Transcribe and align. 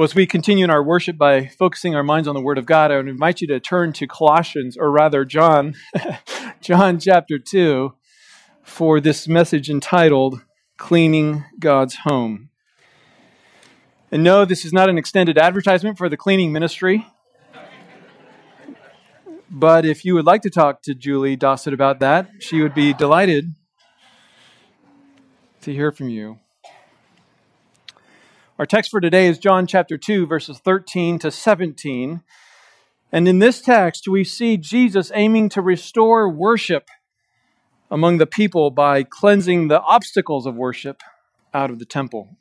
Well, 0.00 0.06
as 0.06 0.14
we 0.14 0.26
continue 0.26 0.64
in 0.64 0.70
our 0.70 0.82
worship 0.82 1.18
by 1.18 1.48
focusing 1.48 1.94
our 1.94 2.02
minds 2.02 2.26
on 2.26 2.34
the 2.34 2.40
Word 2.40 2.56
of 2.56 2.64
God, 2.64 2.90
I 2.90 2.96
would 2.96 3.06
invite 3.06 3.42
you 3.42 3.46
to 3.48 3.60
turn 3.60 3.92
to 3.92 4.06
Colossians, 4.06 4.74
or 4.78 4.90
rather, 4.90 5.26
John, 5.26 5.74
John 6.62 6.98
chapter 6.98 7.38
2, 7.38 7.92
for 8.62 8.98
this 8.98 9.28
message 9.28 9.68
entitled 9.68 10.40
Cleaning 10.78 11.44
God's 11.58 11.96
Home. 12.04 12.48
And 14.10 14.24
no, 14.24 14.46
this 14.46 14.64
is 14.64 14.72
not 14.72 14.88
an 14.88 14.96
extended 14.96 15.36
advertisement 15.36 15.98
for 15.98 16.08
the 16.08 16.16
cleaning 16.16 16.50
ministry. 16.50 17.06
But 19.50 19.84
if 19.84 20.06
you 20.06 20.14
would 20.14 20.24
like 20.24 20.40
to 20.44 20.50
talk 20.50 20.80
to 20.84 20.94
Julie 20.94 21.36
Dossett 21.36 21.74
about 21.74 22.00
that, 22.00 22.30
she 22.38 22.62
would 22.62 22.74
be 22.74 22.94
delighted 22.94 23.52
to 25.60 25.74
hear 25.74 25.92
from 25.92 26.08
you. 26.08 26.39
Our 28.60 28.66
text 28.66 28.90
for 28.90 29.00
today 29.00 29.26
is 29.26 29.38
John 29.38 29.66
chapter 29.66 29.96
2, 29.96 30.26
verses 30.26 30.58
13 30.58 31.18
to 31.20 31.30
17. 31.30 32.20
And 33.10 33.26
in 33.26 33.38
this 33.38 33.62
text, 33.62 34.06
we 34.06 34.22
see 34.22 34.58
Jesus 34.58 35.10
aiming 35.14 35.48
to 35.48 35.62
restore 35.62 36.28
worship 36.28 36.90
among 37.90 38.18
the 38.18 38.26
people 38.26 38.70
by 38.70 39.02
cleansing 39.02 39.68
the 39.68 39.80
obstacles 39.80 40.44
of 40.44 40.56
worship 40.56 41.00
out 41.54 41.70
of 41.70 41.78
the 41.78 41.86
temple. 41.86 42.36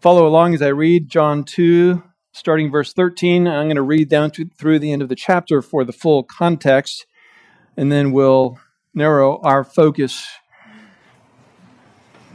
Follow 0.00 0.26
along 0.26 0.54
as 0.54 0.60
I 0.60 0.70
read 0.70 1.08
John 1.08 1.44
2, 1.44 2.02
starting 2.32 2.68
verse 2.68 2.92
13. 2.92 3.46
I'm 3.46 3.66
going 3.66 3.76
to 3.76 3.82
read 3.82 4.08
down 4.08 4.32
to, 4.32 4.50
through 4.58 4.80
the 4.80 4.90
end 4.90 5.02
of 5.02 5.08
the 5.08 5.14
chapter 5.14 5.62
for 5.62 5.84
the 5.84 5.92
full 5.92 6.24
context, 6.24 7.06
and 7.76 7.92
then 7.92 8.10
we'll 8.10 8.58
narrow 8.92 9.40
our 9.44 9.62
focus 9.62 10.26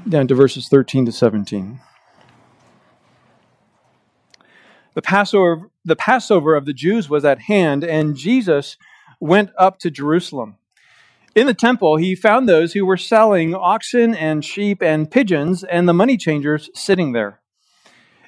down 0.08 0.28
to 0.28 0.36
verses 0.36 0.68
13 0.68 1.06
to 1.06 1.12
17. 1.12 1.80
The 4.94 5.02
Passover, 5.02 5.70
the 5.86 5.96
Passover 5.96 6.56
of 6.56 6.66
the 6.66 6.74
Jews 6.74 7.10
was 7.10 7.24
at 7.24 7.40
hand, 7.40 7.84
and 7.84 8.16
Jesus 8.16 8.78
went 9.20 9.52
up 9.58 9.80
to 9.80 9.92
Jerusalem. 9.92 10.58
In 11.34 11.48
the 11.48 11.54
temple, 11.54 11.96
he 11.96 12.14
found 12.14 12.50
those 12.50 12.74
who 12.74 12.86
were 12.86 12.98
selling 12.98 13.56
oxen 13.56 14.14
and 14.14 14.44
sheep 14.44 14.84
and 14.84 15.10
pigeons, 15.10 15.64
and 15.64 15.88
the 15.88 15.94
money 15.94 16.18
changers 16.18 16.70
sitting 16.74 17.14
there. 17.14 17.40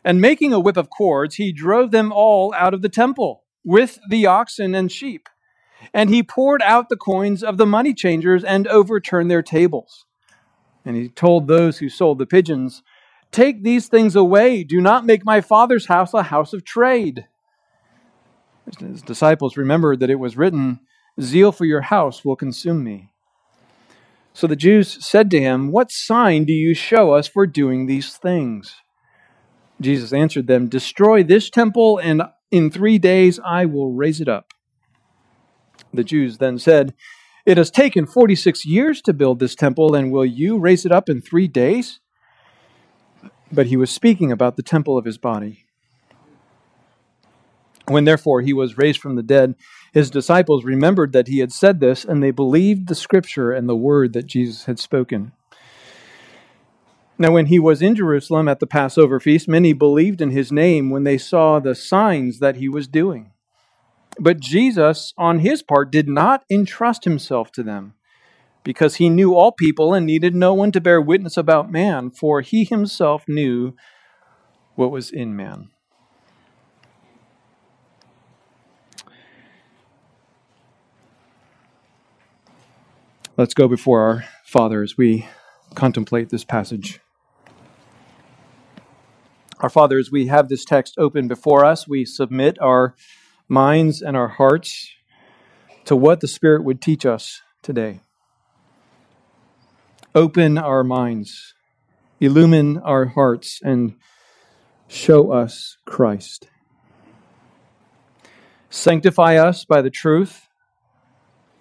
And 0.05 0.21
making 0.21 0.53
a 0.53 0.59
whip 0.59 0.77
of 0.77 0.89
cords, 0.89 1.35
he 1.35 1.51
drove 1.51 1.91
them 1.91 2.13
all 2.13 2.53
out 2.53 2.73
of 2.73 2.81
the 2.81 2.89
temple 2.89 3.43
with 3.65 3.99
the 4.09 4.25
oxen 4.25 4.73
and 4.73 4.91
sheep. 4.91 5.27
And 5.93 6.09
he 6.09 6.23
poured 6.23 6.61
out 6.61 6.87
the 6.87 6.95
coins 6.95 7.43
of 7.43 7.57
the 7.57 7.65
money 7.65 7.93
changers 7.93 8.43
and 8.43 8.67
overturned 8.67 9.29
their 9.29 9.41
tables. 9.41 10.05
And 10.85 10.95
he 10.95 11.09
told 11.09 11.47
those 11.47 11.77
who 11.77 11.89
sold 11.89 12.19
the 12.19 12.25
pigeons, 12.25 12.83
Take 13.31 13.63
these 13.63 13.87
things 13.87 14.15
away. 14.15 14.63
Do 14.63 14.79
not 14.79 15.05
make 15.05 15.25
my 15.25 15.41
father's 15.41 15.87
house 15.87 16.13
a 16.13 16.23
house 16.23 16.53
of 16.53 16.63
trade. 16.63 17.27
His 18.79 19.01
disciples 19.01 19.57
remembered 19.57 19.99
that 19.99 20.09
it 20.09 20.19
was 20.19 20.37
written, 20.37 20.79
Zeal 21.19 21.51
for 21.51 21.65
your 21.65 21.81
house 21.81 22.23
will 22.23 22.35
consume 22.35 22.83
me. 22.83 23.09
So 24.33 24.47
the 24.47 24.55
Jews 24.55 25.03
said 25.05 25.29
to 25.31 25.39
him, 25.39 25.71
What 25.71 25.91
sign 25.91 26.45
do 26.45 26.53
you 26.53 26.73
show 26.73 27.13
us 27.13 27.27
for 27.27 27.45
doing 27.45 27.85
these 27.85 28.17
things? 28.17 28.75
Jesus 29.79 30.13
answered 30.13 30.47
them, 30.47 30.67
Destroy 30.67 31.23
this 31.23 31.49
temple, 31.49 31.99
and 31.99 32.23
in 32.51 32.71
three 32.71 32.97
days 32.97 33.39
I 33.45 33.65
will 33.65 33.91
raise 33.91 34.21
it 34.21 34.27
up. 34.27 34.53
The 35.93 36.03
Jews 36.03 36.39
then 36.39 36.57
said, 36.57 36.93
It 37.45 37.57
has 37.57 37.69
taken 37.69 38.05
46 38.05 38.65
years 38.65 39.01
to 39.01 39.11
build 39.11 39.39
this 39.39 39.53
temple, 39.53 39.95
and 39.95 40.11
will 40.11 40.25
you 40.25 40.57
raise 40.57 40.85
it 40.85 40.93
up 40.93 41.09
in 41.09 41.21
three 41.21 41.47
days? 41.49 41.99
But 43.51 43.67
he 43.67 43.75
was 43.75 43.91
speaking 43.91 44.31
about 44.31 44.55
the 44.55 44.63
temple 44.63 44.97
of 44.97 45.03
his 45.03 45.17
body. 45.17 45.65
When 47.89 48.05
therefore 48.05 48.39
he 48.41 48.53
was 48.53 48.77
raised 48.77 49.01
from 49.01 49.17
the 49.17 49.23
dead, 49.23 49.55
his 49.93 50.09
disciples 50.09 50.63
remembered 50.63 51.11
that 51.11 51.27
he 51.27 51.39
had 51.39 51.51
said 51.51 51.81
this, 51.81 52.05
and 52.05 52.23
they 52.23 52.31
believed 52.31 52.87
the 52.87 52.95
scripture 52.95 53.51
and 53.51 53.67
the 53.67 53.75
word 53.75 54.13
that 54.13 54.25
Jesus 54.25 54.63
had 54.63 54.79
spoken. 54.79 55.33
Now, 57.19 57.31
when 57.31 57.47
he 57.47 57.59
was 57.59 57.81
in 57.81 57.93
Jerusalem 57.93 58.47
at 58.47 58.61
the 58.61 58.67
Passover 58.67 59.19
feast, 59.19 59.49
many 59.49 59.73
believed 59.73 60.21
in 60.21 60.31
his 60.31 60.49
name 60.49 60.89
when 60.89 61.03
they 61.03 61.17
saw 61.17 61.59
the 61.59 61.75
signs 61.75 62.39
that 62.39 62.55
he 62.55 62.69
was 62.69 62.87
doing. 62.87 63.32
But 64.19 64.39
Jesus, 64.39 65.13
on 65.17 65.39
his 65.39 65.63
part, 65.63 65.91
did 65.91 66.07
not 66.07 66.43
entrust 66.49 67.03
himself 67.03 67.51
to 67.53 67.63
them, 67.63 67.93
because 68.63 68.95
he 68.95 69.09
knew 69.09 69.35
all 69.35 69.51
people 69.51 69.93
and 69.93 70.05
needed 70.05 70.35
no 70.35 70.53
one 70.53 70.71
to 70.71 70.81
bear 70.81 71.01
witness 71.01 71.35
about 71.35 71.71
man, 71.71 72.09
for 72.11 72.41
he 72.41 72.63
himself 72.63 73.25
knew 73.27 73.73
what 74.75 74.91
was 74.91 75.11
in 75.11 75.35
man. 75.35 75.69
Let's 83.35 83.55
go 83.55 83.67
before 83.67 84.01
our 84.01 84.25
Father 84.45 84.83
as 84.83 84.95
we 84.95 85.27
contemplate 85.73 86.29
this 86.29 86.43
passage. 86.43 86.99
Our 89.59 89.69
Father, 89.69 89.97
as 89.97 90.11
we 90.11 90.27
have 90.27 90.49
this 90.49 90.63
text 90.63 90.93
open 90.99 91.27
before 91.27 91.65
us, 91.65 91.87
we 91.87 92.05
submit 92.05 92.61
our 92.61 92.93
minds 93.47 94.01
and 94.01 94.15
our 94.15 94.29
hearts 94.29 94.89
to 95.85 95.95
what 95.95 96.21
the 96.21 96.27
Spirit 96.27 96.63
would 96.63 96.81
teach 96.81 97.05
us 97.05 97.41
today. 97.61 98.01
Open 100.15 100.57
our 100.57 100.83
minds, 100.83 101.53
illumine 102.19 102.77
our 102.77 103.05
hearts, 103.05 103.59
and 103.63 103.95
show 104.87 105.31
us 105.31 105.77
Christ. 105.85 106.47
Sanctify 108.69 109.35
us 109.35 109.65
by 109.65 109.81
the 109.81 109.89
truth. 109.89 110.47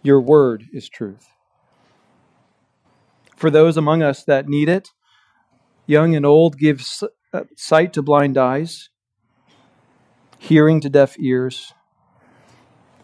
Your 0.03 0.21
word 0.21 0.65
is 0.73 0.89
truth. 0.89 1.27
For 3.37 3.51
those 3.51 3.77
among 3.77 4.03
us 4.03 4.25
that 4.25 4.49
need 4.49 4.69
it, 4.69 4.91
young 5.87 6.15
and 6.15 6.25
old, 6.25 6.59
give 6.59 6.87
uh, 7.33 7.43
sight 7.57 7.93
to 7.95 8.03
blind 8.03 8.39
eyes, 8.39 8.89
hearing 10.43 10.81
to 10.81 10.91
deaf 10.91 11.17
ears, 11.21 11.73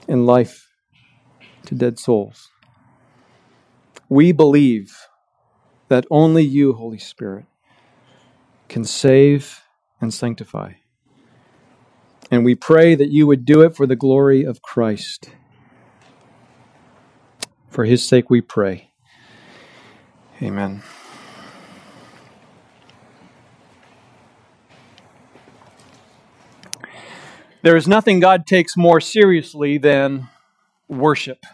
and 0.08 0.26
life 0.26 0.68
to 1.66 1.74
dead 1.76 1.98
souls. 1.98 2.50
We 4.08 4.32
believe 4.32 4.96
that 5.88 6.06
only 6.10 6.44
you, 6.44 6.72
Holy 6.72 6.98
Spirit, 6.98 7.46
can 8.68 8.84
save 8.84 9.62
and 10.00 10.12
sanctify. 10.12 10.72
And 12.30 12.44
we 12.44 12.54
pray 12.56 12.94
that 12.96 13.10
you 13.10 13.26
would 13.26 13.44
do 13.44 13.62
it 13.62 13.76
for 13.76 13.86
the 13.86 13.96
glory 13.96 14.44
of 14.44 14.62
Christ. 14.62 15.30
For 17.68 17.84
his 17.84 18.02
sake 18.02 18.30
we 18.30 18.40
pray. 18.40 18.90
Amen. 20.42 20.82
There 27.60 27.76
is 27.76 27.88
nothing 27.88 28.20
God 28.20 28.46
takes 28.46 28.76
more 28.76 29.00
seriously 29.00 29.78
than 29.78 30.28
worship. 30.86 31.44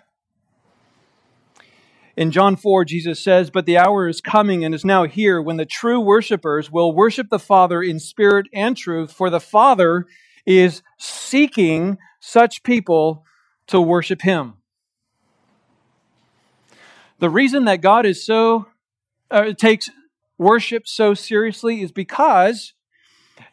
In 2.14 2.30
John 2.30 2.56
4, 2.56 2.84
Jesus 2.84 3.18
says, 3.18 3.48
But 3.48 3.64
the 3.64 3.78
hour 3.78 4.06
is 4.06 4.20
coming 4.20 4.64
and 4.64 4.74
is 4.74 4.84
now 4.84 5.04
here 5.04 5.40
when 5.40 5.56
the 5.56 5.64
true 5.64 5.98
worshipers 5.98 6.70
will 6.70 6.92
worship 6.92 7.28
the 7.30 7.38
Father 7.38 7.82
in 7.82 7.98
spirit 7.98 8.46
and 8.52 8.76
truth, 8.76 9.12
for 9.12 9.30
the 9.30 9.40
Father 9.40 10.06
is 10.44 10.82
seeking 10.98 11.96
such 12.20 12.62
people 12.62 13.24
to 13.68 13.80
worship 13.80 14.20
Him. 14.20 14.54
The 17.18 17.30
reason 17.30 17.64
that 17.64 17.80
God 17.80 18.04
is 18.04 18.24
so 18.24 18.66
uh, 19.30 19.54
takes 19.54 19.88
worship 20.36 20.86
so 20.86 21.14
seriously 21.14 21.80
is 21.80 21.92
because 21.92 22.74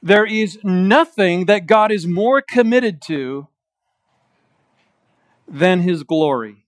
there 0.01 0.25
is 0.25 0.59
nothing 0.63 1.45
that 1.45 1.67
God 1.67 1.91
is 1.91 2.07
more 2.07 2.41
committed 2.41 3.01
to 3.03 3.47
than 5.47 5.81
his 5.81 6.03
glory. 6.03 6.65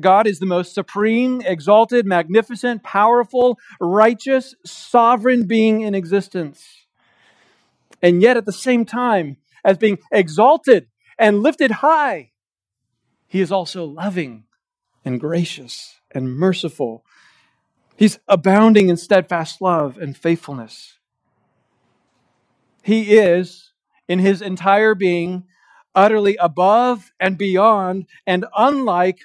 God 0.00 0.26
is 0.26 0.38
the 0.38 0.46
most 0.46 0.74
supreme, 0.74 1.40
exalted, 1.40 2.04
magnificent, 2.06 2.82
powerful, 2.82 3.58
righteous, 3.80 4.54
sovereign 4.64 5.46
being 5.46 5.82
in 5.82 5.94
existence. 5.94 6.86
And 8.02 8.20
yet, 8.20 8.36
at 8.36 8.44
the 8.44 8.52
same 8.52 8.84
time, 8.84 9.36
as 9.64 9.78
being 9.78 9.98
exalted 10.12 10.88
and 11.18 11.42
lifted 11.42 11.70
high, 11.70 12.32
he 13.26 13.40
is 13.40 13.52
also 13.52 13.84
loving 13.84 14.44
and 15.04 15.20
gracious 15.20 16.00
and 16.10 16.36
merciful. 16.36 17.04
He's 17.96 18.18
abounding 18.28 18.88
in 18.88 18.96
steadfast 18.96 19.60
love 19.60 19.96
and 19.98 20.16
faithfulness. 20.16 20.93
He 22.84 23.16
is, 23.16 23.72
in 24.08 24.18
his 24.18 24.42
entire 24.42 24.94
being, 24.94 25.44
utterly 25.94 26.36
above 26.36 27.12
and 27.18 27.38
beyond 27.38 28.06
and 28.26 28.44
unlike 28.54 29.20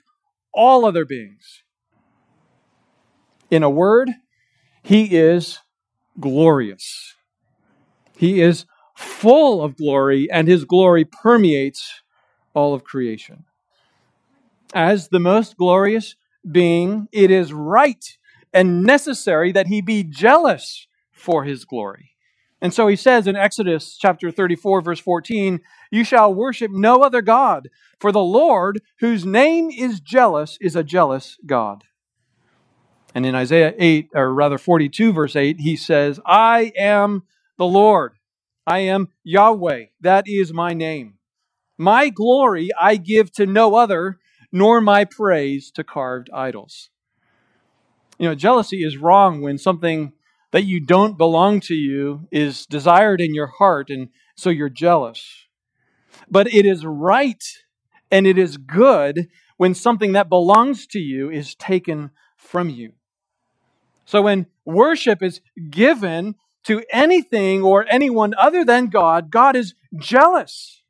all 0.54 0.86
other 0.86 1.04
beings. 1.04 1.64
In 3.52 3.62
a 3.62 3.70
word, 3.70 4.12
he 4.82 5.18
is 5.18 5.60
glorious. 6.18 7.16
He 8.16 8.40
is 8.42 8.66
full 8.96 9.62
of 9.62 9.76
glory, 9.76 10.32
and 10.32 10.48
his 10.48 10.64
glory 10.64 11.04
permeates 11.04 12.02
all 12.54 12.74
of 12.74 12.86
creation. 12.86 13.44
As 14.74 15.10
the 15.10 15.20
most 15.20 15.58
glorious 15.58 16.16
being, 16.50 17.10
it 17.12 17.30
is 17.30 17.52
right 17.52 18.18
and 18.54 18.84
necessary 18.84 19.52
that 19.52 19.68
he 19.68 19.82
be 19.82 20.04
jealous 20.04 20.88
for 21.12 21.44
his 21.44 21.66
glory. 21.66 22.12
And 22.62 22.74
so 22.74 22.88
he 22.88 22.96
says 22.96 23.26
in 23.26 23.36
Exodus 23.36 23.98
chapter 23.98 24.32
34, 24.32 24.82
verse 24.82 25.00
14, 25.00 25.62
You 25.92 26.04
shall 26.04 26.34
worship 26.34 26.72
no 26.72 27.02
other 27.02 27.22
God, 27.22 27.70
for 28.00 28.12
the 28.12 28.24
Lord, 28.24 28.82
whose 29.00 29.26
name 29.26 29.70
is 29.70 30.00
jealous, 30.02 30.58
is 30.60 30.76
a 30.76 30.84
jealous 30.84 31.38
God. 31.46 31.86
And 33.16 33.26
in 33.26 33.34
Isaiah 33.34 33.74
8, 33.78 34.10
or 34.14 34.34
rather 34.34 34.58
42, 34.58 35.14
verse 35.14 35.36
8, 35.36 35.60
he 35.62 35.76
says, 35.76 36.20
I 36.26 36.74
am 36.78 37.24
the 37.58 37.66
Lord. 37.66 38.14
I 38.68 38.80
am 38.80 39.10
Yahweh. 39.24 39.86
That 40.02 40.26
is 40.28 40.54
my 40.54 40.74
name. 40.74 41.16
My 41.78 42.10
glory 42.10 42.70
I 42.80 42.98
give 42.98 43.32
to 43.34 43.46
no 43.46 43.76
other, 43.76 44.20
nor 44.52 44.82
my 44.82 45.06
praise 45.06 45.72
to 45.72 45.84
carved 45.84 46.30
idols. 46.34 46.90
You 48.20 48.28
know, 48.28 48.36
jealousy 48.36 48.84
is 48.84 48.98
wrong 48.98 49.42
when 49.42 49.58
something 49.58 50.12
that 50.52 50.66
you 50.66 50.80
don't 50.80 51.18
belong 51.18 51.60
to 51.62 51.76
you 51.76 52.28
is 52.32 52.66
desired 52.66 53.22
in 53.22 53.34
your 53.34 53.48
heart, 53.48 53.90
and 53.90 54.10
so 54.36 54.50
you're 54.50 54.70
jealous. 54.70 55.48
But 56.30 56.52
it 56.54 56.66
is 56.66 56.86
right 56.86 57.44
and 58.12 58.26
it 58.26 58.38
is 58.38 58.58
good 58.58 59.28
when 59.58 59.76
something 59.76 60.14
that 60.14 60.30
belongs 60.30 60.88
to 60.88 61.00
you 61.00 61.30
is 61.30 61.56
taken 61.56 62.12
from 62.38 62.70
you. 62.70 62.94
So 64.06 64.24
when 64.24 64.48
worship 64.66 65.22
is 65.22 65.42
given 65.70 66.36
to 66.64 66.84
anything 66.92 67.62
or 67.62 67.86
anyone 67.90 68.34
other 68.38 68.66
than 68.66 68.88
God, 68.88 69.30
God 69.30 69.56
is 69.56 69.76
jealous. 69.98 70.82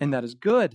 And 0.00 0.12
that 0.12 0.24
is 0.24 0.34
good. 0.34 0.74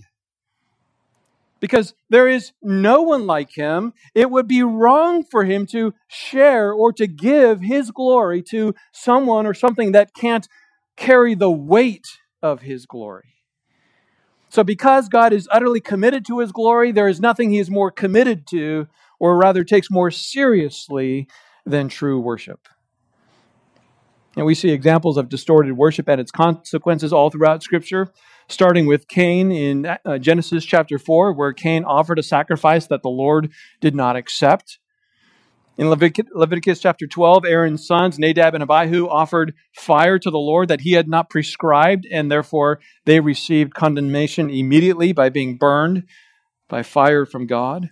Because 1.60 1.94
there 2.08 2.28
is 2.28 2.52
no 2.62 3.02
one 3.02 3.26
like 3.26 3.50
him, 3.54 3.92
it 4.14 4.30
would 4.30 4.46
be 4.46 4.62
wrong 4.62 5.24
for 5.24 5.44
him 5.44 5.66
to 5.66 5.94
share 6.06 6.72
or 6.72 6.92
to 6.92 7.06
give 7.06 7.60
his 7.60 7.90
glory 7.90 8.42
to 8.50 8.74
someone 8.92 9.46
or 9.46 9.54
something 9.54 9.92
that 9.92 10.14
can't 10.14 10.48
carry 10.96 11.34
the 11.34 11.50
weight 11.50 12.06
of 12.42 12.62
his 12.62 12.86
glory. 12.86 13.34
So, 14.50 14.64
because 14.64 15.08
God 15.08 15.32
is 15.32 15.48
utterly 15.50 15.80
committed 15.80 16.24
to 16.26 16.38
his 16.38 16.52
glory, 16.52 16.92
there 16.92 17.08
is 17.08 17.20
nothing 17.20 17.50
he 17.50 17.58
is 17.58 17.70
more 17.70 17.90
committed 17.90 18.46
to, 18.48 18.88
or 19.20 19.36
rather 19.36 19.64
takes 19.64 19.90
more 19.90 20.10
seriously, 20.10 21.28
than 21.66 21.88
true 21.88 22.18
worship. 22.18 22.68
And 24.36 24.46
we 24.46 24.54
see 24.54 24.70
examples 24.70 25.16
of 25.16 25.28
distorted 25.28 25.72
worship 25.76 26.08
and 26.08 26.20
its 26.20 26.30
consequences 26.30 27.12
all 27.12 27.30
throughout 27.30 27.62
Scripture, 27.62 28.12
starting 28.48 28.86
with 28.86 29.08
Cain 29.08 29.52
in 29.52 29.86
uh, 29.86 30.18
Genesis 30.18 30.64
chapter 30.64 30.98
4, 30.98 31.32
where 31.32 31.52
Cain 31.52 31.84
offered 31.84 32.18
a 32.18 32.22
sacrifice 32.22 32.86
that 32.86 33.02
the 33.02 33.08
Lord 33.08 33.50
did 33.80 33.94
not 33.94 34.16
accept. 34.16 34.78
In 35.76 35.90
Leviticus, 35.90 36.32
Leviticus 36.34 36.80
chapter 36.80 37.06
12, 37.06 37.44
Aaron's 37.44 37.86
sons, 37.86 38.18
Nadab 38.18 38.54
and 38.54 38.64
Abihu, 38.64 39.06
offered 39.08 39.54
fire 39.72 40.18
to 40.18 40.30
the 40.30 40.38
Lord 40.38 40.68
that 40.68 40.80
he 40.80 40.92
had 40.92 41.08
not 41.08 41.30
prescribed, 41.30 42.04
and 42.10 42.32
therefore 42.32 42.80
they 43.04 43.20
received 43.20 43.74
condemnation 43.74 44.50
immediately 44.50 45.12
by 45.12 45.28
being 45.28 45.56
burned 45.56 46.04
by 46.68 46.82
fire 46.82 47.24
from 47.24 47.46
God. 47.46 47.90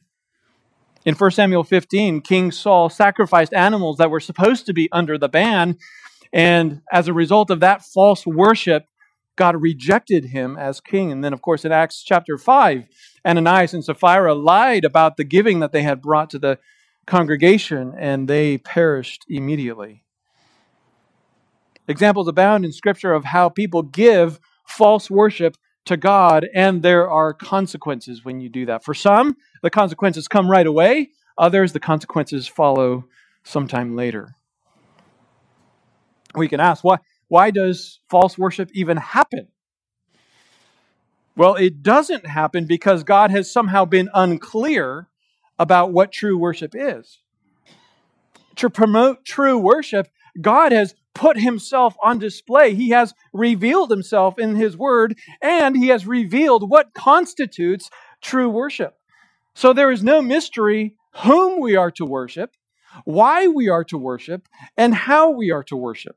In 1.05 1.15
1 1.15 1.31
Samuel 1.31 1.63
15, 1.63 2.23
King 2.23 2.51
Saul 2.51 2.89
sacrificed 2.89 3.55
animals 3.55 3.99
that 3.99 4.11
were 4.11 4.19
supposed 4.19 4.67
to 4.67 4.73
be 4.73 4.89
under 4.91 5.17
the 5.17 5.29
ban, 5.29 5.79
and 6.33 6.83
as 6.91 7.07
a 7.07 7.13
result 7.13 7.51
of 7.51 7.61
that 7.61 7.85
false 7.85 8.27
worship, 8.27 8.87
God 9.37 9.61
rejected 9.61 10.27
him 10.27 10.57
as 10.57 10.81
king. 10.81 11.13
And 11.13 11.23
then, 11.23 11.33
of 11.33 11.43
course, 11.43 11.65
in 11.65 11.73
Acts 11.73 12.03
chapter 12.03 12.39
5, 12.39 12.89
Ananias 13.25 13.75
and 13.75 13.85
Sapphira 13.85 14.35
lied 14.35 14.85
about 14.85 15.17
the 15.17 15.25
giving 15.25 15.61
that 15.61 15.73
they 15.73 15.83
had 15.83 16.03
brought 16.03 16.31
to 16.31 16.39
the 16.39 16.59
congregation, 17.07 17.95
and 17.97 18.27
they 18.27 18.59
perished 18.59 19.25
immediately. 19.29 20.03
Examples 21.87 22.27
abound 22.27 22.65
in 22.65 22.73
Scripture 22.73 23.13
of 23.13 23.27
how 23.27 23.49
people 23.49 23.83
give 23.83 24.41
false 24.67 25.09
worship 25.09 25.57
to 25.85 25.97
God, 25.97 26.49
and 26.53 26.83
there 26.83 27.09
are 27.09 27.33
consequences 27.33 28.25
when 28.25 28.41
you 28.41 28.49
do 28.49 28.67
that. 28.67 28.85
For 28.85 28.93
some, 28.93 29.37
the 29.63 29.71
consequences 29.71 30.27
come 30.27 30.51
right 30.51 30.67
away, 30.67 31.11
others, 31.39 31.73
the 31.73 31.81
consequences 31.81 32.49
follow 32.49 33.05
sometime 33.45 33.95
later. 33.95 34.35
We 36.35 36.49
can 36.49 36.59
ask, 36.59 36.83
why, 36.83 36.99
why 37.29 37.51
does 37.51 38.01
false 38.09 38.39
worship 38.39 38.71
even 38.73 38.97
happen? 38.97 39.49
Well, 41.37 41.55
it 41.55 41.83
doesn't 41.83 42.27
happen 42.27 42.67
because 42.67 43.05
God 43.05 43.31
has 43.31 43.51
somehow 43.51 43.85
been 43.85 44.09
unclear 44.15 45.09
about 45.59 45.93
what 45.93 46.13
true 46.13 46.39
worship 46.39 46.73
is. 46.75 47.19
To 48.57 48.71
promote 48.71 49.25
true 49.25 49.59
worship, 49.59 50.09
God 50.41 50.73
has 50.73 50.95
put 51.15 51.39
himself 51.39 51.97
on 52.03 52.19
display. 52.19 52.75
He 52.75 52.91
has 52.91 53.15
revealed 53.33 53.91
himself 53.91 54.39
in 54.39 54.55
his 54.55 54.77
word, 54.77 55.19
and 55.43 55.77
he 55.77 55.89
has 55.89 56.07
revealed 56.07 56.71
what 56.71 56.95
constitutes 56.95 57.91
true 58.23 58.49
worship. 58.49 58.95
So 59.55 59.73
there 59.73 59.91
is 59.91 60.03
no 60.03 60.23
mystery 60.23 60.97
whom 61.25 61.61
we 61.61 61.77
are 61.77 61.91
to 61.93 62.05
worship, 62.05 62.55
why 63.05 63.47
we 63.47 63.69
are 63.69 63.85
to 63.85 63.99
worship, 63.99 64.49
and 64.77 64.95
how 64.95 65.31
we 65.31 65.51
are 65.51 65.65
to 65.65 65.77
worship. 65.77 66.17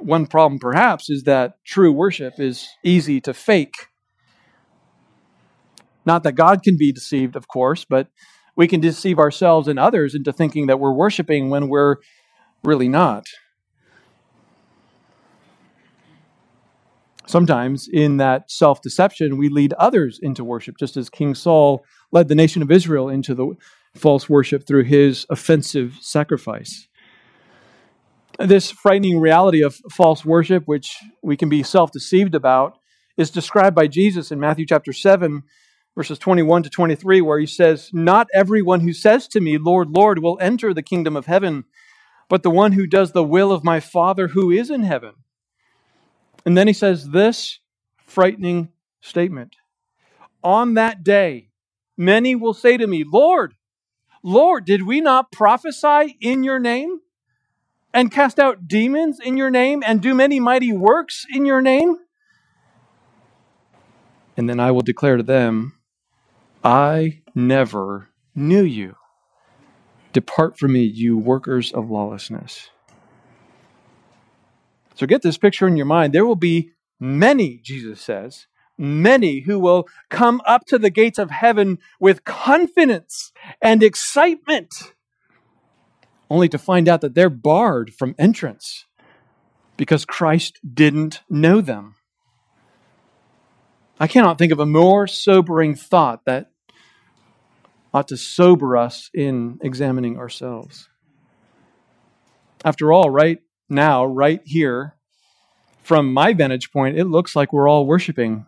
One 0.00 0.26
problem, 0.26 0.58
perhaps, 0.58 1.10
is 1.10 1.24
that 1.24 1.54
true 1.64 1.92
worship 1.92 2.34
is 2.38 2.68
easy 2.84 3.20
to 3.22 3.34
fake. 3.34 3.74
Not 6.06 6.22
that 6.22 6.32
God 6.32 6.62
can 6.62 6.76
be 6.78 6.92
deceived, 6.92 7.36
of 7.36 7.48
course, 7.48 7.84
but 7.84 8.08
we 8.56 8.66
can 8.66 8.80
deceive 8.80 9.18
ourselves 9.18 9.68
and 9.68 9.78
others 9.78 10.14
into 10.14 10.32
thinking 10.32 10.66
that 10.66 10.80
we're 10.80 10.92
worshiping 10.92 11.50
when 11.50 11.68
we're 11.68 11.96
really 12.64 12.88
not. 12.88 13.26
Sometimes, 17.26 17.88
in 17.92 18.16
that 18.16 18.50
self 18.50 18.82
deception, 18.82 19.36
we 19.36 19.48
lead 19.48 19.72
others 19.74 20.18
into 20.20 20.42
worship, 20.42 20.76
just 20.78 20.96
as 20.96 21.08
King 21.08 21.34
Saul 21.34 21.84
led 22.10 22.26
the 22.26 22.34
nation 22.34 22.60
of 22.60 22.72
Israel 22.72 23.08
into 23.08 23.34
the 23.34 23.54
false 23.94 24.28
worship 24.28 24.66
through 24.66 24.84
his 24.84 25.26
offensive 25.30 25.96
sacrifice. 26.00 26.88
This 28.40 28.70
frightening 28.70 29.20
reality 29.20 29.62
of 29.62 29.78
false 29.90 30.24
worship, 30.24 30.62
which 30.64 30.96
we 31.22 31.36
can 31.36 31.50
be 31.50 31.62
self 31.62 31.92
deceived 31.92 32.34
about, 32.34 32.78
is 33.18 33.30
described 33.30 33.76
by 33.76 33.86
Jesus 33.86 34.32
in 34.32 34.40
Matthew 34.40 34.64
chapter 34.64 34.94
7, 34.94 35.42
verses 35.94 36.18
21 36.18 36.62
to 36.62 36.70
23, 36.70 37.20
where 37.20 37.38
he 37.38 37.44
says, 37.44 37.90
Not 37.92 38.28
everyone 38.32 38.80
who 38.80 38.94
says 38.94 39.28
to 39.28 39.42
me, 39.42 39.58
Lord, 39.58 39.90
Lord, 39.90 40.20
will 40.20 40.38
enter 40.40 40.72
the 40.72 40.82
kingdom 40.82 41.16
of 41.16 41.26
heaven, 41.26 41.64
but 42.30 42.42
the 42.42 42.48
one 42.48 42.72
who 42.72 42.86
does 42.86 43.12
the 43.12 43.22
will 43.22 43.52
of 43.52 43.62
my 43.62 43.78
Father 43.78 44.28
who 44.28 44.50
is 44.50 44.70
in 44.70 44.84
heaven. 44.84 45.16
And 46.46 46.56
then 46.56 46.66
he 46.66 46.72
says 46.72 47.10
this 47.10 47.58
frightening 48.06 48.70
statement 49.02 49.56
On 50.42 50.72
that 50.74 51.04
day, 51.04 51.50
many 51.94 52.34
will 52.34 52.54
say 52.54 52.78
to 52.78 52.86
me, 52.86 53.04
Lord, 53.04 53.52
Lord, 54.22 54.64
did 54.64 54.86
we 54.86 55.02
not 55.02 55.30
prophesy 55.30 56.16
in 56.22 56.42
your 56.42 56.58
name? 56.58 57.00
And 57.92 58.10
cast 58.10 58.38
out 58.38 58.68
demons 58.68 59.18
in 59.20 59.36
your 59.36 59.50
name 59.50 59.82
and 59.84 60.00
do 60.00 60.14
many 60.14 60.38
mighty 60.38 60.72
works 60.72 61.26
in 61.32 61.44
your 61.44 61.60
name? 61.60 61.96
And 64.36 64.48
then 64.48 64.60
I 64.60 64.70
will 64.70 64.82
declare 64.82 65.16
to 65.16 65.22
them, 65.22 65.78
I 66.62 67.22
never 67.34 68.08
knew 68.34 68.62
you. 68.62 68.96
Depart 70.12 70.58
from 70.58 70.72
me, 70.72 70.82
you 70.82 71.18
workers 71.18 71.72
of 71.72 71.90
lawlessness. 71.90 72.70
So 74.94 75.06
get 75.06 75.22
this 75.22 75.38
picture 75.38 75.66
in 75.66 75.76
your 75.76 75.86
mind. 75.86 76.12
There 76.12 76.26
will 76.26 76.36
be 76.36 76.72
many, 76.98 77.58
Jesus 77.62 78.00
says, 78.00 78.46
many 78.76 79.40
who 79.40 79.58
will 79.58 79.86
come 80.08 80.40
up 80.46 80.64
to 80.66 80.78
the 80.78 80.90
gates 80.90 81.18
of 81.18 81.30
heaven 81.30 81.78
with 81.98 82.24
confidence 82.24 83.32
and 83.62 83.82
excitement, 83.82 84.94
only 86.30 86.48
to 86.48 86.58
find 86.58 86.88
out 86.88 87.00
that 87.00 87.14
they're 87.14 87.28
barred 87.28 87.92
from 87.92 88.14
entrance 88.18 88.86
because 89.76 90.04
Christ 90.04 90.60
didn't 90.74 91.20
know 91.28 91.60
them. 91.60 91.96
I 93.98 94.06
cannot 94.06 94.38
think 94.38 94.52
of 94.52 94.60
a 94.60 94.66
more 94.66 95.06
sobering 95.06 95.74
thought 95.74 96.24
that 96.24 96.50
ought 97.92 98.08
to 98.08 98.16
sober 98.16 98.76
us 98.76 99.10
in 99.12 99.58
examining 99.62 100.16
ourselves. 100.16 100.88
After 102.64 102.92
all, 102.92 103.10
right 103.10 103.40
now, 103.68 104.04
right 104.04 104.40
here, 104.44 104.94
from 105.82 106.12
my 106.12 106.32
vantage 106.32 106.70
point, 106.72 106.98
it 106.98 107.06
looks 107.06 107.34
like 107.34 107.52
we're 107.52 107.68
all 107.68 107.86
worshiping 107.86 108.46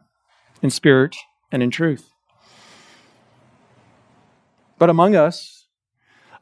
in 0.62 0.70
spirit 0.70 1.16
and 1.50 1.62
in 1.62 1.70
truth. 1.70 2.10
But 4.78 4.90
among 4.90 5.16
us, 5.16 5.61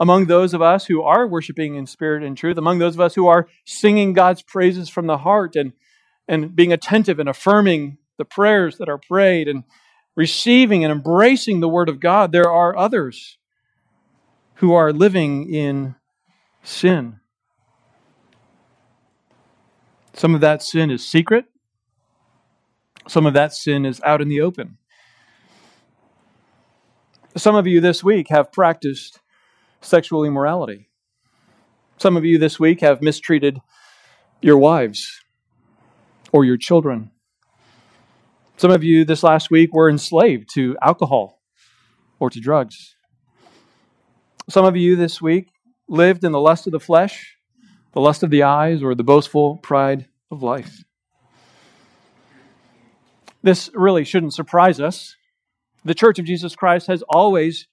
among 0.01 0.25
those 0.25 0.55
of 0.55 0.63
us 0.63 0.87
who 0.87 1.03
are 1.03 1.27
worshiping 1.27 1.75
in 1.75 1.87
spirit 1.87 2.25
and 2.25 2.37
truth, 2.37 2.57
among 2.57 2.79
those 2.79 2.95
of 2.95 3.01
us 3.03 3.15
who 3.15 3.27
are 3.27 3.47
singing 3.67 4.15
God's 4.15 4.43
praises 4.43 4.89
from 4.89 5.07
the 5.07 5.19
heart 5.19 5.55
and, 5.55 5.75
and 6.27 6.57
being 6.57 6.73
attentive 6.73 7.21
and 7.21 7.29
affirming 7.29 7.99
the 8.17 8.25
prayers 8.25 8.79
that 8.79 8.89
are 8.89 8.99
prayed 8.99 9.47
and 9.47 9.63
receiving 10.17 10.85
and 10.85 10.91
embracing 10.91 11.61
the 11.61 11.69
Word 11.69 11.91
of 11.91 12.01
God, 12.01 12.33
there 12.33 12.51
are 12.51 12.77
others 12.77 13.37
who 14.55 14.73
are 14.73 14.93
living 14.93 15.53
in 15.53 15.95
sin. 16.63 17.21
Some 20.15 20.35
of 20.35 20.41
that 20.41 20.63
sin 20.63 20.91
is 20.91 21.07
secret, 21.07 21.45
some 23.07 23.27
of 23.27 23.35
that 23.35 23.53
sin 23.53 23.85
is 23.85 24.01
out 24.03 24.23
in 24.23 24.29
the 24.29 24.41
open. 24.41 24.79
Some 27.37 27.55
of 27.55 27.67
you 27.67 27.81
this 27.81 28.03
week 28.03 28.29
have 28.31 28.51
practiced 28.51 29.21
sexual 29.81 30.25
immorality. 30.25 30.89
Some 31.99 32.17
of 32.17 32.25
you 32.25 32.39
this 32.39 32.59
week 32.59 32.81
have 32.81 33.03
mistreated 33.03 33.61
your 34.41 34.59
wives 34.59 35.21
or 36.33 36.45
your 36.45 36.57
children. 36.57 37.11
Some 38.57 38.71
of 38.71 38.85
you 38.85 39.05
this 39.05 39.23
last 39.23 39.51
week 39.51 39.75
were 39.75 39.91
enslaved 39.91 40.49
to 40.55 40.77
alcohol 40.83 41.41
or 42.19 42.31
to 42.31 42.41
drugs. 42.41 42.97
Some 44.49 44.65
of 44.65 44.77
you 44.77 44.97
this 44.97 45.21
week 45.21 45.49
lived 45.89 46.25
in 46.25 46.33
the 46.33 46.41
lust 46.41 46.67
of 46.67 46.73
the 46.73 46.81
flesh, 46.81 47.37
the 47.93 48.01
lust 48.01 48.23
of 48.23 48.31
the 48.31 48.43
eyes, 48.43 48.83
or 48.83 48.95
the 48.95 49.05
boastful 49.05 49.57
pride 49.59 50.07
of 50.31 50.43
life. 50.43 50.85
This 53.43 53.71
really 53.75 54.05
shouldn't 54.05 54.35
surprise 54.35 54.81
us 54.81 55.17
the 55.85 55.95
Church 55.95 56.19
of 56.19 56.27
Jesus 56.27 56.55
Christ 56.55 56.87
has 56.89 57.03
always 57.09 57.67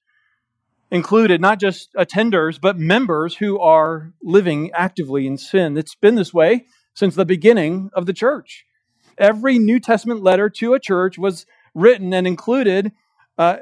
included 0.91 1.41
not 1.41 1.59
just 1.59 1.93
attenders, 1.93 2.59
but 2.59 2.77
members 2.77 3.37
who 3.37 3.59
are 3.59 4.13
living 4.21 4.71
actively 4.73 5.27
in 5.27 5.37
sin. 5.37 5.77
It's 5.77 5.95
been 5.95 6.15
this 6.15 6.33
way 6.33 6.65
since 6.93 7.15
the 7.15 7.25
beginning 7.25 7.89
of 7.93 8.05
the 8.05 8.13
church. 8.13 8.65
Every 9.17 9.59
New 9.59 9.79
Testament 9.79 10.23
letter 10.23 10.49
to 10.49 10.73
a 10.73 10.79
church 10.79 11.17
was 11.17 11.45
written 11.73 12.13
and 12.13 12.25
included 12.25 12.91
uh, 13.37 13.57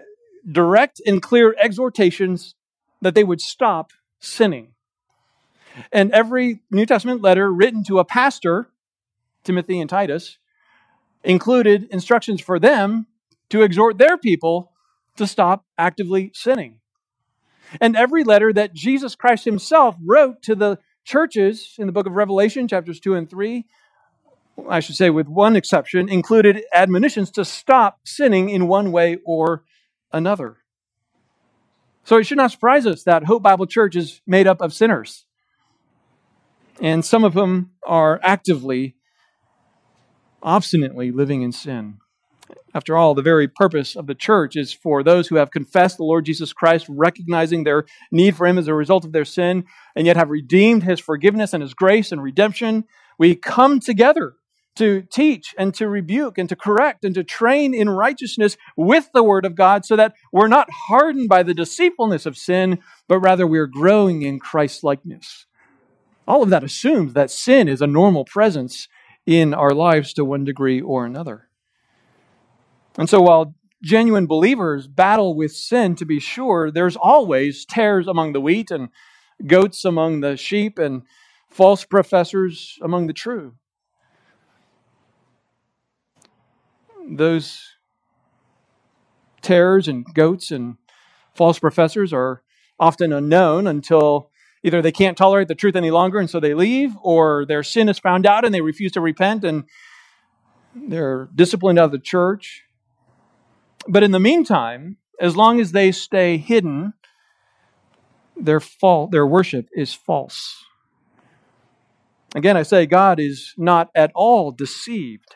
direct 0.49 1.01
and 1.05 1.21
clear 1.21 1.55
exhortations 1.57 2.55
that 3.01 3.15
they 3.15 3.23
would 3.23 3.41
stop 3.41 3.91
sinning. 4.19 4.73
And 5.91 6.11
every 6.11 6.61
New 6.71 6.85
Testament 6.85 7.21
letter 7.21 7.51
written 7.51 7.83
to 7.85 7.99
a 7.99 8.05
pastor, 8.05 8.69
Timothy 9.43 9.79
and 9.79 9.89
Titus, 9.89 10.37
included 11.23 11.87
instructions 11.89 12.39
for 12.39 12.59
them 12.59 13.07
to 13.49 13.63
exhort 13.63 13.97
their 13.97 14.17
people 14.17 14.71
to 15.17 15.27
stop 15.27 15.65
actively 15.77 16.31
sinning. 16.33 16.79
And 17.81 17.95
every 17.95 18.23
letter 18.23 18.51
that 18.53 18.73
Jesus 18.73 19.15
Christ 19.15 19.45
himself 19.45 19.95
wrote 20.03 20.41
to 20.43 20.55
the 20.55 20.79
churches 21.03 21.75
in 21.77 21.87
the 21.87 21.93
book 21.93 22.07
of 22.07 22.13
Revelation, 22.13 22.67
chapters 22.67 22.99
2 22.99 23.15
and 23.15 23.29
3, 23.29 23.65
I 24.69 24.79
should 24.79 24.95
say, 24.95 25.09
with 25.09 25.27
one 25.27 25.55
exception, 25.55 26.09
included 26.09 26.63
admonitions 26.73 27.31
to 27.31 27.45
stop 27.45 27.99
sinning 28.05 28.49
in 28.49 28.67
one 28.67 28.91
way 28.91 29.17
or 29.25 29.63
another. 30.11 30.57
So 32.03 32.17
it 32.17 32.25
should 32.25 32.37
not 32.37 32.51
surprise 32.51 32.85
us 32.85 33.03
that 33.03 33.23
Hope 33.23 33.43
Bible 33.43 33.65
Church 33.65 33.95
is 33.95 34.21
made 34.25 34.47
up 34.47 34.61
of 34.61 34.73
sinners. 34.73 35.25
And 36.79 37.03
some 37.03 37.23
of 37.23 37.33
them 37.33 37.71
are 37.85 38.19
actively, 38.23 38.95
obstinately 40.43 41.11
living 41.11 41.41
in 41.41 41.51
sin. 41.51 41.97
After 42.75 42.97
all, 42.97 43.15
the 43.15 43.21
very 43.21 43.47
purpose 43.47 43.95
of 43.95 44.05
the 44.05 44.13
church 44.13 44.57
is 44.57 44.73
for 44.73 45.01
those 45.01 45.29
who 45.29 45.37
have 45.37 45.49
confessed 45.49 45.95
the 45.95 46.03
Lord 46.03 46.25
Jesus 46.25 46.51
Christ, 46.51 46.85
recognizing 46.89 47.63
their 47.63 47.85
need 48.11 48.35
for 48.35 48.45
Him 48.45 48.57
as 48.57 48.67
a 48.67 48.73
result 48.73 49.05
of 49.05 49.13
their 49.13 49.23
sin, 49.23 49.63
and 49.95 50.05
yet 50.05 50.17
have 50.17 50.29
redeemed 50.29 50.83
His 50.83 50.99
forgiveness 50.99 51.53
and 51.53 51.63
His 51.63 51.73
grace 51.73 52.11
and 52.11 52.21
redemption. 52.21 52.83
We 53.17 53.33
come 53.33 53.79
together 53.79 54.33
to 54.75 55.03
teach 55.03 55.55
and 55.57 55.73
to 55.75 55.87
rebuke 55.87 56.37
and 56.37 56.49
to 56.49 56.55
correct 56.57 57.05
and 57.05 57.15
to 57.15 57.23
train 57.23 57.73
in 57.73 57.89
righteousness 57.89 58.57
with 58.75 59.09
the 59.13 59.23
Word 59.23 59.45
of 59.45 59.55
God 59.55 59.85
so 59.85 59.95
that 59.95 60.13
we're 60.33 60.49
not 60.49 60.67
hardened 60.89 61.29
by 61.29 61.43
the 61.43 61.53
deceitfulness 61.53 62.25
of 62.25 62.35
sin, 62.35 62.79
but 63.07 63.21
rather 63.21 63.47
we're 63.47 63.67
growing 63.67 64.21
in 64.21 64.37
Christ 64.37 64.83
likeness. 64.83 65.45
All 66.27 66.43
of 66.43 66.49
that 66.49 66.65
assumes 66.65 67.13
that 67.13 67.31
sin 67.31 67.69
is 67.69 67.81
a 67.81 67.87
normal 67.87 68.25
presence 68.25 68.89
in 69.25 69.53
our 69.53 69.71
lives 69.71 70.11
to 70.15 70.25
one 70.25 70.43
degree 70.43 70.81
or 70.81 71.05
another. 71.05 71.44
And 72.97 73.09
so 73.09 73.21
while 73.21 73.55
genuine 73.83 74.25
believers 74.25 74.87
battle 74.87 75.35
with 75.35 75.51
sin, 75.51 75.95
to 75.95 76.05
be 76.05 76.19
sure, 76.19 76.71
there's 76.71 76.95
always 76.95 77.65
tares 77.65 78.07
among 78.07 78.33
the 78.33 78.41
wheat 78.41 78.71
and 78.71 78.89
goats 79.45 79.83
among 79.85 80.21
the 80.21 80.37
sheep 80.37 80.79
and 80.79 81.03
false 81.49 81.83
professors 81.83 82.77
among 82.81 83.07
the 83.07 83.13
true. 83.13 83.55
Those 87.07 87.61
tares 89.41 89.87
and 89.87 90.05
goats 90.13 90.51
and 90.51 90.77
false 91.35 91.59
professors 91.59 92.11
are 92.11 92.41
often 92.79 93.13
unknown 93.13 93.67
until 93.67 94.31
either 94.63 94.81
they 94.81 94.91
can't 94.91 95.17
tolerate 95.17 95.47
the 95.47 95.55
truth 95.55 95.75
any 95.75 95.91
longer 95.91 96.19
and 96.19 96.29
so 96.29 96.39
they 96.39 96.55
leave, 96.55 96.95
or 97.01 97.45
their 97.45 97.61
sin 97.61 97.87
is 97.87 97.99
found 97.99 98.25
out 98.25 98.43
and 98.43 98.53
they 98.53 98.61
refuse 98.61 98.91
to 98.93 99.01
repent 99.01 99.43
and 99.43 99.65
they're 100.73 101.29
disciplined 101.35 101.77
out 101.77 101.85
of 101.85 101.91
the 101.91 101.99
church. 101.99 102.64
But 103.87 104.03
in 104.03 104.11
the 104.11 104.19
meantime, 104.19 104.97
as 105.19 105.35
long 105.35 105.59
as 105.59 105.71
they 105.71 105.91
stay 105.91 106.37
hidden, 106.37 106.93
their 108.35 108.59
fault, 108.59 109.11
their 109.11 109.25
worship 109.25 109.69
is 109.73 109.93
false. 109.93 110.63
Again, 112.35 112.57
I 112.57 112.63
say 112.63 112.85
God 112.85 113.19
is 113.19 113.53
not 113.57 113.89
at 113.95 114.11
all 114.13 114.51
deceived. 114.51 115.35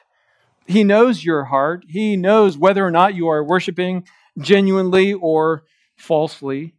He 0.68 0.84
knows 0.84 1.24
your 1.24 1.46
heart. 1.46 1.86
He 1.88 2.18
knows 2.18 2.58
whether 2.58 2.86
or 2.86 2.92
not 2.92 3.16
you 3.16 3.28
are 3.30 3.44
worshiping 3.44 4.06
genuinely 4.38 5.14
or 5.14 5.64
falsely. 5.96 6.74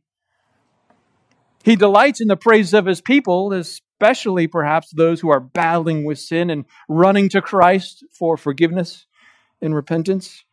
He 1.64 1.76
delights 1.76 2.20
in 2.20 2.28
the 2.28 2.36
praise 2.36 2.74
of 2.74 2.86
his 2.86 3.00
people, 3.00 3.52
especially 3.52 4.46
perhaps 4.46 4.90
those 4.90 5.20
who 5.20 5.30
are 5.30 5.40
battling 5.40 6.04
with 6.04 6.18
sin 6.18 6.50
and 6.50 6.64
running 6.88 7.28
to 7.30 7.42
Christ 7.42 8.04
for 8.12 8.36
forgiveness 8.36 9.06
and 9.60 9.74
repentance 9.74 10.44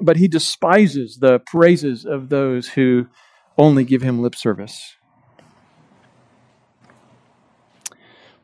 but 0.00 0.16
he 0.16 0.28
despises 0.28 1.18
the 1.20 1.40
praises 1.40 2.04
of 2.04 2.28
those 2.28 2.68
who 2.68 3.06
only 3.56 3.84
give 3.84 4.02
him 4.02 4.20
lip 4.20 4.34
service. 4.34 4.96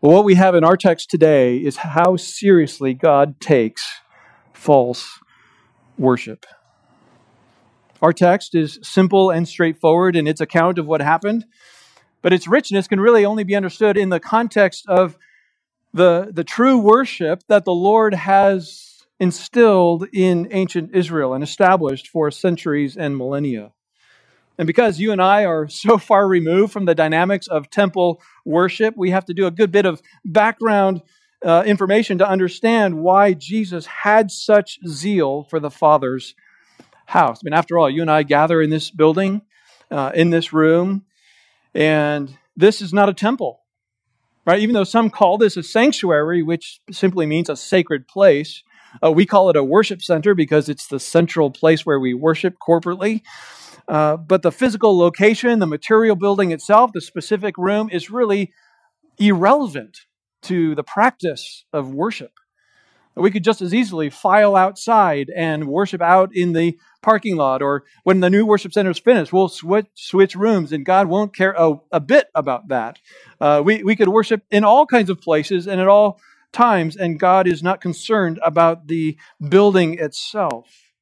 Well, 0.01 0.13
what 0.13 0.25
we 0.25 0.35
have 0.35 0.55
in 0.55 0.65
our 0.65 0.77
text 0.77 1.09
today 1.09 1.57
is 1.57 1.77
how 1.79 2.17
seriously 2.17 2.93
God 2.93 3.41
takes 3.41 3.83
false 4.53 5.19
worship. 5.97 6.45
Our 8.03 8.13
text 8.13 8.55
is 8.55 8.79
simple 8.83 9.31
and 9.31 9.49
straightforward 9.49 10.15
in 10.15 10.27
its 10.27 10.43
account 10.43 10.79
of 10.79 10.87
what 10.87 11.01
happened, 11.01 11.47
but 12.21 12.35
its 12.35 12.47
richness 12.47 12.87
can 12.87 13.01
really 13.01 13.25
only 13.25 13.45
be 13.45 13.55
understood 13.55 13.97
in 13.97 14.11
the 14.11 14.21
context 14.21 14.85
of 14.89 15.17
the, 15.95 16.31
the 16.31 16.45
true 16.45 16.77
worship 16.77 17.45
that 17.49 17.65
the 17.65 17.73
Lord 17.73 18.13
has 18.13 18.94
instilled 19.21 20.07
in 20.13 20.49
ancient 20.51 20.95
Israel 20.95 21.35
and 21.35 21.45
established 21.45 22.09
for 22.09 22.31
centuries 22.31 22.97
and 22.97 23.17
millennia. 23.17 23.73
And 24.59 24.67
because 24.67 25.01
you 25.01 25.13
and 25.13 25.21
I 25.21 25.45
are 25.45 25.69
so 25.69 25.99
far 25.99 26.27
removed 26.27 26.73
from 26.73 26.85
the 26.85 26.95
dynamics 26.95 27.47
of 27.47 27.71
temple 27.71 28.21
worship, 28.45 28.95
we 28.97 29.11
have 29.11 29.25
to 29.27 29.35
do 29.35 29.47
a 29.47 29.51
good 29.51 29.73
bit 29.73 29.87
of 29.87 30.03
background 30.25 31.03
uh, 31.45 31.63
information 31.67 32.19
to 32.19 32.29
understand 32.29 32.99
why 32.99 33.35
Jesus 33.35 33.85
had 33.87 34.31
such 34.31 34.79
zeal 34.87 35.45
for 35.45 35.61
the 35.61 35.71
Father's 35.71 36.35
house. 37.07 37.39
I 37.39 37.45
mean, 37.45 37.53
after 37.53 37.79
all, 37.79 37.91
you 37.91 38.01
and 38.01 38.11
I 38.11 38.23
gather 38.23 38.63
in 38.63 38.71
this 38.71 38.91
building, 38.91 39.43
uh, 39.91 40.13
in 40.15 40.31
this 40.31 40.55
room, 40.55 41.05
and 41.75 42.35
this 42.57 42.81
is 42.81 42.95
not 42.95 43.11
a 43.11 43.15
temple, 43.15 43.61
right? 44.47 44.61
Even 44.61 44.75
though 44.75 44.85
some 44.85 45.11
call 45.11 45.37
this 45.37 45.57
a 45.59 45.63
sanctuary, 45.63 46.43
which 46.43 46.81
simply 46.91 47.27
means 47.27 47.51
a 47.51 47.57
sacred 47.57 48.09
place, 48.09 48.63
uh, 49.03 49.11
we 49.13 49.27
call 49.27 49.51
it 49.51 49.57
a 49.57 49.65
worship 49.65 50.03
center 50.03 50.35
because 50.35 50.69
it's 50.69 50.87
the 50.89 51.01
central 51.01 51.51
place 51.51 51.87
where 51.87 52.01
we 52.01 52.15
worship 52.15 52.55
corporately. 52.67 53.23
Uh, 53.89 54.17
but 54.17 54.43
the 54.43 54.53
physical 54.53 54.97
location, 54.99 55.59
the 55.59 55.67
material 55.67 56.17
building 56.17 56.53
itself, 56.53 56.93
the 56.93 57.01
specific 57.01 57.57
room 57.59 57.91
is 57.93 58.11
really 58.11 58.53
irrelevant 59.19 59.99
to 60.43 60.75
the 60.75 60.83
practice 60.83 61.65
of 61.73 61.93
worship. 61.93 62.33
We 63.17 63.31
could 63.31 63.45
just 63.45 63.63
as 63.63 63.73
easily 63.73 64.11
file 64.11 64.57
outside 64.57 65.31
and 65.37 65.69
worship 65.69 66.03
out 66.03 66.31
in 66.35 66.53
the 66.53 66.77
parking 67.01 67.37
lot, 67.37 67.63
or 67.63 67.85
when 68.03 68.21
the 68.21 68.31
new 68.31 68.45
worship 68.45 68.73
center 68.73 68.91
is 68.91 68.99
finished, 68.99 69.33
we'll 69.33 69.49
switch, 69.49 69.87
switch 69.95 70.35
rooms, 70.35 70.73
and 70.73 70.85
God 70.85 71.07
won't 71.07 71.35
care 71.35 71.55
a, 71.57 71.75
a 71.93 72.01
bit 72.01 72.27
about 72.35 72.69
that. 72.69 72.99
Uh, 73.41 73.63
we, 73.65 73.85
we 73.85 73.95
could 73.95 74.09
worship 74.09 74.43
in 74.51 74.65
all 74.65 74.85
kinds 74.87 75.11
of 75.11 75.21
places 75.21 75.69
and 75.69 75.81
at 75.81 75.87
all 75.87 76.19
times, 76.55 76.97
and 76.97 77.21
God 77.21 77.47
is 77.47 77.63
not 77.63 77.83
concerned 77.83 78.41
about 78.43 78.87
the 78.87 79.19
building 79.47 79.99
itself. 79.99 80.93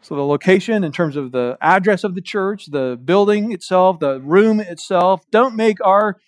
So, 0.00 0.14
the 0.14 0.24
location 0.24 0.84
in 0.84 0.92
terms 0.92 1.16
of 1.16 1.32
the 1.32 1.56
address 1.60 2.04
of 2.04 2.14
the 2.14 2.20
church, 2.20 2.66
the 2.66 2.98
building 3.02 3.52
itself, 3.52 3.98
the 4.00 4.20
room 4.20 4.60
itself, 4.60 5.22
don't 5.30 5.56
make 5.56 5.84
our, 5.84 6.18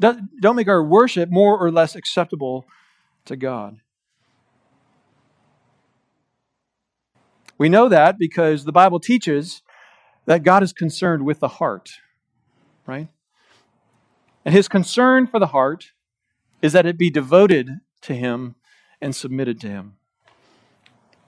don't 0.00 0.56
make 0.56 0.68
our 0.68 0.82
worship 0.82 1.30
more 1.30 1.58
or 1.58 1.70
less 1.70 1.94
acceptable 1.96 2.66
to 3.24 3.36
God. 3.36 3.80
We 7.56 7.68
know 7.68 7.88
that 7.88 8.18
because 8.18 8.64
the 8.64 8.72
Bible 8.72 8.98
teaches 8.98 9.62
that 10.26 10.42
God 10.42 10.62
is 10.62 10.72
concerned 10.72 11.24
with 11.24 11.40
the 11.40 11.48
heart, 11.48 11.90
right? 12.86 13.08
And 14.44 14.54
his 14.54 14.68
concern 14.68 15.26
for 15.26 15.38
the 15.38 15.48
heart 15.48 15.92
is 16.64 16.72
that 16.72 16.86
it 16.86 16.96
be 16.96 17.10
devoted 17.10 17.68
to 18.00 18.14
him 18.14 18.54
and 18.98 19.14
submitted 19.14 19.60
to 19.60 19.68
him. 19.68 19.96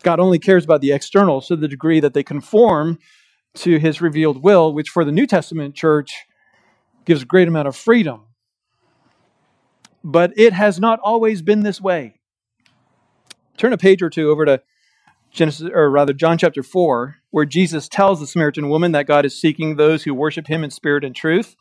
God 0.03 0.19
only 0.19 0.39
cares 0.39 0.65
about 0.65 0.81
the 0.81 0.93
external 0.93 1.43
to 1.43 1.57
the 1.57 1.69
degree 1.69 2.01
that 2.01 2.15
they 2.15 2.23
conform 2.23 2.99
to 3.57 3.79
his 3.79 4.01
revealed 4.01 4.43
will, 4.43 4.73
which 4.73 4.89
for 4.89 5.05
the 5.05 5.13
New 5.13 5.27
Testament 5.27 5.75
church 5.75 6.25
gives 7.05 7.21
a 7.21 7.27
great 7.27 7.49
amount 7.49 7.69
of 7.69 7.77
freedom. 7.77 8.23
But 10.03 10.33
it 10.39 10.55
has 10.55 10.81
not 10.81 11.01
always 11.01 11.43
been 11.43 11.61
this 11.61 11.83
way. 11.83 12.19
Turn 13.59 13.75
a 13.75 13.77
page 13.77 14.01
or 14.01 14.09
two 14.09 14.31
over 14.31 14.47
to 14.47 14.63
Genesis, 15.33 15.69
or 15.71 15.91
rather 15.91 16.15
John 16.15 16.39
chapter 16.39 16.63
4, 16.63 17.17
where 17.29 17.45
Jesus 17.45 17.91
tells 17.91 18.21
the 18.21 18.27
Samaritan 18.27 18.71
woman 18.71 18.93
that 18.93 19.07
God 19.07 19.27
is 19.27 19.39
seeking 19.39 19.77
those 19.77 20.05
who 20.05 20.15
worship 20.15 20.47
him 20.47 20.65
in 20.65 20.71
spirit 20.71 21.05
and 21.05 21.15
truth. 21.15 21.57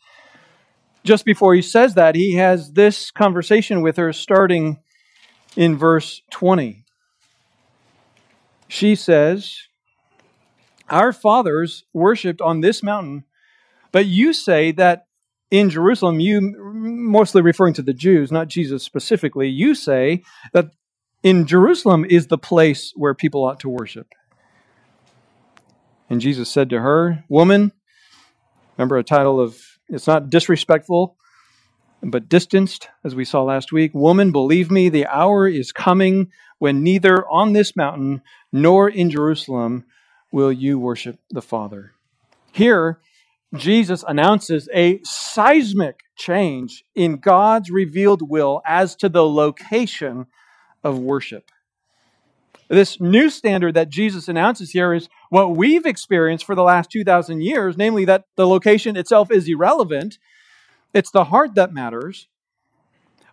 Just 1.06 1.24
before 1.24 1.54
he 1.54 1.62
says 1.62 1.94
that, 1.94 2.14
he 2.14 2.34
has 2.34 2.72
this 2.72 3.10
conversation 3.10 3.80
with 3.80 3.96
her 3.96 4.12
starting 4.12 4.80
in 5.56 5.78
verse 5.78 6.22
20 6.30 6.84
she 8.68 8.94
says, 8.94 9.56
Our 10.90 11.12
fathers 11.12 11.84
worshipped 11.92 12.40
on 12.40 12.60
this 12.60 12.82
mountain, 12.82 13.24
but 13.92 14.06
you 14.06 14.32
say 14.32 14.72
that 14.72 15.06
in 15.50 15.70
Jerusalem, 15.70 16.18
you, 16.18 16.54
mostly 16.64 17.40
referring 17.40 17.74
to 17.74 17.82
the 17.82 17.94
Jews, 17.94 18.32
not 18.32 18.48
Jesus 18.48 18.82
specifically, 18.82 19.48
you 19.48 19.74
say 19.74 20.22
that 20.52 20.70
in 21.22 21.46
Jerusalem 21.46 22.04
is 22.04 22.26
the 22.26 22.38
place 22.38 22.92
where 22.96 23.14
people 23.14 23.44
ought 23.44 23.60
to 23.60 23.68
worship. 23.68 24.08
And 26.10 26.20
Jesus 26.20 26.50
said 26.50 26.70
to 26.70 26.80
her, 26.80 27.24
Woman, 27.28 27.72
remember 28.76 28.96
a 28.96 29.04
title 29.04 29.40
of, 29.40 29.75
it's 29.88 30.06
not 30.06 30.30
disrespectful, 30.30 31.16
but 32.02 32.28
distanced, 32.28 32.88
as 33.04 33.14
we 33.14 33.24
saw 33.24 33.42
last 33.42 33.72
week. 33.72 33.94
Woman, 33.94 34.32
believe 34.32 34.70
me, 34.70 34.88
the 34.88 35.06
hour 35.06 35.48
is 35.48 35.72
coming 35.72 36.30
when 36.58 36.82
neither 36.82 37.26
on 37.28 37.52
this 37.52 37.76
mountain 37.76 38.22
nor 38.52 38.88
in 38.88 39.10
Jerusalem 39.10 39.84
will 40.32 40.52
you 40.52 40.78
worship 40.78 41.18
the 41.30 41.42
Father. 41.42 41.92
Here, 42.52 42.98
Jesus 43.54 44.04
announces 44.06 44.68
a 44.74 45.00
seismic 45.04 46.00
change 46.16 46.84
in 46.94 47.16
God's 47.16 47.70
revealed 47.70 48.28
will 48.28 48.62
as 48.66 48.96
to 48.96 49.08
the 49.08 49.26
location 49.26 50.26
of 50.82 50.98
worship. 50.98 51.50
This 52.68 53.00
new 53.00 53.30
standard 53.30 53.74
that 53.74 53.90
Jesus 53.90 54.28
announces 54.28 54.72
here 54.72 54.92
is 54.92 55.08
what 55.30 55.56
we've 55.56 55.86
experienced 55.86 56.44
for 56.44 56.54
the 56.54 56.64
last 56.64 56.90
2,000 56.90 57.40
years, 57.40 57.76
namely 57.76 58.04
that 58.06 58.24
the 58.36 58.46
location 58.46 58.96
itself 58.96 59.30
is 59.30 59.48
irrelevant. 59.48 60.18
It's 60.92 61.10
the 61.10 61.24
heart 61.24 61.54
that 61.54 61.72
matters. 61.72 62.26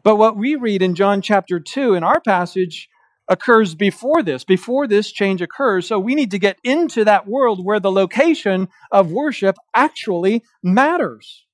But 0.04 0.18
what 0.18 0.38
we 0.38 0.56
read 0.56 0.82
in 0.82 0.96
John 0.96 1.22
chapter 1.22 1.60
2 1.60 1.96
in 1.96 2.04
our 2.04 2.20
passage 2.20 2.90
occurs 3.28 3.74
before 3.74 4.22
this, 4.22 4.44
before 4.44 4.86
this 4.86 5.12
change 5.12 5.42
occurs. 5.42 5.88
So 5.88 5.98
we 5.98 6.14
need 6.14 6.32
to 6.32 6.40
get 6.40 6.60
into 6.64 7.04
that 7.06 7.26
world 7.26 7.64
where 7.64 7.80
the 7.80 7.92
location 7.92 8.68
of 8.92 9.12
worship 9.12 9.58
actually 9.74 10.44
matters. 10.62 11.46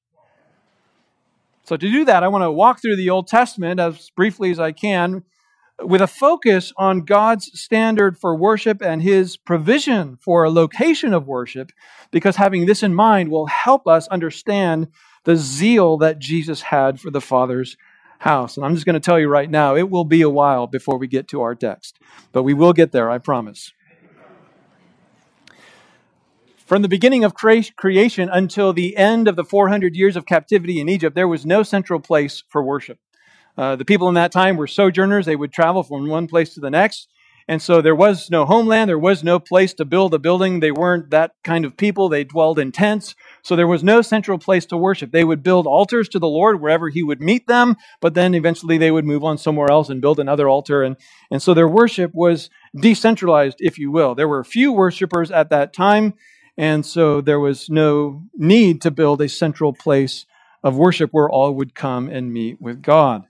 So 1.63 1.77
to 1.77 1.91
do 1.91 2.03
that, 2.05 2.23
I 2.23 2.27
want 2.27 2.43
to 2.43 2.51
walk 2.51 2.81
through 2.81 2.95
the 2.95 3.11
Old 3.11 3.27
Testament 3.27 3.79
as 3.79 4.09
briefly 4.15 4.49
as 4.49 4.59
I 4.59 4.71
can 4.71 5.23
with 5.81 6.01
a 6.01 6.07
focus 6.07 6.73
on 6.77 7.05
God's 7.05 7.59
standard 7.59 8.17
for 8.17 8.35
worship 8.35 8.81
and 8.81 9.01
his 9.01 9.37
provision 9.37 10.17
for 10.17 10.43
a 10.43 10.49
location 10.49 11.13
of 11.13 11.27
worship, 11.27 11.71
because 12.11 12.35
having 12.35 12.65
this 12.65 12.83
in 12.83 12.93
mind 12.93 13.29
will 13.29 13.45
help 13.45 13.87
us 13.87 14.07
understand 14.09 14.87
the 15.23 15.35
zeal 15.35 15.97
that 15.97 16.19
Jesus 16.19 16.61
had 16.61 16.99
for 16.99 17.11
the 17.11 17.21
Father's 17.21 17.77
house. 18.19 18.57
And 18.57 18.65
I'm 18.65 18.73
just 18.73 18.85
going 18.85 18.95
to 18.95 18.99
tell 18.99 19.19
you 19.19 19.27
right 19.29 19.49
now, 19.49 19.75
it 19.75 19.89
will 19.89 20.05
be 20.05 20.21
a 20.21 20.29
while 20.29 20.67
before 20.67 20.97
we 20.97 21.07
get 21.07 21.27
to 21.29 21.41
our 21.41 21.55
text, 21.55 21.99
but 22.31 22.43
we 22.43 22.53
will 22.53 22.73
get 22.73 22.91
there, 22.91 23.09
I 23.09 23.17
promise. 23.17 23.71
From 26.57 26.81
the 26.83 26.87
beginning 26.87 27.23
of 27.23 27.33
creation 27.33 28.29
until 28.29 28.73
the 28.73 28.95
end 28.95 29.27
of 29.27 29.35
the 29.35 29.43
400 29.43 29.95
years 29.95 30.15
of 30.15 30.25
captivity 30.25 30.79
in 30.79 30.87
Egypt, 30.87 31.15
there 31.15 31.27
was 31.27 31.45
no 31.45 31.63
central 31.63 31.99
place 31.99 32.43
for 32.47 32.63
worship. 32.63 32.99
Uh, 33.57 33.75
the 33.75 33.85
people 33.85 34.07
in 34.07 34.15
that 34.15 34.31
time 34.31 34.57
were 34.57 34.67
sojourners. 34.67 35.25
They 35.25 35.35
would 35.35 35.51
travel 35.51 35.83
from 35.83 36.07
one 36.07 36.27
place 36.27 36.53
to 36.53 36.59
the 36.59 36.69
next. 36.69 37.09
And 37.49 37.63
so 37.63 37.81
there 37.81 37.95
was 37.95 38.29
no 38.29 38.45
homeland, 38.45 38.89
there 38.89 38.99
was 38.99 39.23
no 39.23 39.39
place 39.39 39.73
to 39.73 39.83
build 39.83 40.13
a 40.13 40.19
building. 40.19 40.59
They 40.59 40.69
weren't 40.69 41.09
that 41.09 41.31
kind 41.43 41.65
of 41.65 41.75
people. 41.75 42.07
They 42.07 42.23
dwelled 42.23 42.59
in 42.59 42.71
tents. 42.71 43.15
So 43.41 43.55
there 43.55 43.65
was 43.65 43.83
no 43.83 44.03
central 44.03 44.37
place 44.37 44.67
to 44.67 44.77
worship. 44.77 45.11
They 45.11 45.23
would 45.23 45.41
build 45.41 45.65
altars 45.65 46.07
to 46.09 46.19
the 46.19 46.27
Lord 46.27 46.61
wherever 46.61 46.89
he 46.89 47.01
would 47.01 47.21
meet 47.21 47.47
them, 47.47 47.75
but 48.01 48.13
then 48.13 48.35
eventually 48.35 48.77
they 48.77 48.91
would 48.91 49.03
move 49.03 49.23
on 49.23 49.39
somewhere 49.39 49.71
else 49.71 49.89
and 49.89 49.99
build 49.99 50.19
another 50.19 50.47
altar. 50.47 50.83
And, 50.83 50.95
and 51.31 51.41
so 51.41 51.55
their 51.55 51.67
worship 51.67 52.11
was 52.13 52.51
decentralized, 52.79 53.57
if 53.61 53.79
you 53.79 53.89
will. 53.89 54.13
There 54.13 54.27
were 54.27 54.43
few 54.43 54.71
worshipers 54.71 55.31
at 55.31 55.49
that 55.49 55.73
time, 55.73 56.13
and 56.55 56.85
so 56.85 57.19
there 57.19 57.39
was 57.39 57.67
no 57.67 58.25
need 58.35 58.79
to 58.83 58.91
build 58.91 59.21
a 59.21 59.27
central 59.27 59.73
place 59.73 60.27
of 60.63 60.77
worship 60.77 61.09
where 61.13 61.29
all 61.29 61.55
would 61.55 61.73
come 61.73 62.09
and 62.09 62.31
meet 62.31 62.61
with 62.61 62.83
God. 62.83 63.25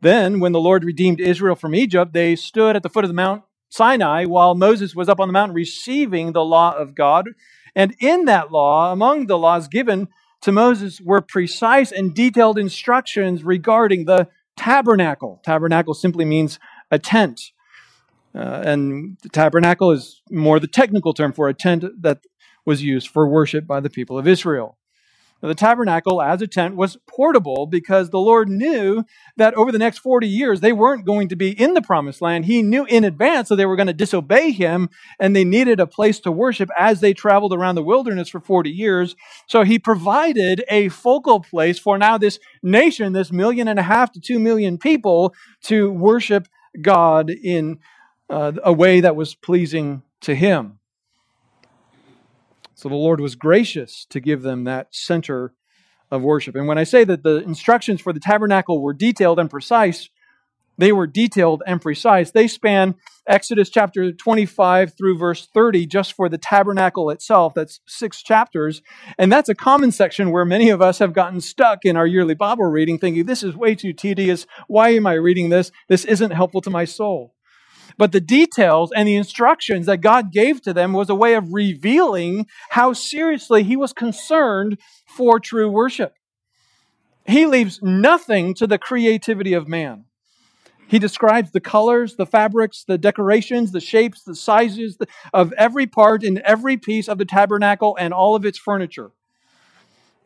Then, 0.00 0.40
when 0.40 0.52
the 0.52 0.60
Lord 0.60 0.84
redeemed 0.84 1.20
Israel 1.20 1.56
from 1.56 1.74
Egypt, 1.74 2.12
they 2.12 2.36
stood 2.36 2.76
at 2.76 2.82
the 2.82 2.88
foot 2.88 3.04
of 3.04 3.08
the 3.08 3.14
Mount 3.14 3.42
Sinai 3.68 4.24
while 4.24 4.54
Moses 4.54 4.94
was 4.94 5.08
up 5.08 5.20
on 5.20 5.28
the 5.28 5.32
mountain 5.32 5.54
receiving 5.54 6.32
the 6.32 6.44
law 6.44 6.76
of 6.76 6.94
God. 6.94 7.30
And 7.74 7.94
in 8.00 8.24
that 8.26 8.50
law, 8.52 8.92
among 8.92 9.26
the 9.26 9.38
laws 9.38 9.68
given 9.68 10.08
to 10.42 10.52
Moses, 10.52 11.00
were 11.00 11.20
precise 11.20 11.90
and 11.90 12.14
detailed 12.14 12.58
instructions 12.58 13.42
regarding 13.42 14.04
the 14.04 14.28
tabernacle. 14.56 15.40
Tabernacle 15.44 15.94
simply 15.94 16.24
means 16.24 16.58
a 16.90 16.98
tent. 16.98 17.40
Uh, 18.34 18.62
and 18.64 19.18
the 19.22 19.28
tabernacle 19.28 19.90
is 19.90 20.22
more 20.30 20.60
the 20.60 20.68
technical 20.68 21.12
term 21.12 21.32
for 21.32 21.48
a 21.48 21.54
tent 21.54 21.84
that 22.00 22.20
was 22.64 22.82
used 22.82 23.08
for 23.08 23.28
worship 23.28 23.66
by 23.66 23.80
the 23.80 23.90
people 23.90 24.18
of 24.18 24.28
Israel. 24.28 24.76
The 25.40 25.54
tabernacle 25.54 26.20
as 26.20 26.42
a 26.42 26.48
tent 26.48 26.74
was 26.74 26.96
portable 27.06 27.66
because 27.66 28.10
the 28.10 28.18
Lord 28.18 28.48
knew 28.48 29.04
that 29.36 29.54
over 29.54 29.70
the 29.70 29.78
next 29.78 29.98
40 29.98 30.26
years 30.26 30.60
they 30.60 30.72
weren't 30.72 31.06
going 31.06 31.28
to 31.28 31.36
be 31.36 31.50
in 31.50 31.74
the 31.74 31.82
promised 31.82 32.20
land. 32.20 32.46
He 32.46 32.62
knew 32.62 32.84
in 32.86 33.04
advance 33.04 33.48
that 33.48 33.56
they 33.56 33.66
were 33.66 33.76
going 33.76 33.86
to 33.86 33.92
disobey 33.92 34.50
him 34.50 34.88
and 35.20 35.36
they 35.36 35.44
needed 35.44 35.78
a 35.78 35.86
place 35.86 36.18
to 36.20 36.32
worship 36.32 36.70
as 36.76 37.00
they 37.00 37.14
traveled 37.14 37.52
around 37.52 37.76
the 37.76 37.84
wilderness 37.84 38.28
for 38.28 38.40
40 38.40 38.70
years. 38.70 39.14
So 39.46 39.62
he 39.62 39.78
provided 39.78 40.64
a 40.68 40.88
focal 40.88 41.40
place 41.40 41.78
for 41.78 41.98
now 41.98 42.18
this 42.18 42.40
nation, 42.62 43.12
this 43.12 43.30
million 43.30 43.68
and 43.68 43.78
a 43.78 43.82
half 43.82 44.10
to 44.12 44.20
two 44.20 44.40
million 44.40 44.76
people 44.76 45.34
to 45.64 45.90
worship 45.90 46.48
God 46.82 47.30
in 47.30 47.78
uh, 48.28 48.52
a 48.64 48.72
way 48.72 49.00
that 49.00 49.16
was 49.16 49.34
pleasing 49.34 50.02
to 50.22 50.34
him. 50.34 50.77
So 52.78 52.88
the 52.88 52.94
Lord 52.94 53.20
was 53.20 53.34
gracious 53.34 54.06
to 54.10 54.20
give 54.20 54.42
them 54.42 54.62
that 54.62 54.94
center 54.94 55.52
of 56.12 56.22
worship. 56.22 56.54
And 56.54 56.68
when 56.68 56.78
I 56.78 56.84
say 56.84 57.02
that 57.02 57.24
the 57.24 57.42
instructions 57.42 58.00
for 58.00 58.12
the 58.12 58.20
tabernacle 58.20 58.80
were 58.80 58.94
detailed 58.94 59.40
and 59.40 59.50
precise, 59.50 60.08
they 60.78 60.92
were 60.92 61.08
detailed 61.08 61.64
and 61.66 61.82
precise. 61.82 62.30
They 62.30 62.46
span 62.46 62.94
Exodus 63.26 63.68
chapter 63.68 64.12
25 64.12 64.96
through 64.96 65.18
verse 65.18 65.48
30 65.52 65.86
just 65.86 66.12
for 66.12 66.28
the 66.28 66.38
tabernacle 66.38 67.10
itself. 67.10 67.52
That's 67.52 67.80
six 67.88 68.22
chapters. 68.22 68.80
And 69.18 69.32
that's 69.32 69.48
a 69.48 69.56
common 69.56 69.90
section 69.90 70.30
where 70.30 70.44
many 70.44 70.70
of 70.70 70.80
us 70.80 71.00
have 71.00 71.12
gotten 71.12 71.40
stuck 71.40 71.80
in 71.82 71.96
our 71.96 72.06
yearly 72.06 72.34
Bible 72.34 72.66
reading 72.66 72.96
thinking, 73.00 73.26
this 73.26 73.42
is 73.42 73.56
way 73.56 73.74
too 73.74 73.92
tedious. 73.92 74.46
Why 74.68 74.90
am 74.90 75.04
I 75.04 75.14
reading 75.14 75.48
this? 75.48 75.72
This 75.88 76.04
isn't 76.04 76.30
helpful 76.30 76.60
to 76.60 76.70
my 76.70 76.84
soul. 76.84 77.34
But 77.98 78.12
the 78.12 78.20
details 78.20 78.92
and 78.94 79.06
the 79.08 79.16
instructions 79.16 79.86
that 79.86 80.00
God 80.00 80.32
gave 80.32 80.62
to 80.62 80.72
them 80.72 80.92
was 80.92 81.10
a 81.10 81.14
way 81.14 81.34
of 81.34 81.52
revealing 81.52 82.46
how 82.70 82.92
seriously 82.92 83.64
He 83.64 83.76
was 83.76 83.92
concerned 83.92 84.78
for 85.06 85.40
true 85.40 85.68
worship. 85.68 86.14
He 87.26 87.44
leaves 87.44 87.80
nothing 87.82 88.54
to 88.54 88.66
the 88.66 88.78
creativity 88.78 89.52
of 89.52 89.68
man. 89.68 90.04
He 90.86 90.98
describes 90.98 91.50
the 91.50 91.60
colors, 91.60 92.16
the 92.16 92.24
fabrics, 92.24 92.84
the 92.84 92.96
decorations, 92.96 93.72
the 93.72 93.80
shapes, 93.80 94.22
the 94.22 94.34
sizes 94.34 94.96
of 95.34 95.52
every 95.52 95.86
part 95.86 96.22
and 96.22 96.38
every 96.38 96.78
piece 96.78 97.08
of 97.08 97.18
the 97.18 97.26
tabernacle 97.26 97.94
and 98.00 98.14
all 98.14 98.34
of 98.34 98.46
its 98.46 98.58
furniture. 98.58 99.10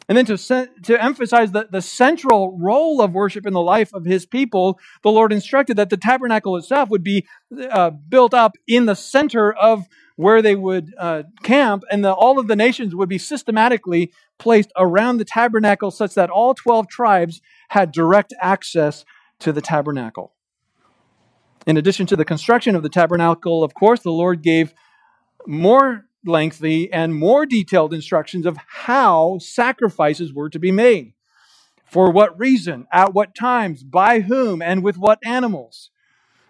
And 0.09 0.19
then 0.19 0.25
to, 0.27 0.69
to 0.83 1.03
emphasize 1.03 1.53
the, 1.53 1.69
the 1.71 1.83
central 1.83 2.59
role 2.59 3.01
of 3.01 3.13
worship 3.13 3.47
in 3.47 3.53
the 3.53 3.63
life 3.63 3.95
of 3.95 4.05
his 4.05 4.27
people, 4.27 4.79
the 5.03 5.11
Lord 5.11 5.33
instructed 5.33 5.77
that 5.77 5.91
the 5.91 5.97
tabernacle 5.97 6.57
itself 6.57 6.89
would 6.91 7.05
be 7.05 7.27
uh, 7.71 7.91
built 7.91 8.35
up 8.35 8.53
in 8.67 8.87
the 8.87 8.95
center 8.95 9.53
of 9.53 9.87
where 10.17 10.43
they 10.43 10.55
would 10.55 10.93
uh, 10.99 11.23
camp, 11.43 11.85
and 11.91 12.05
the, 12.05 12.13
all 12.13 12.39
of 12.39 12.47
the 12.47 12.57
nations 12.57 12.95
would 12.95 13.09
be 13.09 13.19
systematically 13.19 14.13
placed 14.39 14.71
around 14.77 15.17
the 15.17 15.25
tabernacle 15.25 15.91
such 15.91 16.15
that 16.15 16.31
all 16.31 16.55
12 16.55 16.89
tribes 16.89 17.41
had 17.71 17.93
direct 17.93 18.35
access 18.41 19.05
to 19.39 19.53
the 19.53 19.61
tabernacle. 19.61 20.35
In 21.67 21.77
addition 21.77 22.07
to 22.07 22.17
the 22.17 22.25
construction 22.25 22.75
of 22.75 22.83
the 22.83 22.89
tabernacle, 22.89 23.65
of 23.65 23.73
course, 23.75 24.01
the 24.01 24.11
Lord 24.11 24.43
gave 24.43 24.75
more 25.47 26.07
lengthy 26.25 26.93
and 26.93 27.15
more 27.15 27.47
detailed 27.47 27.93
instructions 27.95 28.47
of 28.47 28.57
how 28.67 29.39
sacrifices 29.39 30.33
were 30.33 30.51
to 30.51 30.59
be 30.59 30.71
made. 30.71 31.15
For 31.85 32.11
what 32.11 32.39
reason, 32.39 32.87
at 32.93 33.13
what 33.13 33.35
times, 33.35 33.83
by 33.83 34.21
whom, 34.21 34.63
and 34.63 34.83
with 34.83 34.97
what 34.97 35.19
animals. 35.25 35.91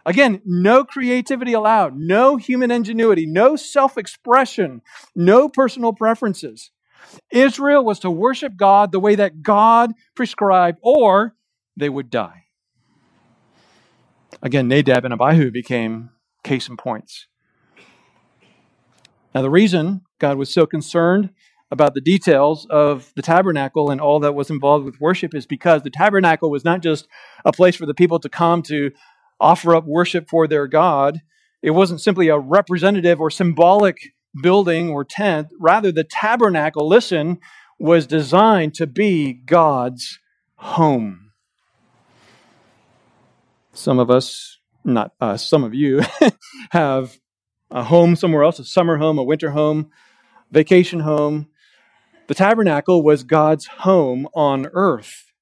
Again, 0.05 0.41
no 0.45 0.85
creativity 0.85 1.53
allowed, 1.53 1.97
no 1.97 2.37
human 2.37 2.71
ingenuity, 2.71 3.27
no 3.27 3.57
self 3.57 3.97
expression, 3.97 4.83
no 5.15 5.49
personal 5.49 5.93
preferences. 5.93 6.71
Israel 7.31 7.85
was 7.85 7.99
to 8.01 8.11
worship 8.11 8.57
God 8.57 8.93
the 8.93 9.01
way 9.01 9.15
that 9.15 9.43
God 9.43 9.93
prescribed, 10.15 10.79
or 10.83 11.35
they 11.77 11.89
would 11.89 12.11
die. 12.11 12.45
Again, 14.43 14.69
Nadab 14.69 15.05
and 15.05 15.15
Abihu 15.15 15.51
became 15.51 16.11
case 16.43 16.69
in 16.69 16.77
points. 16.77 17.27
Now, 19.35 19.43
the 19.43 19.51
reason 19.51 20.03
God 20.19 20.37
was 20.37 20.53
so 20.53 20.67
concerned 20.67 21.31
about 21.71 21.95
the 21.95 22.03
details 22.03 22.67
of 22.69 23.13
the 23.17 23.23
tabernacle 23.23 23.91
and 23.91 24.01
all 24.01 24.21
that 24.21 24.35
was 24.35 24.51
involved 24.51 24.85
with 24.85 25.01
worship 25.01 25.35
is 25.35 25.47
because 25.47 25.83
the 25.83 25.91
tabernacle 25.91 26.51
was 26.51 26.65
not 26.65 26.83
just 26.83 27.09
a 27.45 27.53
place 27.53 27.77
for 27.77 27.87
the 27.87 27.95
people 27.95 28.19
to 28.21 28.29
come 28.29 28.63
to 28.63 28.91
offer 29.41 29.75
up 29.75 29.87
worship 29.87 30.29
for 30.29 30.47
their 30.47 30.67
God. 30.67 31.23
It 31.63 31.71
wasn't 31.71 32.03
simply 32.03 32.29
a 32.29 32.39
representative 32.39 33.21
or 33.21 33.31
symbolic 33.31 34.13
building 34.43 34.91
or 34.91 35.05
tent. 35.05 35.49
Rather, 35.59 35.91
the 35.91 36.05
tabernacle, 36.05 36.87
listen, 36.87 37.39
was 37.79 38.07
designed 38.07 38.75
to 38.75 38.87
be 38.87 39.33
God's 39.33 40.19
home. 40.57 41.33
Some 43.73 43.99
of 43.99 44.11
us, 44.11 44.59
not 44.85 45.13
us, 45.21 45.47
some 45.47 45.65
of 45.65 45.75
you, 45.75 46.03
have 46.71 47.19
a 47.73 47.83
home 47.85 48.15
somewhere 48.15 48.45
else, 48.45 48.59
a 48.59 48.65
summer 48.65 48.99
home, 48.99 49.19
a 49.19 49.23
winter 49.23 49.51
home, 49.51 49.91
vacation 50.51 51.01
home. 51.01 51.49
The 52.29 52.35
tabernacle 52.35 53.03
was 53.03 53.25
God's 53.25 53.67
home 53.67 54.29
on 54.35 54.69
earth. 54.73 55.33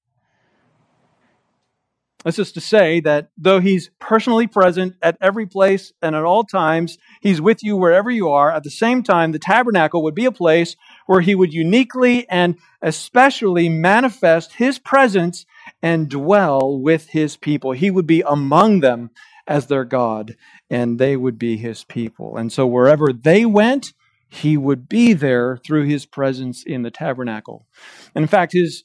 This 2.24 2.38
is 2.38 2.52
to 2.52 2.60
say 2.60 3.00
that 3.00 3.30
though 3.38 3.60
He's 3.60 3.90
personally 3.98 4.46
present 4.46 4.94
at 5.02 5.16
every 5.20 5.46
place 5.46 5.92
and 6.02 6.14
at 6.14 6.24
all 6.24 6.44
times, 6.44 6.98
He's 7.20 7.40
with 7.40 7.62
you 7.62 7.76
wherever 7.76 8.10
you 8.10 8.28
are, 8.28 8.52
at 8.52 8.62
the 8.62 8.70
same 8.70 9.02
time, 9.02 9.32
the 9.32 9.38
tabernacle 9.38 10.02
would 10.02 10.14
be 10.14 10.26
a 10.26 10.32
place 10.32 10.76
where 11.06 11.22
He 11.22 11.34
would 11.34 11.52
uniquely 11.52 12.28
and 12.28 12.56
especially 12.82 13.68
manifest 13.68 14.54
His 14.54 14.78
presence 14.78 15.46
and 15.82 16.10
dwell 16.10 16.78
with 16.78 17.08
His 17.08 17.36
people. 17.36 17.72
He 17.72 17.90
would 17.90 18.06
be 18.06 18.22
among 18.26 18.80
them 18.80 19.10
as 19.46 19.66
their 19.66 19.84
God, 19.84 20.36
and 20.70 20.98
they 20.98 21.16
would 21.16 21.38
be 21.38 21.56
his 21.56 21.84
people. 21.84 22.36
And 22.36 22.52
so 22.52 22.66
wherever 22.66 23.12
they 23.12 23.44
went, 23.44 23.92
he 24.28 24.56
would 24.56 24.88
be 24.88 25.12
there 25.12 25.58
through 25.58 25.84
his 25.84 26.06
presence 26.06 26.62
in 26.62 26.82
the 26.82 26.90
tabernacle. 26.90 27.66
In 28.14 28.28
fact, 28.28 28.52
his 28.52 28.84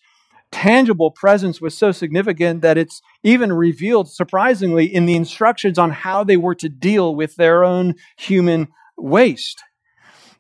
tangible 0.52 1.12
presence 1.12 1.62
was 1.62 1.78
so 1.78 1.92
significant 1.92 2.62
that 2.62 2.78
it's 2.78 3.02
even 3.24 3.54
revealed, 3.54 4.10
surprisingly, 4.10 4.86
in 4.86 5.06
the 5.06 5.16
instructions 5.16 5.78
on 5.78 5.92
how 5.92 6.24
they 6.24 6.38
were 6.38 6.56
to 6.56 6.70
deal 6.70 7.16
with 7.16 7.36
their 7.36 7.64
own 7.64 7.94
human 8.18 8.68
waste. 8.98 9.62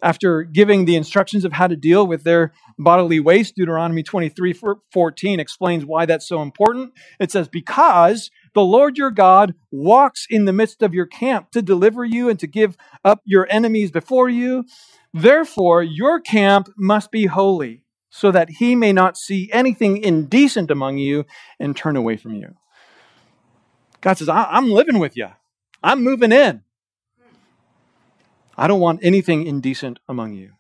After 0.01 0.43
giving 0.43 0.86
the 0.86 0.95
instructions 0.95 1.45
of 1.45 1.53
how 1.53 1.67
to 1.67 1.75
deal 1.75 2.05
with 2.05 2.23
their 2.23 2.53
bodily 2.77 3.19
waste, 3.19 3.55
Deuteronomy 3.55 4.03
23 4.03 4.53
14 4.91 5.39
explains 5.39 5.86
why 5.86 6.05
that's 6.05 6.27
so 6.27 6.41
important. 6.41 6.93
It 7.19 7.31
says, 7.31 7.47
Because 7.47 8.29
the 8.56 8.63
Lord 8.63 8.98
your 8.98 9.12
God 9.12 9.54
walks 9.70 10.26
in 10.30 10.46
the 10.46 10.54
midst 10.54 10.82
of 10.82 10.94
your 10.94 11.06
camp 11.06 11.52
to 11.52 11.62
deliver 11.62 12.04
you 12.04 12.30
and 12.30 12.39
to 12.39 12.48
give 12.48 12.76
up 13.04 13.22
your 13.26 13.46
enemies 13.52 13.91
before 13.91 14.30
you. 14.30 14.65
Therefore, 15.13 15.84
your 15.84 16.20
camp 16.20 16.70
must 16.76 17.12
be 17.12 17.28
holy, 17.28 17.84
so 18.10 18.32
that 18.32 18.50
he 18.50 18.76
may 18.76 18.94
not 18.94 19.18
see 19.18 19.50
anything 19.52 19.98
indecent 19.98 20.72
among 20.72 20.98
you 20.98 21.26
and 21.60 21.76
turn 21.76 21.96
away 21.96 22.18
from 22.18 22.34
you. 22.34 22.56
God 24.02 24.18
says, 24.18 24.30
I'm 24.30 24.72
living 24.72 25.00
with 25.00 25.15
you, 25.15 25.28
I'm 25.84 26.04
moving 26.04 26.32
in. 26.32 26.63
I 28.58 28.68
don't 28.68 28.80
want 28.80 29.04
anything 29.04 29.46
indecent 29.46 30.00
among 30.08 30.34
you. 30.34 30.54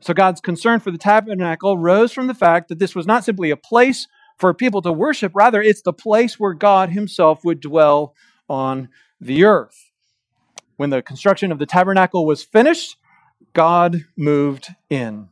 So 0.00 0.12
God's 0.12 0.40
concern 0.40 0.80
for 0.80 0.90
the 0.90 0.98
tabernacle 0.98 1.78
rose 1.78 2.12
from 2.12 2.26
the 2.26 2.34
fact 2.34 2.68
that 2.68 2.80
this 2.80 2.96
was 2.96 3.06
not 3.06 3.24
simply 3.24 3.50
a 3.50 3.56
place 3.56 4.08
for 4.38 4.54
people 4.54 4.82
to 4.82 4.92
worship. 4.92 5.32
Rather, 5.34 5.62
it's 5.62 5.82
the 5.82 5.92
place 5.92 6.38
where 6.38 6.54
God 6.54 6.90
Himself 6.90 7.44
would 7.44 7.60
dwell 7.60 8.14
on 8.48 8.88
the 9.20 9.44
earth. 9.44 9.90
When 10.76 10.90
the 10.90 11.02
construction 11.02 11.52
of 11.52 11.58
the 11.58 11.66
tabernacle 11.66 12.26
was 12.26 12.42
finished, 12.42 12.96
God 13.52 14.04
moved 14.16 14.74
in. 14.90 15.28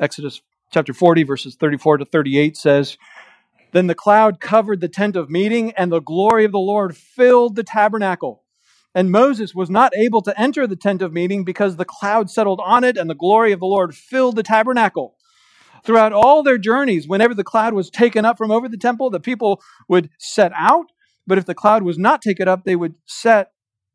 Exodus 0.00 0.42
chapter 0.72 0.92
40, 0.92 1.22
verses 1.22 1.54
34 1.54 1.98
to 1.98 2.04
38 2.04 2.56
says, 2.56 2.98
Then 3.72 3.86
the 3.86 3.94
cloud 3.94 4.40
covered 4.40 4.80
the 4.80 4.88
tent 4.88 5.16
of 5.16 5.30
meeting, 5.30 5.72
and 5.72 5.90
the 5.90 6.00
glory 6.00 6.44
of 6.44 6.52
the 6.52 6.58
Lord 6.58 6.96
filled 6.96 7.56
the 7.56 7.62
tabernacle. 7.62 8.42
And 8.94 9.10
Moses 9.10 9.54
was 9.54 9.70
not 9.70 9.92
able 9.96 10.22
to 10.22 10.40
enter 10.40 10.66
the 10.66 10.76
tent 10.76 11.02
of 11.02 11.12
meeting 11.12 11.44
because 11.44 11.76
the 11.76 11.84
cloud 11.84 12.30
settled 12.30 12.60
on 12.64 12.84
it, 12.84 12.96
and 12.96 13.08
the 13.08 13.14
glory 13.14 13.52
of 13.52 13.60
the 13.60 13.66
Lord 13.66 13.94
filled 13.94 14.36
the 14.36 14.42
tabernacle. 14.42 15.16
Throughout 15.84 16.12
all 16.12 16.42
their 16.42 16.58
journeys, 16.58 17.06
whenever 17.06 17.34
the 17.34 17.44
cloud 17.44 17.74
was 17.74 17.90
taken 17.90 18.24
up 18.24 18.38
from 18.38 18.50
over 18.50 18.68
the 18.68 18.78
temple, 18.78 19.10
the 19.10 19.20
people 19.20 19.62
would 19.88 20.10
set 20.18 20.52
out. 20.56 20.86
But 21.26 21.38
if 21.38 21.44
the 21.44 21.54
cloud 21.54 21.82
was 21.82 21.98
not 21.98 22.22
taken 22.22 22.48
up, 22.48 22.64
they 22.64 22.76
would 22.76 22.96
set 23.06 23.50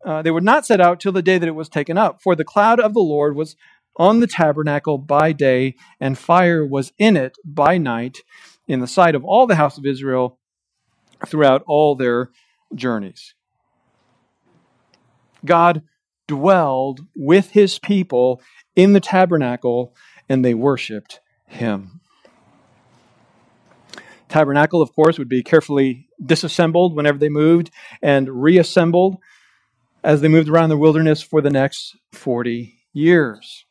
uh, 0.06 0.22
they 0.22 0.32
would 0.32 0.44
not 0.44 0.66
set 0.66 0.80
out 0.80 1.00
till 1.00 1.12
the 1.12 1.22
day 1.22 1.38
that 1.38 1.48
it 1.48 1.56
was 1.56 1.68
taken 1.68 1.98
up. 1.98 2.22
For 2.22 2.36
the 2.36 2.46
cloud 2.46 2.80
of 2.80 2.94
the 2.94 3.02
Lord 3.02 3.36
was 3.36 3.56
on 3.98 4.22
the 4.22 4.28
tabernacle 4.28 4.98
by 4.98 5.34
day, 5.34 5.76
and 6.00 6.18
fire 6.18 6.66
was 6.66 6.94
in 6.98 7.18
it 7.18 7.38
by 7.44 7.78
night, 7.78 8.20
in 8.66 8.80
the 8.80 8.88
sight 8.88 9.14
of 9.14 9.26
all 9.26 9.46
the 9.46 9.56
house 9.56 9.78
of 9.78 9.86
Israel 9.86 10.40
throughout 11.26 11.64
all 11.68 11.96
their 11.96 12.30
journeys. 12.74 13.36
God 15.44 15.82
dwelled 16.28 17.02
with 17.16 17.52
his 17.52 17.78
people 17.80 18.42
in 18.76 18.94
the 18.94 19.00
tabernacle, 19.02 19.94
and 20.30 20.46
they 20.46 20.54
worshiped 20.54 21.20
him. 21.50 22.00
Tabernacle, 24.30 24.82
of 24.82 24.94
course, 24.96 25.18
would 25.18 25.28
be 25.28 25.44
carefully 25.44 26.08
disassembled 26.24 26.96
whenever 26.96 27.18
they 27.18 27.30
moved 27.30 27.72
and 28.02 28.30
reassembled 28.30 29.18
as 30.04 30.22
they 30.22 30.28
moved 30.28 30.48
around 30.48 30.70
the 30.70 30.78
wilderness 30.78 31.22
for 31.22 31.42
the 31.42 31.50
next 31.50 31.98
40 32.14 32.76
years. 32.94 33.66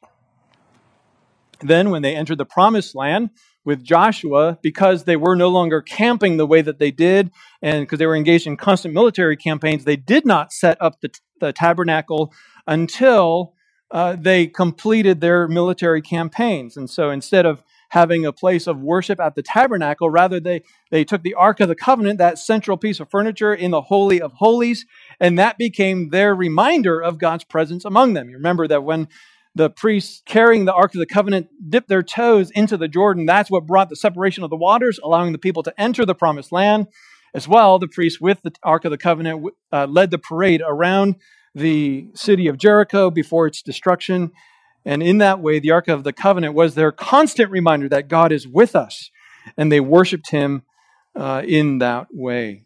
Then, 1.60 1.90
when 1.90 2.02
they 2.02 2.14
entered 2.14 2.38
the 2.38 2.44
promised 2.44 2.94
land 2.94 3.30
with 3.64 3.84
Joshua, 3.84 4.58
because 4.62 5.04
they 5.04 5.16
were 5.16 5.36
no 5.36 5.48
longer 5.48 5.80
camping 5.82 6.36
the 6.36 6.46
way 6.46 6.62
that 6.62 6.78
they 6.78 6.90
did, 6.90 7.30
and 7.62 7.82
because 7.82 7.98
they 7.98 8.06
were 8.06 8.16
engaged 8.16 8.46
in 8.46 8.56
constant 8.56 8.94
military 8.94 9.36
campaigns, 9.36 9.84
they 9.84 9.96
did 9.96 10.24
not 10.24 10.52
set 10.52 10.80
up 10.80 11.00
the, 11.00 11.10
the 11.40 11.52
tabernacle 11.52 12.32
until 12.66 13.54
uh, 13.90 14.16
they 14.18 14.46
completed 14.46 15.20
their 15.20 15.48
military 15.48 16.02
campaigns. 16.02 16.76
And 16.76 16.88
so 16.90 17.10
instead 17.10 17.46
of 17.46 17.62
having 17.90 18.26
a 18.26 18.32
place 18.32 18.66
of 18.66 18.80
worship 18.80 19.18
at 19.18 19.34
the 19.34 19.42
tabernacle, 19.42 20.10
rather 20.10 20.38
they, 20.38 20.62
they 20.90 21.04
took 21.04 21.22
the 21.22 21.34
Ark 21.34 21.60
of 21.60 21.68
the 21.68 21.74
Covenant, 21.74 22.18
that 22.18 22.38
central 22.38 22.76
piece 22.76 23.00
of 23.00 23.10
furniture 23.10 23.54
in 23.54 23.70
the 23.70 23.80
Holy 23.80 24.20
of 24.20 24.32
Holies, 24.34 24.84
and 25.18 25.38
that 25.38 25.56
became 25.56 26.10
their 26.10 26.34
reminder 26.34 27.00
of 27.00 27.18
God's 27.18 27.44
presence 27.44 27.84
among 27.86 28.12
them. 28.12 28.28
You 28.28 28.36
remember 28.36 28.68
that 28.68 28.84
when 28.84 29.08
the 29.54 29.70
priests 29.70 30.22
carrying 30.26 30.66
the 30.66 30.74
Ark 30.74 30.94
of 30.94 31.00
the 31.00 31.06
Covenant 31.06 31.48
dipped 31.68 31.88
their 31.88 32.02
toes 32.02 32.50
into 32.50 32.76
the 32.76 32.88
Jordan, 32.88 33.24
that's 33.24 33.50
what 33.50 33.66
brought 33.66 33.88
the 33.88 33.96
separation 33.96 34.44
of 34.44 34.50
the 34.50 34.56
waters, 34.56 35.00
allowing 35.02 35.32
the 35.32 35.38
people 35.38 35.62
to 35.62 35.80
enter 35.80 36.04
the 36.04 36.14
promised 36.14 36.52
land. 36.52 36.88
As 37.34 37.48
well, 37.48 37.78
the 37.78 37.88
priests 37.88 38.20
with 38.20 38.40
the 38.42 38.52
Ark 38.62 38.84
of 38.84 38.90
the 38.90 38.98
Covenant 38.98 39.44
uh, 39.72 39.86
led 39.86 40.10
the 40.10 40.18
parade 40.18 40.62
around 40.64 41.16
the 41.58 42.08
city 42.14 42.48
of 42.48 42.58
Jericho 42.58 43.10
before 43.10 43.46
its 43.46 43.62
destruction. 43.62 44.32
And 44.84 45.02
in 45.02 45.18
that 45.18 45.40
way, 45.40 45.58
the 45.58 45.72
Ark 45.72 45.88
of 45.88 46.04
the 46.04 46.12
Covenant 46.12 46.54
was 46.54 46.74
their 46.74 46.92
constant 46.92 47.50
reminder 47.50 47.88
that 47.88 48.08
God 48.08 48.32
is 48.32 48.46
with 48.46 48.74
us. 48.76 49.10
And 49.56 49.70
they 49.70 49.80
worshiped 49.80 50.30
him 50.30 50.62
uh, 51.16 51.42
in 51.44 51.78
that 51.78 52.08
way. 52.12 52.64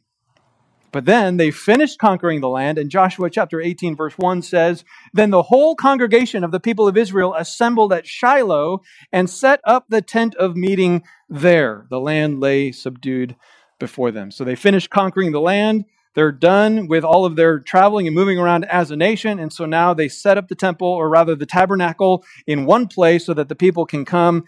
But 0.93 1.07
then 1.07 1.39
they 1.39 1.51
finished 1.51 1.99
conquering 1.99 2.43
the 2.43 2.51
land, 2.51 2.77
and 2.77 2.91
Joshua 2.91 3.31
chapter 3.31 3.63
18, 3.63 3.97
verse 3.97 4.13
1 4.19 4.43
says 4.43 4.85
Then 5.15 5.31
the 5.31 5.45
whole 5.45 5.75
congregation 5.75 6.45
of 6.45 6.53
the 6.53 6.61
people 6.61 6.87
of 6.87 6.99
Israel 6.99 7.35
assembled 7.35 7.95
at 7.95 8.07
Shiloh 8.07 8.83
and 9.11 9.29
set 9.29 9.61
up 9.65 9.87
the 9.89 10.03
tent 10.03 10.35
of 10.35 10.55
meeting 10.55 11.03
there. 11.31 11.87
The 11.89 11.99
land 11.99 12.41
lay 12.41 12.73
subdued 12.73 13.37
before 13.79 14.11
them. 14.11 14.31
So 14.31 14.45
they 14.45 14.55
finished 14.55 14.91
conquering 14.91 15.33
the 15.33 15.41
land. 15.41 15.87
They're 16.15 16.33
done 16.33 16.89
with 16.89 17.05
all 17.05 17.25
of 17.25 17.37
their 17.37 17.59
traveling 17.59 18.07
and 18.07 18.15
moving 18.15 18.39
around 18.39 18.65
as 18.67 18.91
a 18.91 18.97
nation. 18.97 19.39
And 19.39 19.53
so 19.53 19.65
now 19.65 19.95
they 19.95 20.09
set 20.09 20.39
up 20.39 20.49
the 20.49 20.55
temple, 20.55 20.89
or 20.89 21.09
rather 21.09 21.35
the 21.35 21.47
tabernacle, 21.47 22.25
in 22.47 22.67
one 22.67 22.87
place 22.87 23.27
so 23.27 23.35
that 23.35 23.49
the 23.49 23.55
people 23.55 23.87
can 23.87 24.05
come 24.05 24.45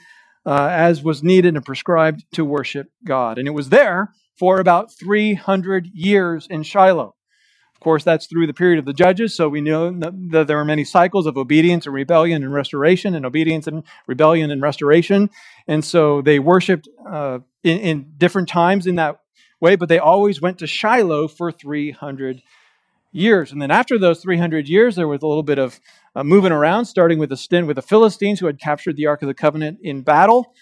uh, 0.47 0.69
as 0.71 1.03
was 1.03 1.23
needed 1.23 1.55
and 1.55 1.65
prescribed 1.65 2.25
to 2.35 2.45
worship 2.45 2.89
God. 3.05 3.39
And 3.39 3.49
it 3.49 3.53
was 3.53 3.71
there 3.71 4.13
for 4.39 4.59
about 4.59 4.93
300 4.93 5.89
years 5.93 6.47
in 6.51 6.63
Shiloh. 6.63 7.15
Of 7.75 7.81
course, 7.81 8.05
that's 8.05 8.27
through 8.27 8.47
the 8.47 8.55
period 8.55 8.79
of 8.79 8.87
the 8.87 8.93
judges, 8.93 9.37
so 9.37 9.49
we 9.49 9.61
know 9.61 9.91
that 9.91 10.47
there 10.47 10.59
are 10.59 10.65
many 10.65 10.85
cycles 10.85 11.27
of 11.27 11.37
obedience 11.37 11.87
and 11.87 11.95
rebellion 11.95 12.43
and 12.43 12.53
restoration, 12.53 13.15
and 13.15 13.27
obedience 13.27 13.67
and 13.67 13.83
rebellion 14.07 14.51
and 14.51 14.63
restoration. 14.63 15.29
And 15.67 15.85
so 15.85 16.23
they 16.23 16.39
worshiped 16.39 16.89
uh, 17.11 17.41
in, 17.63 17.79
in 17.79 18.13
different 18.17 18.49
times 18.49 18.87
in 18.87 18.95
that 18.97 19.19
way, 19.65 19.75
but 19.75 19.89
they 19.89 19.99
always 19.99 20.41
went 20.41 20.59
to 20.59 20.67
Shiloh 20.67 21.27
for 21.27 21.51
300 21.51 22.43
years. 23.11 23.51
And 23.51 23.63
then 23.63 23.71
after 23.71 23.99
those 23.99 24.21
300 24.21 24.69
years, 24.69 24.95
there 24.95 25.09
was 25.09 25.23
a 25.23 25.27
little 25.27 25.43
bit 25.43 25.59
of 25.59 25.81
uh, 26.15 26.23
moving 26.23 26.53
around, 26.53 26.85
starting 26.85 27.19
with 27.19 27.33
a 27.33 27.37
stint 27.37 27.67
with 27.67 27.77
the 27.77 27.83
Philistines 27.83 28.41
who 28.41 28.47
had 28.47 28.61
captured 28.61 28.97
the 28.97 29.07
Ark 29.07 29.23
of 29.23 29.29
the 29.29 29.35
Covenant 29.35 29.79
in 29.83 30.03
battle. 30.03 30.55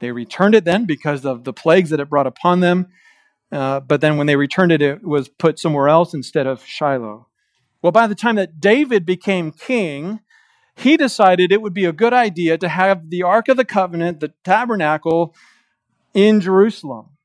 They 0.00 0.12
returned 0.12 0.54
it 0.54 0.64
then 0.64 0.86
because 0.86 1.24
of 1.26 1.44
the 1.44 1.52
plagues 1.52 1.90
that 1.90 2.00
it 2.00 2.08
brought 2.08 2.26
upon 2.26 2.60
them. 2.60 2.86
Uh, 3.52 3.80
but 3.80 4.00
then 4.00 4.16
when 4.16 4.26
they 4.26 4.36
returned 4.36 4.72
it, 4.72 4.82
it 4.82 5.04
was 5.04 5.28
put 5.28 5.58
somewhere 5.58 5.88
else 5.88 6.14
instead 6.14 6.46
of 6.46 6.64
Shiloh. 6.64 7.28
Well, 7.82 7.92
by 7.92 8.06
the 8.06 8.14
time 8.14 8.36
that 8.36 8.60
David 8.60 9.04
became 9.04 9.52
king, 9.52 10.20
he 10.76 10.96
decided 10.96 11.50
it 11.50 11.62
would 11.62 11.74
be 11.74 11.84
a 11.84 11.92
good 11.92 12.12
idea 12.14 12.56
to 12.58 12.68
have 12.68 13.10
the 13.10 13.22
Ark 13.22 13.48
of 13.48 13.56
the 13.56 13.64
Covenant, 13.64 14.20
the 14.20 14.32
tabernacle, 14.44 15.34
in 16.14 16.40
Jerusalem. 16.40 17.17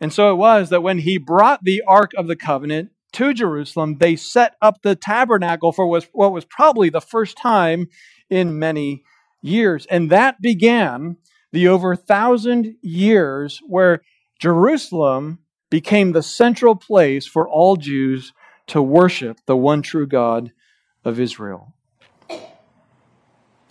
And 0.00 0.12
so 0.12 0.32
it 0.32 0.36
was 0.36 0.70
that 0.70 0.82
when 0.82 0.98
he 1.00 1.18
brought 1.18 1.60
the 1.62 1.82
Ark 1.86 2.12
of 2.16 2.26
the 2.26 2.36
Covenant 2.36 2.90
to 3.12 3.32
Jerusalem, 3.32 3.98
they 3.98 4.16
set 4.16 4.56
up 4.60 4.82
the 4.82 4.96
tabernacle 4.96 5.72
for 5.72 5.86
what 5.86 6.32
was 6.32 6.44
probably 6.44 6.90
the 6.90 7.00
first 7.00 7.36
time 7.36 7.88
in 8.28 8.58
many 8.58 9.02
years. 9.42 9.86
And 9.86 10.10
that 10.10 10.40
began 10.40 11.16
the 11.52 11.68
over 11.68 11.94
thousand 11.96 12.76
years 12.82 13.60
where 13.66 14.02
Jerusalem 14.40 15.38
became 15.70 16.12
the 16.12 16.22
central 16.22 16.76
place 16.76 17.26
for 17.26 17.48
all 17.48 17.76
Jews 17.76 18.32
to 18.68 18.82
worship 18.82 19.38
the 19.46 19.56
one 19.56 19.82
true 19.82 20.06
God 20.06 20.52
of 21.04 21.20
Israel. 21.20 21.74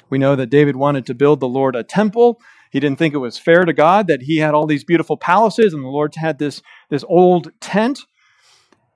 We 0.10 0.18
know 0.20 0.36
that 0.36 0.50
David 0.52 0.76
wanted 0.76 1.06
to 1.08 1.16
build 1.16 1.40
the 1.40 1.48
Lord 1.48 1.76
a 1.76 1.84
temple. 1.84 2.40
He 2.74 2.80
didn't 2.80 2.98
think 2.98 3.14
it 3.14 3.20
was 3.20 3.38
fair 3.38 3.66
to 3.66 3.72
God 3.72 4.08
that 4.08 4.24
he 4.24 4.38
had 4.38 4.56
all 4.56 4.66
these 4.66 4.84
beautiful 4.84 5.16
palaces 5.16 5.76
and 5.76 5.84
the 5.84 5.90
Lord 5.90 6.16
had 6.16 6.40
this, 6.40 6.60
this 6.90 7.06
old 7.08 7.52
tent. 7.62 8.00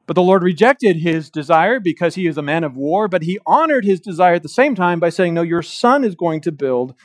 But 0.07 0.15
the 0.15 0.23
Lord 0.23 0.41
rejected 0.41 0.97
his 0.97 1.29
desire 1.29 1.79
because 1.79 2.15
he 2.15 2.25
is 2.25 2.39
a 2.39 2.41
man 2.41 2.63
of 2.63 2.75
war, 2.75 3.07
but 3.07 3.21
he 3.21 3.37
honored 3.45 3.85
his 3.85 3.99
desire 3.99 4.33
at 4.33 4.41
the 4.41 4.49
same 4.49 4.73
time 4.73 4.99
by 4.99 5.09
saying, 5.09 5.35
No, 5.35 5.43
your 5.43 5.61
son 5.61 6.03
is 6.03 6.15
going 6.15 6.41
to 6.41 6.51
build 6.51 6.95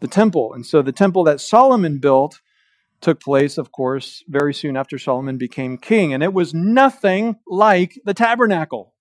the 0.00 0.06
temple. 0.06 0.52
And 0.52 0.66
so 0.66 0.82
the 0.82 0.92
temple 0.92 1.24
that 1.24 1.40
Solomon 1.40 1.98
built 1.98 2.42
took 3.00 3.18
place, 3.18 3.56
of 3.56 3.72
course, 3.72 4.22
very 4.28 4.52
soon 4.52 4.76
after 4.76 4.98
Solomon 4.98 5.38
became 5.38 5.78
king. 5.78 6.12
And 6.12 6.22
it 6.22 6.34
was 6.34 6.52
nothing 6.52 7.36
like 7.46 7.98
the 8.04 8.12
tabernacle. 8.12 8.92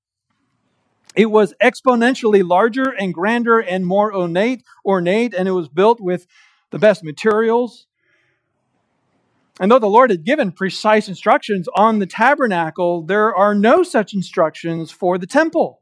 It 1.14 1.26
was 1.26 1.54
exponentially 1.62 2.48
larger 2.48 2.90
and 2.90 3.14
grander 3.14 3.60
and 3.60 3.86
more 3.86 4.16
ornate, 4.16 4.64
ornate, 4.86 5.34
and 5.34 5.50
it 5.50 5.52
was 5.52 5.68
built 5.68 6.00
with 6.00 6.26
the 6.72 6.80
best 6.80 7.04
materials. 7.04 7.88
And 9.60 9.72
though 9.72 9.80
the 9.80 9.88
Lord 9.88 10.10
had 10.10 10.24
given 10.24 10.52
precise 10.52 11.08
instructions 11.08 11.68
on 11.76 12.00
the 12.00 12.08
tabernacle, 12.08 13.04
there 13.04 13.36
are 13.36 13.54
no 13.54 13.84
such 13.84 14.14
instructions 14.14 14.92
for 14.92 15.18
the 15.18 15.28
temple. 15.28 15.82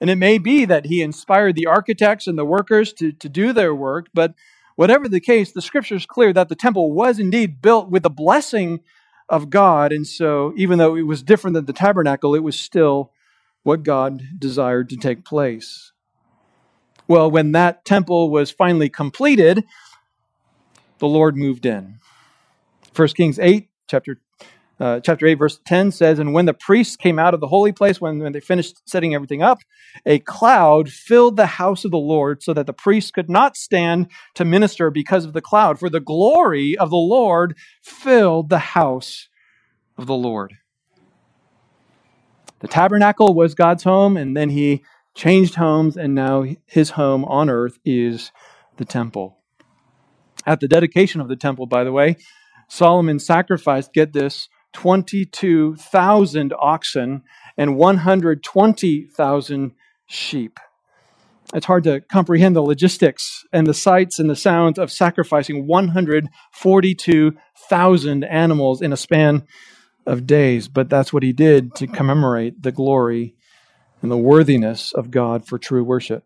And 0.00 0.08
it 0.08 0.16
may 0.16 0.38
be 0.38 0.64
that 0.64 0.86
he 0.86 1.02
inspired 1.02 1.54
the 1.54 1.66
architects 1.66 2.26
and 2.26 2.38
the 2.38 2.44
workers 2.44 2.92
to, 2.94 3.12
to 3.12 3.28
do 3.28 3.52
their 3.52 3.74
work, 3.74 4.08
but 4.14 4.34
Whatever 4.76 5.08
the 5.08 5.20
case, 5.20 5.52
the 5.52 5.62
scripture 5.62 5.96
is 5.96 6.04
clear 6.04 6.34
that 6.34 6.50
the 6.50 6.54
temple 6.54 6.92
was 6.92 7.18
indeed 7.18 7.62
built 7.62 7.90
with 7.90 8.02
the 8.02 8.10
blessing 8.10 8.80
of 9.28 9.48
God. 9.48 9.90
And 9.90 10.06
so, 10.06 10.52
even 10.56 10.78
though 10.78 10.94
it 10.94 11.02
was 11.02 11.22
different 11.22 11.54
than 11.54 11.64
the 11.64 11.72
tabernacle, 11.72 12.34
it 12.34 12.42
was 12.42 12.60
still 12.60 13.10
what 13.62 13.82
God 13.82 14.22
desired 14.38 14.90
to 14.90 14.96
take 14.96 15.24
place. 15.24 15.92
Well, 17.08 17.30
when 17.30 17.52
that 17.52 17.86
temple 17.86 18.30
was 18.30 18.50
finally 18.50 18.90
completed, 18.90 19.64
the 20.98 21.08
Lord 21.08 21.36
moved 21.36 21.66
in. 21.66 21.98
1 22.94 23.08
Kings 23.08 23.38
8, 23.38 23.68
chapter 23.88 24.18
uh, 24.78 25.00
chapter 25.00 25.26
8, 25.26 25.34
verse 25.34 25.58
10 25.64 25.90
says, 25.90 26.18
And 26.18 26.34
when 26.34 26.44
the 26.44 26.52
priests 26.52 26.96
came 26.96 27.18
out 27.18 27.32
of 27.32 27.40
the 27.40 27.46
holy 27.46 27.72
place, 27.72 28.00
when, 28.00 28.18
when 28.18 28.32
they 28.32 28.40
finished 28.40 28.82
setting 28.88 29.14
everything 29.14 29.42
up, 29.42 29.60
a 30.04 30.18
cloud 30.18 30.90
filled 30.90 31.36
the 31.36 31.46
house 31.46 31.84
of 31.84 31.90
the 31.90 31.98
Lord 31.98 32.42
so 32.42 32.52
that 32.52 32.66
the 32.66 32.74
priests 32.74 33.10
could 33.10 33.30
not 33.30 33.56
stand 33.56 34.08
to 34.34 34.44
minister 34.44 34.90
because 34.90 35.24
of 35.24 35.32
the 35.32 35.40
cloud. 35.40 35.78
For 35.78 35.88
the 35.88 36.00
glory 36.00 36.76
of 36.76 36.90
the 36.90 36.96
Lord 36.96 37.56
filled 37.82 38.50
the 38.50 38.58
house 38.58 39.28
of 39.96 40.06
the 40.06 40.14
Lord. 40.14 40.54
The 42.60 42.68
tabernacle 42.68 43.32
was 43.34 43.54
God's 43.54 43.84
home, 43.84 44.16
and 44.16 44.36
then 44.36 44.50
he 44.50 44.82
changed 45.14 45.54
homes, 45.54 45.96
and 45.96 46.14
now 46.14 46.44
his 46.66 46.90
home 46.90 47.24
on 47.24 47.48
earth 47.48 47.78
is 47.84 48.30
the 48.76 48.84
temple. 48.84 49.35
At 50.46 50.60
the 50.60 50.68
dedication 50.68 51.20
of 51.20 51.28
the 51.28 51.36
temple, 51.36 51.66
by 51.66 51.84
the 51.84 51.92
way, 51.92 52.16
Solomon 52.68 53.18
sacrificed, 53.18 53.92
get 53.92 54.12
this, 54.12 54.48
22,000 54.74 56.54
oxen 56.60 57.22
and 57.56 57.76
120,000 57.76 59.72
sheep. 60.06 60.60
It's 61.54 61.66
hard 61.66 61.84
to 61.84 62.00
comprehend 62.00 62.56
the 62.56 62.62
logistics 62.62 63.44
and 63.52 63.66
the 63.66 63.74
sights 63.74 64.18
and 64.18 64.28
the 64.28 64.36
sounds 64.36 64.78
of 64.78 64.92
sacrificing 64.92 65.66
142,000 65.66 68.24
animals 68.24 68.82
in 68.82 68.92
a 68.92 68.96
span 68.96 69.44
of 70.04 70.26
days, 70.26 70.68
but 70.68 70.90
that's 70.90 71.12
what 71.12 71.22
he 71.22 71.32
did 71.32 71.74
to 71.76 71.86
commemorate 71.86 72.60
the 72.62 72.72
glory 72.72 73.36
and 74.02 74.10
the 74.10 74.18
worthiness 74.18 74.92
of 74.92 75.10
God 75.10 75.46
for 75.46 75.58
true 75.58 75.84
worship. 75.84 76.25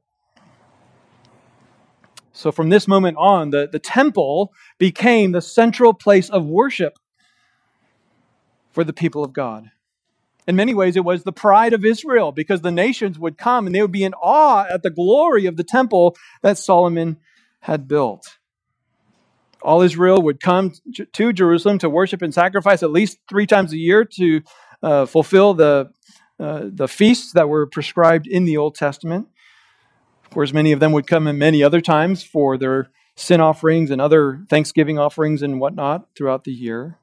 So 2.40 2.50
from 2.50 2.70
this 2.70 2.88
moment 2.88 3.18
on, 3.18 3.50
the, 3.50 3.68
the 3.70 3.78
temple 3.78 4.54
became 4.78 5.32
the 5.32 5.42
central 5.42 5.92
place 5.92 6.30
of 6.30 6.46
worship 6.46 6.98
for 8.72 8.82
the 8.82 8.94
people 8.94 9.22
of 9.22 9.34
God. 9.34 9.70
In 10.48 10.56
many 10.56 10.72
ways, 10.72 10.96
it 10.96 11.04
was 11.04 11.22
the 11.22 11.32
pride 11.32 11.74
of 11.74 11.84
Israel 11.84 12.32
because 12.32 12.62
the 12.62 12.70
nations 12.70 13.18
would 13.18 13.36
come 13.36 13.66
and 13.66 13.74
they 13.74 13.82
would 13.82 13.92
be 13.92 14.04
in 14.04 14.14
awe 14.14 14.64
at 14.72 14.82
the 14.82 14.88
glory 14.88 15.44
of 15.44 15.58
the 15.58 15.64
temple 15.64 16.16
that 16.40 16.56
Solomon 16.56 17.18
had 17.60 17.86
built. 17.86 18.38
All 19.60 19.82
Israel 19.82 20.22
would 20.22 20.40
come 20.40 20.72
to 21.12 21.32
Jerusalem 21.34 21.76
to 21.80 21.90
worship 21.90 22.22
and 22.22 22.32
sacrifice 22.32 22.82
at 22.82 22.90
least 22.90 23.18
three 23.28 23.46
times 23.46 23.74
a 23.74 23.76
year 23.76 24.06
to 24.16 24.40
uh, 24.82 25.04
fulfill 25.04 25.52
the, 25.52 25.90
uh, 26.38 26.62
the 26.72 26.88
feasts 26.88 27.34
that 27.34 27.50
were 27.50 27.66
prescribed 27.66 28.26
in 28.26 28.46
the 28.46 28.56
Old 28.56 28.76
Testament. 28.76 29.28
Of 30.30 30.34
course, 30.34 30.52
many 30.52 30.70
of 30.70 30.78
them 30.78 30.92
would 30.92 31.08
come 31.08 31.26
in 31.26 31.38
many 31.38 31.60
other 31.60 31.80
times 31.80 32.22
for 32.22 32.56
their 32.56 32.92
sin 33.16 33.40
offerings 33.40 33.90
and 33.90 34.00
other 34.00 34.44
thanksgiving 34.48 34.96
offerings 34.96 35.42
and 35.42 35.58
whatnot 35.58 36.06
throughout 36.16 36.44
the 36.44 36.52
year. 36.52 36.98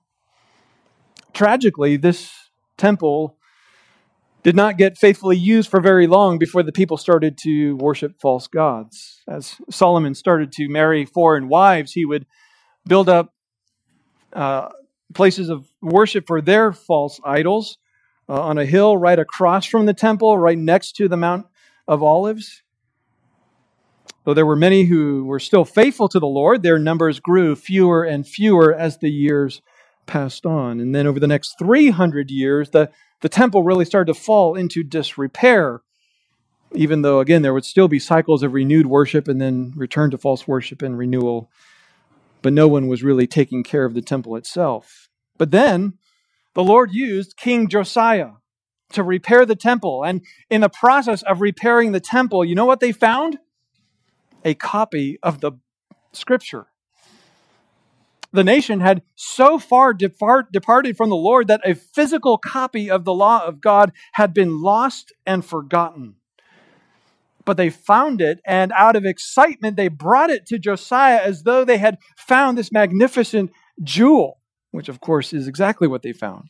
Tragically, 1.34 1.98
this 1.98 2.32
temple 2.78 3.36
did 4.44 4.56
not 4.56 4.78
get 4.78 4.98
faithfully 4.98 5.36
used 5.36 5.70
for 5.70 5.82
very 5.82 6.08
long 6.08 6.38
before 6.38 6.64
the 6.64 6.72
people 6.72 6.96
started 6.96 7.38
to 7.40 7.76
worship 7.76 8.18
false 8.18 8.48
gods. 8.48 9.24
As 9.28 9.58
Solomon 9.70 10.16
started 10.16 10.54
to 10.54 10.70
marry 10.70 11.04
foreign 11.04 11.50
wives, 11.50 11.92
he 11.92 12.06
would 12.06 12.26
build 12.88 13.10
up 13.10 13.34
uh, 14.32 14.70
places 15.14 15.50
of 15.50 15.70
worship 15.82 16.28
for 16.28 16.40
their 16.40 16.72
false 16.72 17.20
idols 17.26 17.78
uh, 18.30 18.42
on 18.42 18.58
a 18.58 18.66
hill 18.66 18.96
right 18.96 19.20
across 19.20 19.66
from 19.66 19.86
the 19.86 19.94
temple, 19.94 20.38
right 20.38 20.58
next 20.58 20.94
to 20.94 21.10
the 21.10 21.18
Mount 21.18 21.46
of 21.90 22.02
Olives. 22.02 22.64
Though 24.28 24.34
there 24.34 24.46
were 24.46 24.58
many 24.58 24.84
who 24.84 25.24
were 25.24 25.40
still 25.40 25.64
faithful 25.64 26.10
to 26.10 26.20
the 26.20 26.28
Lord, 26.28 26.62
their 26.62 26.78
numbers 26.78 27.22
grew 27.22 27.56
fewer 27.56 28.04
and 28.04 28.28
fewer 28.28 28.76
as 28.76 28.98
the 28.98 29.10
years 29.10 29.62
passed 30.06 30.46
on. 30.46 30.82
And 30.82 30.94
then 30.94 31.08
over 31.08 31.18
the 31.18 31.28
next 31.28 31.58
300 31.58 32.30
years, 32.30 32.72
the, 32.72 32.92
the 33.22 33.30
temple 33.30 33.64
really 33.64 33.86
started 33.86 34.14
to 34.14 34.20
fall 34.20 34.56
into 34.56 34.84
disrepair, 34.84 35.80
even 36.74 37.04
though, 37.04 37.22
again, 37.22 37.42
there 37.42 37.54
would 37.54 37.64
still 37.64 37.88
be 37.88 38.00
cycles 38.00 38.44
of 38.44 38.52
renewed 38.52 38.88
worship 38.88 39.30
and 39.30 39.40
then 39.40 39.72
return 39.78 40.12
to 40.12 40.18
false 40.18 40.46
worship 40.46 40.82
and 40.82 40.98
renewal. 40.98 41.50
But 42.42 42.52
no 42.52 42.68
one 42.68 42.90
was 42.90 43.04
really 43.04 43.28
taking 43.28 43.64
care 43.64 43.86
of 43.86 43.94
the 43.94 44.02
temple 44.02 44.36
itself. 44.36 45.08
But 45.38 45.52
then, 45.52 45.94
the 46.54 46.66
Lord 46.66 46.92
used 46.92 47.38
King 47.38 47.70
Josiah 47.70 48.32
to 48.92 49.04
repair 49.04 49.46
the 49.46 49.56
temple. 49.56 50.04
And 50.04 50.20
in 50.50 50.60
the 50.60 50.68
process 50.68 51.22
of 51.22 51.40
repairing 51.40 51.94
the 51.94 52.02
temple, 52.02 52.44
you 52.44 52.56
know 52.56 52.66
what 52.66 52.82
they 52.82 52.92
found? 52.92 53.38
A 54.44 54.54
copy 54.54 55.20
of 55.24 55.42
the 55.42 55.54
scripture. 56.14 56.68
The 58.32 58.44
nation 58.44 58.82
had 58.82 59.04
so 59.16 59.58
far 59.58 59.94
depart, 59.94 60.52
departed 60.52 60.98
from 60.98 61.10
the 61.10 61.16
Lord 61.16 61.48
that 61.48 61.62
a 61.64 61.76
physical 61.76 62.38
copy 62.38 62.90
of 62.90 63.06
the 63.06 63.14
law 63.14 63.46
of 63.46 63.62
God 63.62 63.92
had 64.14 64.34
been 64.34 64.62
lost 64.62 65.14
and 65.26 65.44
forgotten. 65.44 66.16
But 67.46 67.56
they 67.56 67.70
found 67.70 68.20
it, 68.20 68.42
and 68.46 68.74
out 68.74 68.98
of 68.98 69.06
excitement, 69.06 69.78
they 69.78 69.88
brought 69.88 70.30
it 70.30 70.46
to 70.48 70.60
Josiah 70.60 71.22
as 71.24 71.44
though 71.44 71.64
they 71.64 71.78
had 71.78 71.98
found 72.18 72.58
this 72.58 72.72
magnificent 72.72 73.52
jewel 73.82 74.40
which 74.72 74.90
of 74.90 75.00
course 75.00 75.34
is 75.34 75.48
exactly 75.48 75.88
what 75.88 76.04
they 76.04 76.14
found. 76.14 76.50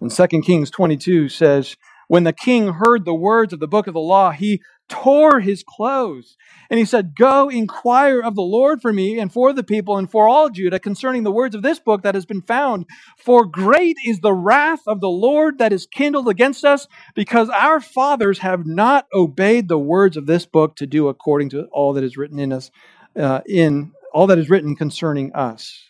And 0.00 0.10
2 0.10 0.26
Kings 0.42 0.70
22 0.70 1.28
says, 1.28 1.76
When 2.06 2.24
the 2.24 2.32
king 2.32 2.74
heard 2.74 3.04
the 3.04 3.14
words 3.14 3.52
of 3.52 3.60
the 3.60 3.66
book 3.66 3.86
of 3.86 3.94
the 3.94 4.00
law, 4.00 4.30
he 4.30 4.62
tore 4.88 5.40
his 5.40 5.62
clothes. 5.66 6.36
And 6.70 6.78
he 6.78 6.84
said, 6.84 7.14
Go 7.16 7.48
inquire 7.48 8.20
of 8.20 8.34
the 8.34 8.42
Lord 8.42 8.80
for 8.80 8.92
me 8.92 9.18
and 9.18 9.32
for 9.32 9.52
the 9.52 9.62
people 9.62 9.96
and 9.96 10.10
for 10.10 10.26
all 10.26 10.50
Judah 10.50 10.78
concerning 10.78 11.22
the 11.22 11.32
words 11.32 11.54
of 11.54 11.62
this 11.62 11.78
book 11.78 12.02
that 12.02 12.14
has 12.14 12.26
been 12.26 12.42
found. 12.42 12.86
For 13.16 13.44
great 13.44 13.96
is 14.04 14.20
the 14.20 14.32
wrath 14.32 14.82
of 14.86 15.00
the 15.00 15.08
Lord 15.08 15.58
that 15.58 15.72
is 15.72 15.86
kindled 15.86 16.28
against 16.28 16.64
us, 16.64 16.86
because 17.14 17.48
our 17.50 17.80
fathers 17.80 18.40
have 18.40 18.66
not 18.66 19.06
obeyed 19.12 19.68
the 19.68 19.78
words 19.78 20.16
of 20.16 20.26
this 20.26 20.46
book 20.46 20.76
to 20.76 20.86
do 20.86 21.08
according 21.08 21.50
to 21.50 21.64
all 21.72 21.92
that 21.92 22.04
is 22.04 22.16
written 22.16 22.38
in 22.38 22.52
us, 22.52 22.70
uh, 23.16 23.40
in 23.46 23.92
all 24.12 24.26
that 24.26 24.38
is 24.38 24.50
written 24.50 24.74
concerning 24.74 25.32
us. 25.34 25.84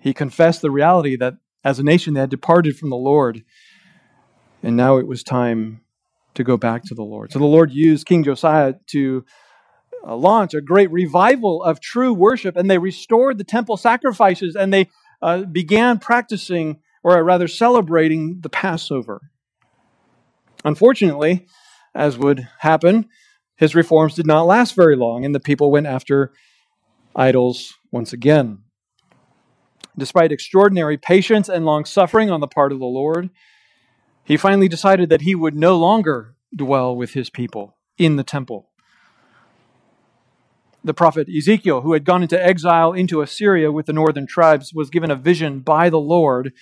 He 0.00 0.14
confessed 0.14 0.62
the 0.62 0.70
reality 0.70 1.16
that 1.16 1.34
as 1.62 1.78
a 1.78 1.82
nation 1.82 2.14
they 2.14 2.20
had 2.20 2.30
departed 2.30 2.76
from 2.76 2.90
the 2.90 2.96
Lord, 2.96 3.44
and 4.62 4.76
now 4.76 4.96
it 4.96 5.06
was 5.06 5.22
time 5.22 5.82
to 6.40 6.44
go 6.44 6.56
back 6.56 6.82
to 6.84 6.94
the 6.94 7.02
Lord. 7.02 7.32
So 7.32 7.38
the 7.38 7.44
Lord 7.44 7.70
used 7.70 8.06
King 8.06 8.24
Josiah 8.24 8.74
to 8.88 9.24
uh, 10.06 10.16
launch 10.16 10.54
a 10.54 10.60
great 10.60 10.90
revival 10.90 11.62
of 11.62 11.80
true 11.80 12.12
worship, 12.12 12.56
and 12.56 12.70
they 12.70 12.78
restored 12.78 13.38
the 13.38 13.44
temple 13.44 13.76
sacrifices 13.76 14.56
and 14.56 14.72
they 14.72 14.88
uh, 15.22 15.42
began 15.42 15.98
practicing, 15.98 16.80
or 17.04 17.22
rather 17.22 17.46
celebrating, 17.48 18.40
the 18.40 18.48
Passover. 18.48 19.20
Unfortunately, 20.64 21.46
as 21.94 22.18
would 22.18 22.48
happen, 22.58 23.06
his 23.56 23.74
reforms 23.74 24.14
did 24.14 24.26
not 24.26 24.46
last 24.46 24.74
very 24.74 24.96
long, 24.96 25.24
and 25.24 25.34
the 25.34 25.40
people 25.40 25.70
went 25.70 25.86
after 25.86 26.32
idols 27.14 27.74
once 27.92 28.12
again. 28.12 28.58
Despite 29.98 30.32
extraordinary 30.32 30.96
patience 30.96 31.48
and 31.48 31.66
long 31.66 31.84
suffering 31.84 32.30
on 32.30 32.40
the 32.40 32.48
part 32.48 32.72
of 32.72 32.78
the 32.78 32.86
Lord, 32.86 33.28
he 34.30 34.36
finally 34.36 34.68
decided 34.68 35.08
that 35.08 35.22
he 35.22 35.34
would 35.34 35.56
no 35.56 35.76
longer 35.76 36.36
dwell 36.54 36.94
with 36.94 37.14
his 37.14 37.28
people 37.28 37.76
in 37.98 38.14
the 38.14 38.22
temple. 38.22 38.68
The 40.84 40.94
prophet 40.94 41.26
Ezekiel, 41.28 41.80
who 41.80 41.94
had 41.94 42.04
gone 42.04 42.22
into 42.22 42.40
exile 42.40 42.92
into 42.92 43.22
Assyria 43.22 43.72
with 43.72 43.86
the 43.86 43.92
northern 43.92 44.28
tribes, 44.28 44.72
was 44.72 44.88
given 44.88 45.10
a 45.10 45.16
vision 45.16 45.58
by 45.58 45.90
the 45.90 45.98
Lord 45.98 46.52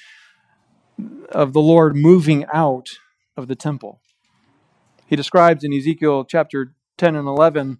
of 1.28 1.52
the 1.52 1.60
Lord 1.60 1.94
moving 1.94 2.46
out 2.54 2.88
of 3.36 3.48
the 3.48 3.54
temple. 3.54 4.00
He 5.04 5.14
describes 5.14 5.62
in 5.62 5.74
Ezekiel 5.74 6.24
chapter 6.24 6.74
10 6.96 7.16
and 7.16 7.28
11 7.28 7.76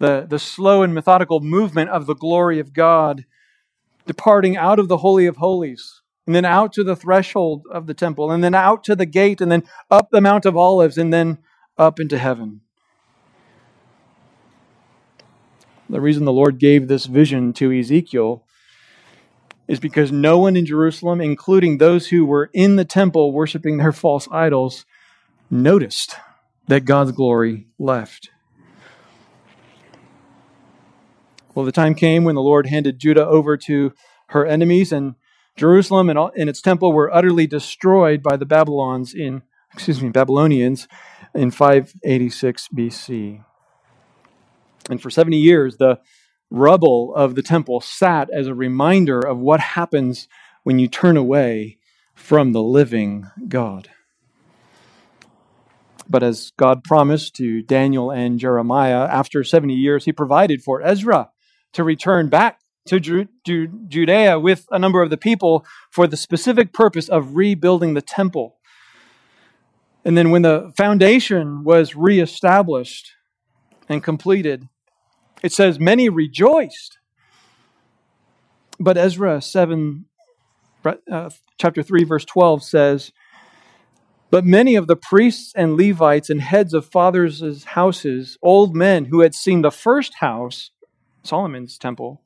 the, 0.00 0.26
the 0.28 0.40
slow 0.40 0.82
and 0.82 0.92
methodical 0.92 1.38
movement 1.38 1.90
of 1.90 2.06
the 2.06 2.16
glory 2.16 2.58
of 2.58 2.72
God 2.72 3.24
departing 4.04 4.56
out 4.56 4.80
of 4.80 4.88
the 4.88 4.96
Holy 4.96 5.26
of 5.26 5.36
Holies, 5.36 5.97
and 6.28 6.34
then 6.34 6.44
out 6.44 6.74
to 6.74 6.84
the 6.84 6.94
threshold 6.94 7.64
of 7.72 7.86
the 7.86 7.94
temple, 7.94 8.30
and 8.30 8.44
then 8.44 8.54
out 8.54 8.84
to 8.84 8.94
the 8.94 9.06
gate, 9.06 9.40
and 9.40 9.50
then 9.50 9.62
up 9.90 10.10
the 10.10 10.20
Mount 10.20 10.44
of 10.44 10.58
Olives, 10.58 10.98
and 10.98 11.10
then 11.10 11.38
up 11.78 11.98
into 11.98 12.18
heaven. 12.18 12.60
The 15.88 16.02
reason 16.02 16.26
the 16.26 16.32
Lord 16.32 16.58
gave 16.58 16.86
this 16.86 17.06
vision 17.06 17.54
to 17.54 17.72
Ezekiel 17.72 18.44
is 19.66 19.80
because 19.80 20.12
no 20.12 20.36
one 20.36 20.54
in 20.54 20.66
Jerusalem, 20.66 21.22
including 21.22 21.78
those 21.78 22.08
who 22.08 22.26
were 22.26 22.50
in 22.52 22.76
the 22.76 22.84
temple 22.84 23.32
worshiping 23.32 23.78
their 23.78 23.90
false 23.90 24.28
idols, 24.30 24.84
noticed 25.50 26.14
that 26.66 26.84
God's 26.84 27.12
glory 27.12 27.68
left. 27.78 28.28
Well, 31.54 31.64
the 31.64 31.72
time 31.72 31.94
came 31.94 32.24
when 32.24 32.34
the 32.34 32.42
Lord 32.42 32.66
handed 32.66 32.98
Judah 32.98 33.26
over 33.26 33.56
to 33.56 33.94
her 34.26 34.44
enemies, 34.44 34.92
and 34.92 35.14
Jerusalem 35.58 36.08
and, 36.08 36.18
all, 36.18 36.30
and 36.36 36.48
its 36.48 36.62
temple 36.62 36.92
were 36.92 37.12
utterly 37.12 37.46
destroyed 37.46 38.22
by 38.22 38.36
the 38.36 38.46
Babylons 38.46 39.12
in, 39.12 39.42
excuse 39.74 40.00
me, 40.00 40.08
Babylonians 40.08 40.86
in 41.34 41.50
586 41.50 42.68
BC. 42.68 43.44
And 44.88 45.02
for 45.02 45.10
70 45.10 45.36
years, 45.36 45.76
the 45.76 45.98
rubble 46.48 47.12
of 47.14 47.34
the 47.34 47.42
temple 47.42 47.80
sat 47.80 48.30
as 48.30 48.46
a 48.46 48.54
reminder 48.54 49.18
of 49.18 49.38
what 49.38 49.60
happens 49.60 50.28
when 50.62 50.78
you 50.78 50.86
turn 50.86 51.16
away 51.16 51.78
from 52.14 52.52
the 52.52 52.62
living 52.62 53.26
God. 53.48 53.90
But 56.08 56.22
as 56.22 56.52
God 56.56 56.84
promised 56.84 57.34
to 57.36 57.62
Daniel 57.62 58.12
and 58.12 58.38
Jeremiah, 58.38 59.06
after 59.06 59.42
70 59.42 59.74
years, 59.74 60.04
he 60.04 60.12
provided 60.12 60.62
for 60.62 60.80
Ezra 60.80 61.30
to 61.74 61.84
return 61.84 62.28
back 62.28 62.60
to 62.88 63.00
Ju- 63.00 63.28
Ju- 63.44 63.86
Judea 63.88 64.40
with 64.40 64.66
a 64.70 64.78
number 64.78 65.02
of 65.02 65.10
the 65.10 65.16
people 65.16 65.64
for 65.90 66.06
the 66.06 66.16
specific 66.16 66.72
purpose 66.72 67.08
of 67.08 67.36
rebuilding 67.36 67.94
the 67.94 68.02
temple. 68.02 68.56
And 70.04 70.16
then 70.16 70.30
when 70.30 70.42
the 70.42 70.72
foundation 70.76 71.64
was 71.64 71.96
reestablished 71.96 73.12
and 73.88 74.02
completed, 74.02 74.68
it 75.42 75.52
says 75.52 75.80
many 75.80 76.08
rejoiced. 76.08 76.98
But 78.80 78.96
Ezra 78.96 79.42
7, 79.42 80.06
uh, 81.10 81.30
chapter 81.58 81.82
3, 81.82 82.04
verse 82.04 82.24
12 82.24 82.62
says, 82.62 83.12
But 84.30 84.44
many 84.44 84.76
of 84.76 84.86
the 84.86 84.96
priests 84.96 85.52
and 85.56 85.76
Levites 85.76 86.30
and 86.30 86.40
heads 86.40 86.74
of 86.74 86.86
fathers' 86.86 87.64
houses, 87.64 88.38
old 88.42 88.76
men 88.76 89.06
who 89.06 89.20
had 89.20 89.34
seen 89.34 89.62
the 89.62 89.70
first 89.70 90.16
house, 90.16 90.70
Solomon's 91.22 91.78
temple, 91.78 92.22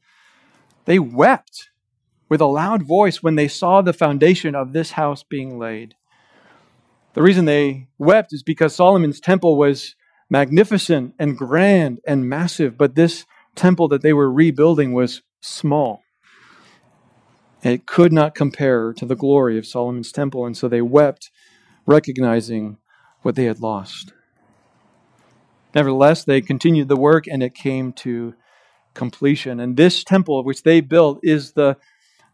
they 0.84 0.98
wept 0.98 1.70
with 2.28 2.40
a 2.40 2.46
loud 2.46 2.82
voice 2.82 3.22
when 3.22 3.34
they 3.34 3.48
saw 3.48 3.82
the 3.82 3.92
foundation 3.92 4.54
of 4.54 4.72
this 4.72 4.92
house 4.92 5.22
being 5.22 5.58
laid. 5.58 5.94
The 7.14 7.22
reason 7.22 7.44
they 7.44 7.88
wept 7.98 8.32
is 8.32 8.42
because 8.42 8.74
Solomon's 8.74 9.20
temple 9.20 9.58
was 9.58 9.94
magnificent 10.30 11.14
and 11.18 11.36
grand 11.36 12.00
and 12.06 12.28
massive, 12.28 12.78
but 12.78 12.94
this 12.94 13.26
temple 13.54 13.88
that 13.88 14.00
they 14.00 14.14
were 14.14 14.32
rebuilding 14.32 14.92
was 14.92 15.20
small. 15.42 16.02
It 17.62 17.86
could 17.86 18.12
not 18.12 18.34
compare 18.34 18.92
to 18.94 19.04
the 19.04 19.14
glory 19.14 19.58
of 19.58 19.66
Solomon's 19.66 20.10
temple, 20.10 20.46
and 20.46 20.56
so 20.56 20.68
they 20.68 20.82
wept, 20.82 21.30
recognizing 21.86 22.78
what 23.20 23.36
they 23.36 23.44
had 23.44 23.60
lost. 23.60 24.12
Nevertheless, 25.74 26.24
they 26.24 26.40
continued 26.40 26.88
the 26.88 26.96
work, 26.96 27.26
and 27.26 27.42
it 27.42 27.54
came 27.54 27.92
to 27.94 28.34
completion. 28.94 29.60
And 29.60 29.76
this 29.76 30.04
temple, 30.04 30.42
which 30.44 30.62
they 30.62 30.80
built, 30.80 31.20
is 31.22 31.52
the 31.52 31.76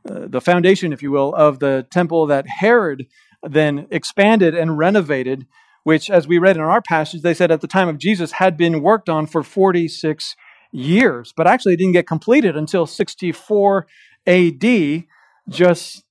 uh, 0.09 0.27
the 0.29 0.41
foundation, 0.41 0.93
if 0.93 1.03
you 1.03 1.11
will, 1.11 1.35
of 1.35 1.59
the 1.59 1.87
temple 1.91 2.27
that 2.27 2.47
Herod 2.47 3.07
then 3.43 3.87
expanded 3.91 4.55
and 4.55 4.79
renovated, 4.79 5.47
which, 5.83 6.09
as 6.09 6.27
we 6.27 6.39
read 6.39 6.57
in 6.57 6.63
our 6.63 6.81
passage, 6.81 7.23
they 7.23 7.35
said 7.35 7.51
at 7.51 7.61
the 7.61 7.67
time 7.67 7.89
of 7.89 7.99
Jesus 7.99 8.33
had 8.33 8.57
been 8.57 8.83
worked 8.83 9.09
on 9.09 9.27
for 9.27 9.43
46 9.43 10.37
years, 10.71 11.33
but 11.37 11.47
actually 11.47 11.75
it 11.75 11.79
didn't 11.79 11.93
get 11.93 12.07
completed 12.07 12.57
until 12.57 12.87
64 12.87 13.87
AD, 14.27 15.05
just 15.49 16.05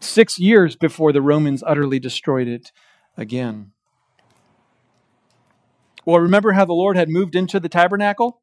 six 0.00 0.38
years 0.38 0.76
before 0.76 1.12
the 1.12 1.22
Romans 1.22 1.62
utterly 1.66 1.98
destroyed 1.98 2.48
it 2.48 2.70
again. 3.16 3.72
Well, 6.04 6.20
remember 6.20 6.52
how 6.52 6.66
the 6.66 6.74
Lord 6.74 6.96
had 6.96 7.08
moved 7.08 7.34
into 7.34 7.58
the 7.58 7.68
tabernacle? 7.68 8.42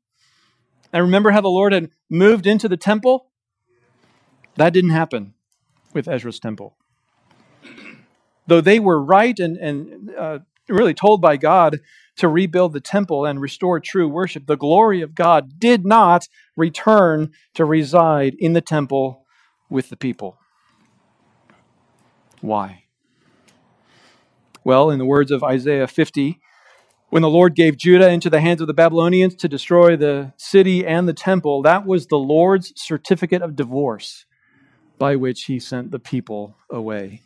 And 0.93 1.04
remember 1.04 1.32
how 1.32 1.41
the 1.41 1.47
Lord 1.47 1.73
had 1.73 1.89
moved 2.10 2.45
into 2.45 2.67
the 2.67 2.77
temple? 2.77 3.27
That 4.56 4.73
didn't 4.73 4.91
happen 4.91 5.34
with 5.93 6.08
Ezra's 6.08 6.39
temple. 6.39 6.77
Though 8.47 8.61
they 8.61 8.80
were 8.80 9.01
right 9.01 9.38
and, 9.39 9.57
and 9.57 10.16
uh, 10.16 10.39
really 10.68 10.93
told 10.93 11.22
by 11.22 11.38
God 11.38 11.80
to 12.18 12.28
rebuild 12.28 12.74
the 12.74 12.82
temple 12.82 13.26
and 13.26 13.39
restore 13.39 13.80
true 13.80 14.07
worship, 14.07 14.45
the 14.45 14.57
glory 14.57 15.01
of 15.01 15.16
God 15.16 15.59
did 15.59 15.86
not 15.86 16.28
return 16.57 17.32
to 17.53 17.66
reside 17.66 18.36
in 18.38 18.53
the 18.53 18.61
temple 18.61 19.26
with 19.70 19.89
the 19.89 19.97
people. 19.97 20.38
Why? 22.41 22.84
Well, 24.63 24.89
in 24.89 24.99
the 24.99 25.05
words 25.05 25.32
of 25.32 25.43
Isaiah 25.43 25.88
50, 25.88 26.39
when 27.12 27.24
the 27.24 27.30
Lord 27.30 27.55
gave 27.55 27.78
Judah 27.78 28.09
into 28.12 28.30
the 28.32 28.41
hands 28.41 28.62
of 28.62 28.68
the 28.68 28.76
Babylonians 28.76 29.36
to 29.38 29.49
destroy 29.49 29.97
the 29.97 30.34
city 30.38 30.86
and 30.88 31.07
the 31.07 31.14
temple, 31.14 31.64
that 31.64 31.86
was 31.88 32.07
the 32.07 32.18
Lord's 32.18 32.74
certificate 32.78 33.43
of 33.43 33.55
divorce. 33.55 34.26
by 34.99 35.16
which 35.16 35.45
he 35.45 35.59
sent 35.59 35.91
the 35.91 35.99
people 35.99 36.55
away. 36.72 37.22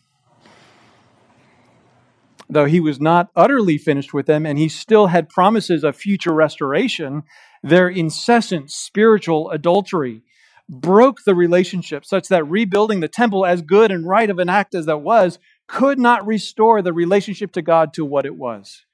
Though 2.50 2.66
he 2.66 2.80
was 2.80 3.02
not 3.02 3.30
utterly 3.36 3.78
finished 3.78 4.14
with 4.14 4.28
them 4.28 4.46
and 4.46 4.60
he 4.60 4.70
still 4.70 5.08
had 5.08 5.30
promises 5.30 5.84
of 5.84 5.96
future 5.96 6.34
restoration, 6.34 7.24
their 7.64 7.90
incessant 7.90 8.72
spiritual 8.72 9.50
adultery 9.52 10.24
broke 10.70 11.24
the 11.26 11.36
relationship 11.36 12.06
such 12.06 12.30
that 12.30 12.46
rebuilding 12.46 13.02
the 13.02 13.10
temple, 13.10 13.46
as 13.46 13.62
good 13.62 13.92
and 13.92 14.08
right 14.08 14.30
of 14.30 14.40
an 14.40 14.50
act 14.50 14.76
as 14.76 14.86
that 14.88 15.00
was, 15.00 15.40
could 15.68 16.00
not 16.00 16.26
restore 16.28 16.82
the 16.82 16.94
relationship 16.94 17.52
to 17.54 17.64
God 17.64 17.94
to 17.94 18.06
what 18.06 18.26
it 18.26 18.36
was. 18.38 18.86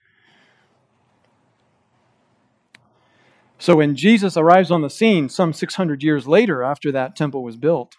So 3.61 3.75
when 3.75 3.95
Jesus 3.95 4.37
arrives 4.37 4.71
on 4.71 4.81
the 4.81 4.89
scene 4.89 5.29
some 5.29 5.53
600 5.53 6.01
years 6.01 6.27
later 6.27 6.63
after 6.63 6.91
that 6.93 7.15
temple 7.15 7.43
was 7.43 7.57
built, 7.57 7.95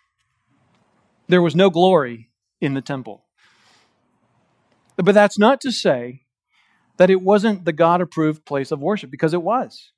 there 1.28 1.40
was 1.40 1.54
no 1.54 1.70
glory 1.70 2.30
in 2.60 2.74
the 2.74 2.80
temple. 2.80 3.22
But 4.96 5.14
that's 5.14 5.38
not 5.38 5.60
to 5.60 5.70
say 5.70 6.22
that 6.96 7.10
it 7.10 7.22
wasn't 7.22 7.64
the 7.64 7.72
God 7.72 8.00
approved 8.00 8.44
place 8.44 8.72
of 8.72 8.80
worship, 8.80 9.08
because 9.08 9.34
it 9.34 9.42
was. 9.42 9.92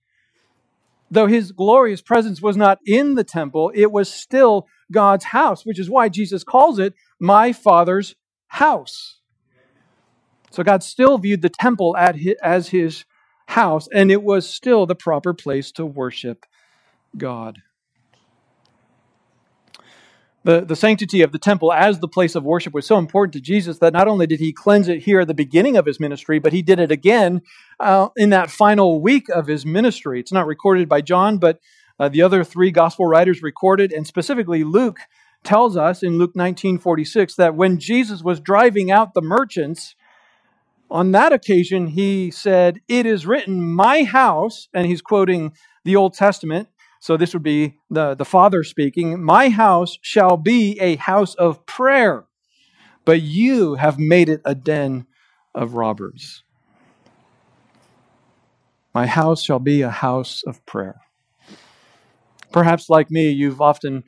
Though 1.10 1.28
his 1.28 1.50
glorious 1.50 2.02
presence 2.02 2.42
was 2.42 2.58
not 2.58 2.78
in 2.84 3.14
the 3.14 3.24
temple, 3.24 3.72
it 3.74 3.90
was 3.90 4.12
still 4.12 4.66
God's 4.92 5.24
house, 5.24 5.64
which 5.64 5.78
is 5.78 5.88
why 5.88 6.10
Jesus 6.10 6.44
calls 6.44 6.78
it 6.78 6.92
my 7.18 7.54
Father's 7.54 8.14
house. 8.48 9.18
So 10.50 10.62
God 10.62 10.82
still 10.82 11.16
viewed 11.16 11.40
the 11.40 11.48
temple 11.48 11.96
as 12.42 12.68
his 12.68 13.06
house, 13.46 13.88
and 13.92 14.10
it 14.10 14.22
was 14.22 14.48
still 14.48 14.86
the 14.86 14.94
proper 14.94 15.34
place 15.34 15.70
to 15.72 15.84
worship 15.84 16.46
God. 17.16 17.62
The, 20.44 20.60
the 20.60 20.76
sanctity 20.76 21.22
of 21.22 21.32
the 21.32 21.38
temple 21.38 21.72
as 21.72 22.00
the 22.00 22.08
place 22.08 22.34
of 22.34 22.44
worship 22.44 22.74
was 22.74 22.86
so 22.86 22.98
important 22.98 23.32
to 23.32 23.40
Jesus 23.40 23.78
that 23.78 23.94
not 23.94 24.08
only 24.08 24.26
did 24.26 24.40
he 24.40 24.52
cleanse 24.52 24.88
it 24.88 25.02
here 25.02 25.20
at 25.20 25.28
the 25.28 25.34
beginning 25.34 25.78
of 25.78 25.86
his 25.86 25.98
ministry, 25.98 26.38
but 26.38 26.52
he 26.52 26.60
did 26.60 26.78
it 26.78 26.90
again 26.90 27.40
uh, 27.80 28.08
in 28.14 28.28
that 28.30 28.50
final 28.50 29.00
week 29.00 29.30
of 29.30 29.46
his 29.46 29.64
ministry. 29.64 30.20
It's 30.20 30.32
not 30.32 30.46
recorded 30.46 30.86
by 30.86 31.00
John, 31.00 31.38
but 31.38 31.60
uh, 31.98 32.10
the 32.10 32.20
other 32.20 32.44
three 32.44 32.70
gospel 32.70 33.06
writers 33.06 33.42
recorded, 33.42 33.90
and 33.90 34.06
specifically 34.06 34.64
Luke 34.64 34.98
tells 35.44 35.76
us 35.78 36.02
in 36.02 36.18
Luke 36.18 36.34
19:46 36.34 37.36
that 37.36 37.54
when 37.54 37.78
Jesus 37.78 38.22
was 38.22 38.38
driving 38.40 38.90
out 38.90 39.14
the 39.14 39.22
merchants, 39.22 39.94
on 40.90 41.12
that 41.12 41.32
occasion, 41.32 41.88
he 41.88 42.30
said, 42.30 42.80
It 42.88 43.06
is 43.06 43.26
written, 43.26 43.62
my 43.72 44.04
house, 44.04 44.68
and 44.74 44.86
he's 44.86 45.02
quoting 45.02 45.52
the 45.84 45.96
Old 45.96 46.14
Testament. 46.14 46.68
So 47.00 47.16
this 47.16 47.34
would 47.34 47.42
be 47.42 47.78
the, 47.90 48.14
the 48.14 48.24
Father 48.24 48.64
speaking, 48.64 49.22
My 49.22 49.48
house 49.48 49.98
shall 50.02 50.36
be 50.36 50.78
a 50.80 50.96
house 50.96 51.34
of 51.34 51.66
prayer, 51.66 52.26
but 53.04 53.20
you 53.22 53.74
have 53.74 53.98
made 53.98 54.28
it 54.28 54.40
a 54.44 54.54
den 54.54 55.06
of 55.54 55.74
robbers. 55.74 56.44
My 58.94 59.06
house 59.06 59.42
shall 59.42 59.58
be 59.58 59.82
a 59.82 59.90
house 59.90 60.42
of 60.46 60.64
prayer. 60.66 61.00
Perhaps, 62.52 62.88
like 62.88 63.10
me, 63.10 63.30
you've 63.30 63.60
often 63.60 64.04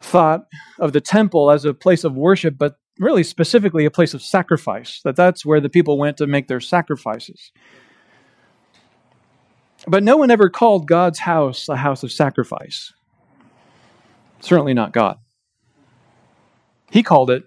thought 0.00 0.46
of 0.80 0.92
the 0.92 1.00
temple 1.00 1.50
as 1.50 1.64
a 1.64 1.72
place 1.72 2.04
of 2.04 2.16
worship, 2.16 2.56
but 2.58 2.76
really 2.98 3.24
specifically 3.24 3.84
a 3.84 3.90
place 3.90 4.14
of 4.14 4.22
sacrifice, 4.22 5.00
that 5.02 5.16
that's 5.16 5.44
where 5.44 5.60
the 5.60 5.68
people 5.68 5.98
went 5.98 6.16
to 6.18 6.26
make 6.26 6.48
their 6.48 6.60
sacrifices. 6.60 7.52
But 9.86 10.02
no 10.02 10.16
one 10.16 10.30
ever 10.30 10.48
called 10.48 10.86
God's 10.86 11.20
house 11.20 11.68
a 11.68 11.76
house 11.76 12.02
of 12.02 12.12
sacrifice. 12.12 12.92
Certainly 14.40 14.74
not 14.74 14.92
God. 14.92 15.18
He 16.90 17.02
called 17.02 17.30
it 17.30 17.44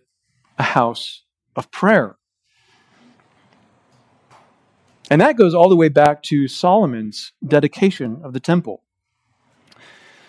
a 0.58 0.64
house 0.64 1.24
of 1.56 1.72
prayer. 1.72 2.18
And 5.10 5.22
that 5.22 5.38
goes 5.38 5.54
all 5.54 5.70
the 5.70 5.76
way 5.76 5.90
back 5.90 6.22
to 6.24 6.48
Solomon's 6.48 7.32
dedication 7.46 8.20
of 8.24 8.34
the 8.34 8.40
temple. 8.40 8.84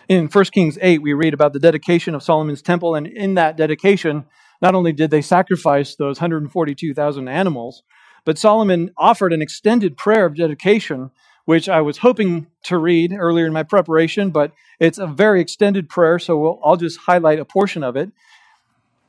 In 0.08 0.28
1 0.28 0.44
Kings 0.46 0.78
8, 0.80 1.02
we 1.02 1.12
read 1.12 1.34
about 1.34 1.52
the 1.52 1.58
dedication 1.58 2.14
of 2.14 2.22
Solomon's 2.22 2.62
temple, 2.62 2.94
and 2.94 3.06
in 3.06 3.34
that 3.34 3.56
dedication, 3.56 4.24
not 4.60 4.74
only 4.74 4.92
did 4.92 5.10
they 5.10 5.22
sacrifice 5.22 5.94
those 5.96 6.20
142,000 6.20 7.28
animals, 7.28 7.82
but 8.24 8.38
Solomon 8.38 8.90
offered 8.96 9.32
an 9.32 9.42
extended 9.42 9.96
prayer 9.96 10.26
of 10.26 10.36
dedication, 10.36 11.10
which 11.44 11.68
I 11.68 11.80
was 11.80 11.98
hoping 11.98 12.48
to 12.64 12.78
read 12.78 13.12
earlier 13.12 13.46
in 13.46 13.52
my 13.52 13.62
preparation, 13.62 14.30
but 14.30 14.52
it's 14.80 14.98
a 14.98 15.06
very 15.06 15.40
extended 15.40 15.88
prayer, 15.88 16.18
so 16.18 16.36
we'll, 16.36 16.60
I'll 16.62 16.76
just 16.76 16.98
highlight 16.98 17.38
a 17.38 17.44
portion 17.44 17.82
of 17.82 17.96
it. 17.96 18.10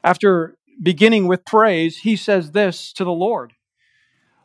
After 0.04 0.58
beginning 0.82 1.28
with 1.28 1.46
praise, 1.46 1.98
he 1.98 2.16
says 2.16 2.52
this 2.52 2.94
to 2.94 3.04
the 3.04 3.12
Lord 3.12 3.54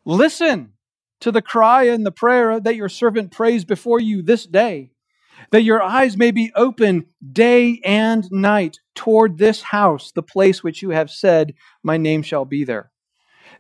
Listen 0.05 0.73
to 1.21 1.33
the 1.33 1.41
cry 1.41 1.85
and 1.85 2.05
the 2.05 2.13
prayer 2.13 2.61
that 2.61 2.77
your 2.77 2.89
servant 2.89 3.31
prays 3.31 3.65
before 3.65 4.01
you 4.01 4.21
this 4.21 4.45
day 4.45 4.91
that 5.51 5.63
your 5.63 5.83
eyes 5.83 6.17
may 6.17 6.31
be 6.31 6.53
open 6.55 7.07
day 7.33 7.81
and 7.85 8.31
night 8.31 8.81
toward 8.95 9.39
this 9.39 9.63
house, 9.63 10.13
the 10.13 10.23
place 10.23 10.63
which 10.65 10.83
you 10.83 10.91
have 10.91 11.11
said, 11.11 11.55
My 11.83 11.97
name 11.97 12.23
shall 12.23 12.45
be 12.45 12.65
there. 12.65 12.91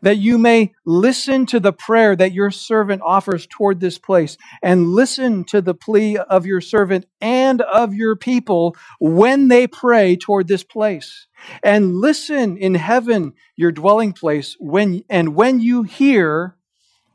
That 0.02 0.18
you 0.18 0.38
may 0.38 0.74
listen 0.86 1.46
to 1.46 1.60
the 1.60 1.72
prayer 1.72 2.16
that 2.16 2.32
your 2.32 2.50
servant 2.50 3.02
offers 3.04 3.46
toward 3.46 3.80
this 3.80 3.98
place, 3.98 4.36
and 4.62 4.88
listen 4.90 5.44
to 5.46 5.62
the 5.62 5.74
plea 5.74 6.18
of 6.18 6.46
your 6.46 6.60
servant 6.60 7.06
and 7.20 7.62
of 7.62 7.94
your 7.94 8.16
people 8.16 8.76
when 9.00 9.48
they 9.48 9.66
pray 9.66 10.16
toward 10.16 10.48
this 10.48 10.64
place. 10.64 11.26
And 11.62 11.96
listen 11.96 12.56
in 12.58 12.74
heaven, 12.76 13.34
your 13.56 13.72
dwelling 13.72 14.12
place, 14.12 14.56
when, 14.60 15.04
and 15.10 15.34
when 15.34 15.60
you 15.60 15.84
hear, 15.84 16.56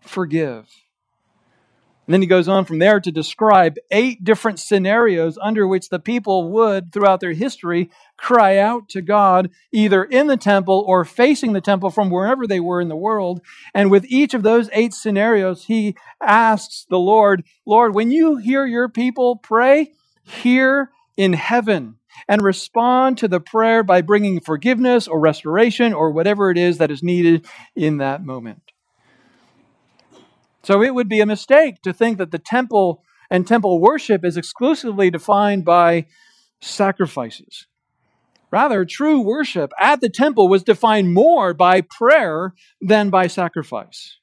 forgive. 0.01 0.67
And 2.09 2.13
then 2.15 2.23
he 2.23 2.27
goes 2.27 2.47
on 2.47 2.65
from 2.65 2.79
there 2.79 2.99
to 2.99 3.11
describe 3.11 3.75
eight 3.91 4.23
different 4.23 4.57
scenarios 4.59 5.37
under 5.39 5.67
which 5.67 5.89
the 5.89 5.99
people 5.99 6.49
would, 6.53 6.91
throughout 6.91 7.19
their 7.19 7.33
history, 7.33 7.91
cry 8.17 8.57
out 8.57 8.89
to 8.89 9.03
God, 9.03 9.51
either 9.71 10.03
in 10.03 10.25
the 10.25 10.35
temple 10.35 10.83
or 10.87 11.05
facing 11.05 11.53
the 11.53 11.61
temple 11.61 11.91
from 11.91 12.09
wherever 12.09 12.47
they 12.47 12.59
were 12.59 12.81
in 12.81 12.87
the 12.87 12.95
world. 12.95 13.41
And 13.75 13.91
with 13.91 14.05
each 14.05 14.33
of 14.33 14.41
those 14.41 14.71
eight 14.73 14.95
scenarios, 14.95 15.65
he 15.65 15.95
asks 16.19 16.87
the 16.89 16.97
Lord, 16.97 17.43
Lord, 17.63 17.93
when 17.93 18.09
you 18.09 18.37
hear 18.37 18.65
your 18.65 18.89
people 18.89 19.35
pray, 19.35 19.91
hear 20.23 20.89
in 21.15 21.33
heaven 21.33 21.97
and 22.27 22.41
respond 22.41 23.19
to 23.19 23.27
the 23.27 23.39
prayer 23.39 23.83
by 23.83 24.01
bringing 24.01 24.39
forgiveness 24.39 25.07
or 25.07 25.19
restoration 25.19 25.93
or 25.93 26.09
whatever 26.09 26.49
it 26.49 26.57
is 26.57 26.79
that 26.79 26.89
is 26.89 27.03
needed 27.03 27.45
in 27.75 27.97
that 27.97 28.25
moment. 28.25 28.63
So 30.63 30.83
it 30.83 30.93
would 30.93 31.09
be 31.09 31.21
a 31.21 31.25
mistake 31.25 31.81
to 31.83 31.93
think 31.93 32.17
that 32.17 32.31
the 32.31 32.39
temple 32.39 33.03
and 33.29 33.47
temple 33.47 33.79
worship 33.79 34.25
is 34.25 34.37
exclusively 34.37 35.09
defined 35.09 35.63
by 35.63 36.07
sacrifices. 36.61 37.67
Rather, 38.51 38.83
true 38.83 39.21
worship 39.21 39.71
at 39.79 40.01
the 40.01 40.09
temple 40.09 40.47
was 40.47 40.63
defined 40.63 41.13
more 41.13 41.53
by 41.53 41.81
prayer 41.81 42.53
than 42.81 43.09
by 43.09 43.27
sacrifice. 43.27 44.17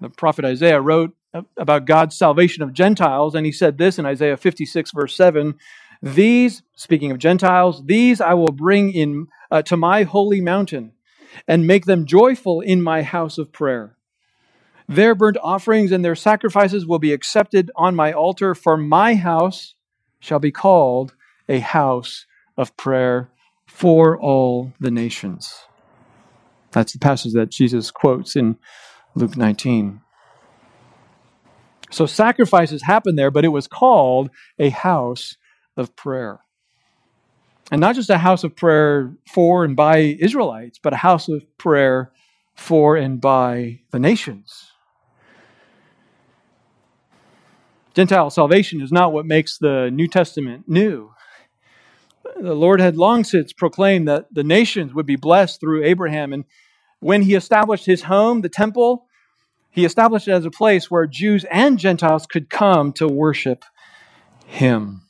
The 0.00 0.10
prophet 0.10 0.44
Isaiah 0.44 0.80
wrote 0.80 1.14
about 1.56 1.86
God's 1.86 2.16
salvation 2.16 2.62
of 2.62 2.72
Gentiles, 2.72 3.34
and 3.34 3.46
he 3.46 3.52
said 3.52 3.78
this 3.78 3.98
in 3.98 4.04
Isaiah 4.04 4.36
56, 4.36 4.90
verse 4.92 5.16
7 5.16 5.54
These, 6.02 6.62
speaking 6.74 7.10
of 7.10 7.18
Gentiles, 7.18 7.82
these 7.86 8.20
I 8.20 8.34
will 8.34 8.52
bring 8.52 8.92
in 8.92 9.28
uh, 9.50 9.62
to 9.62 9.76
my 9.76 10.02
holy 10.02 10.40
mountain 10.40 10.92
and 11.46 11.66
make 11.66 11.86
them 11.86 12.06
joyful 12.06 12.60
in 12.60 12.82
my 12.82 13.02
house 13.02 13.38
of 13.38 13.52
prayer. 13.52 13.96
Their 14.88 15.14
burnt 15.14 15.36
offerings 15.42 15.92
and 15.92 16.04
their 16.04 16.16
sacrifices 16.16 16.86
will 16.86 16.98
be 16.98 17.12
accepted 17.12 17.70
on 17.76 17.94
my 17.94 18.12
altar, 18.12 18.54
for 18.54 18.76
my 18.76 19.14
house 19.14 19.74
shall 20.18 20.40
be 20.40 20.50
called 20.50 21.14
a 21.48 21.60
house 21.60 22.26
of 22.56 22.76
prayer 22.76 23.30
for 23.66 24.18
all 24.18 24.72
the 24.80 24.90
nations. 24.90 25.54
That's 26.72 26.92
the 26.92 26.98
passage 26.98 27.32
that 27.34 27.50
Jesus 27.50 27.90
quotes 27.90 28.36
in 28.36 28.58
Luke 29.14 29.36
19. 29.36 30.00
So 31.90 32.06
sacrifices 32.06 32.82
happened 32.84 33.18
there, 33.18 33.30
but 33.30 33.44
it 33.44 33.48
was 33.48 33.66
called 33.66 34.30
a 34.58 34.70
house 34.70 35.36
of 35.76 35.96
prayer. 35.96 36.40
And 37.70 37.80
not 37.80 37.94
just 37.94 38.10
a 38.10 38.18
house 38.18 38.42
of 38.42 38.56
prayer 38.56 39.14
for 39.32 39.64
and 39.64 39.76
by 39.76 39.98
Israelites, 39.98 40.78
but 40.82 40.92
a 40.92 40.96
house 40.96 41.28
of 41.28 41.42
prayer 41.56 42.12
for 42.54 42.96
and 42.96 43.20
by 43.20 43.80
the 43.90 43.98
nations. 43.98 44.72
Gentile 47.94 48.30
salvation 48.30 48.80
is 48.80 48.92
not 48.92 49.12
what 49.12 49.26
makes 49.26 49.58
the 49.58 49.90
New 49.92 50.08
Testament 50.08 50.68
new. 50.68 51.12
The 52.40 52.54
Lord 52.54 52.80
had 52.80 52.96
long 52.96 53.24
since 53.24 53.52
proclaimed 53.52 54.08
that 54.08 54.26
the 54.32 54.44
nations 54.44 54.94
would 54.94 55.06
be 55.06 55.16
blessed 55.16 55.60
through 55.60 55.84
Abraham. 55.84 56.32
And 56.32 56.44
when 57.00 57.22
he 57.22 57.34
established 57.34 57.86
his 57.86 58.02
home, 58.02 58.42
the 58.42 58.48
temple, 58.48 59.06
he 59.70 59.84
established 59.84 60.28
it 60.28 60.32
as 60.32 60.44
a 60.44 60.50
place 60.50 60.90
where 60.90 61.06
Jews 61.06 61.44
and 61.50 61.78
Gentiles 61.78 62.26
could 62.26 62.50
come 62.50 62.92
to 62.94 63.08
worship 63.08 63.64
him. 64.46 65.02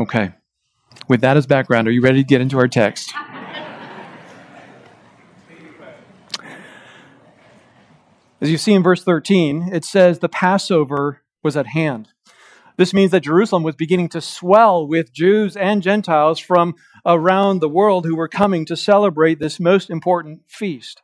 Okay. 0.00 0.30
With 1.08 1.20
that 1.20 1.36
as 1.36 1.46
background, 1.46 1.86
are 1.86 1.90
you 1.90 2.00
ready 2.00 2.22
to 2.22 2.26
get 2.26 2.40
into 2.40 2.56
our 2.56 2.68
text? 2.68 3.12
As 8.40 8.50
you 8.50 8.56
see 8.56 8.72
in 8.72 8.82
verse 8.82 9.04
13, 9.04 9.68
it 9.70 9.84
says 9.84 10.18
the 10.18 10.30
Passover 10.30 11.20
was 11.42 11.54
at 11.54 11.66
hand. 11.66 12.08
This 12.78 12.94
means 12.94 13.10
that 13.10 13.24
Jerusalem 13.24 13.62
was 13.62 13.76
beginning 13.76 14.08
to 14.10 14.22
swell 14.22 14.88
with 14.88 15.12
Jews 15.12 15.54
and 15.54 15.82
Gentiles 15.82 16.38
from 16.38 16.76
around 17.04 17.60
the 17.60 17.68
world 17.68 18.06
who 18.06 18.16
were 18.16 18.26
coming 18.26 18.64
to 18.64 18.76
celebrate 18.78 19.38
this 19.38 19.60
most 19.60 19.90
important 19.90 20.44
feast. 20.48 21.02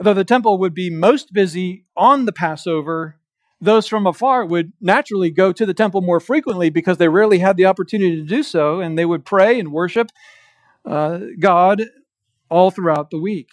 Though 0.00 0.14
the 0.14 0.24
temple 0.24 0.58
would 0.58 0.74
be 0.74 0.90
most 0.90 1.32
busy 1.32 1.84
on 1.96 2.24
the 2.24 2.32
Passover, 2.32 3.20
those 3.60 3.86
from 3.86 4.06
afar 4.06 4.44
would 4.44 4.72
naturally 4.80 5.30
go 5.30 5.52
to 5.52 5.64
the 5.64 5.74
temple 5.74 6.00
more 6.00 6.20
frequently 6.20 6.70
because 6.70 6.98
they 6.98 7.08
rarely 7.08 7.38
had 7.38 7.56
the 7.56 7.66
opportunity 7.66 8.16
to 8.16 8.22
do 8.22 8.42
so, 8.42 8.80
and 8.80 8.98
they 8.98 9.04
would 9.04 9.24
pray 9.24 9.58
and 9.58 9.72
worship 9.72 10.10
uh, 10.84 11.20
God 11.38 11.84
all 12.50 12.70
throughout 12.70 13.10
the 13.10 13.18
week. 13.18 13.48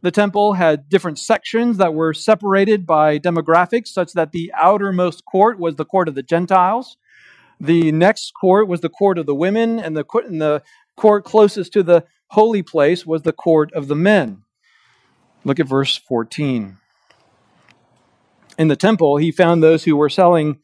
The 0.00 0.10
temple 0.10 0.54
had 0.54 0.88
different 0.88 1.18
sections 1.18 1.76
that 1.78 1.94
were 1.94 2.14
separated 2.14 2.86
by 2.86 3.18
demographics, 3.18 3.88
such 3.88 4.12
that 4.12 4.32
the 4.32 4.52
outermost 4.56 5.24
court 5.24 5.58
was 5.58 5.76
the 5.76 5.84
court 5.84 6.08
of 6.08 6.14
the 6.14 6.22
Gentiles. 6.22 6.96
The 7.60 7.90
next 7.90 8.32
court 8.40 8.68
was 8.68 8.80
the 8.80 8.88
court 8.88 9.18
of 9.18 9.26
the 9.26 9.34
women, 9.34 9.80
and 9.80 9.96
the, 9.96 10.04
and 10.24 10.40
the 10.40 10.62
court 10.96 11.24
closest 11.24 11.72
to 11.72 11.82
the 11.82 12.04
holy 12.28 12.62
place 12.62 13.04
was 13.04 13.22
the 13.22 13.32
court 13.32 13.72
of 13.72 13.88
the 13.88 13.96
men. 13.96 14.44
Look 15.44 15.58
at 15.58 15.66
verse 15.66 15.96
14. 15.96 16.78
In 18.58 18.66
the 18.66 18.76
temple, 18.76 19.18
he 19.18 19.30
found 19.30 19.62
those 19.62 19.84
who 19.84 19.96
were 19.96 20.08
selling 20.08 20.58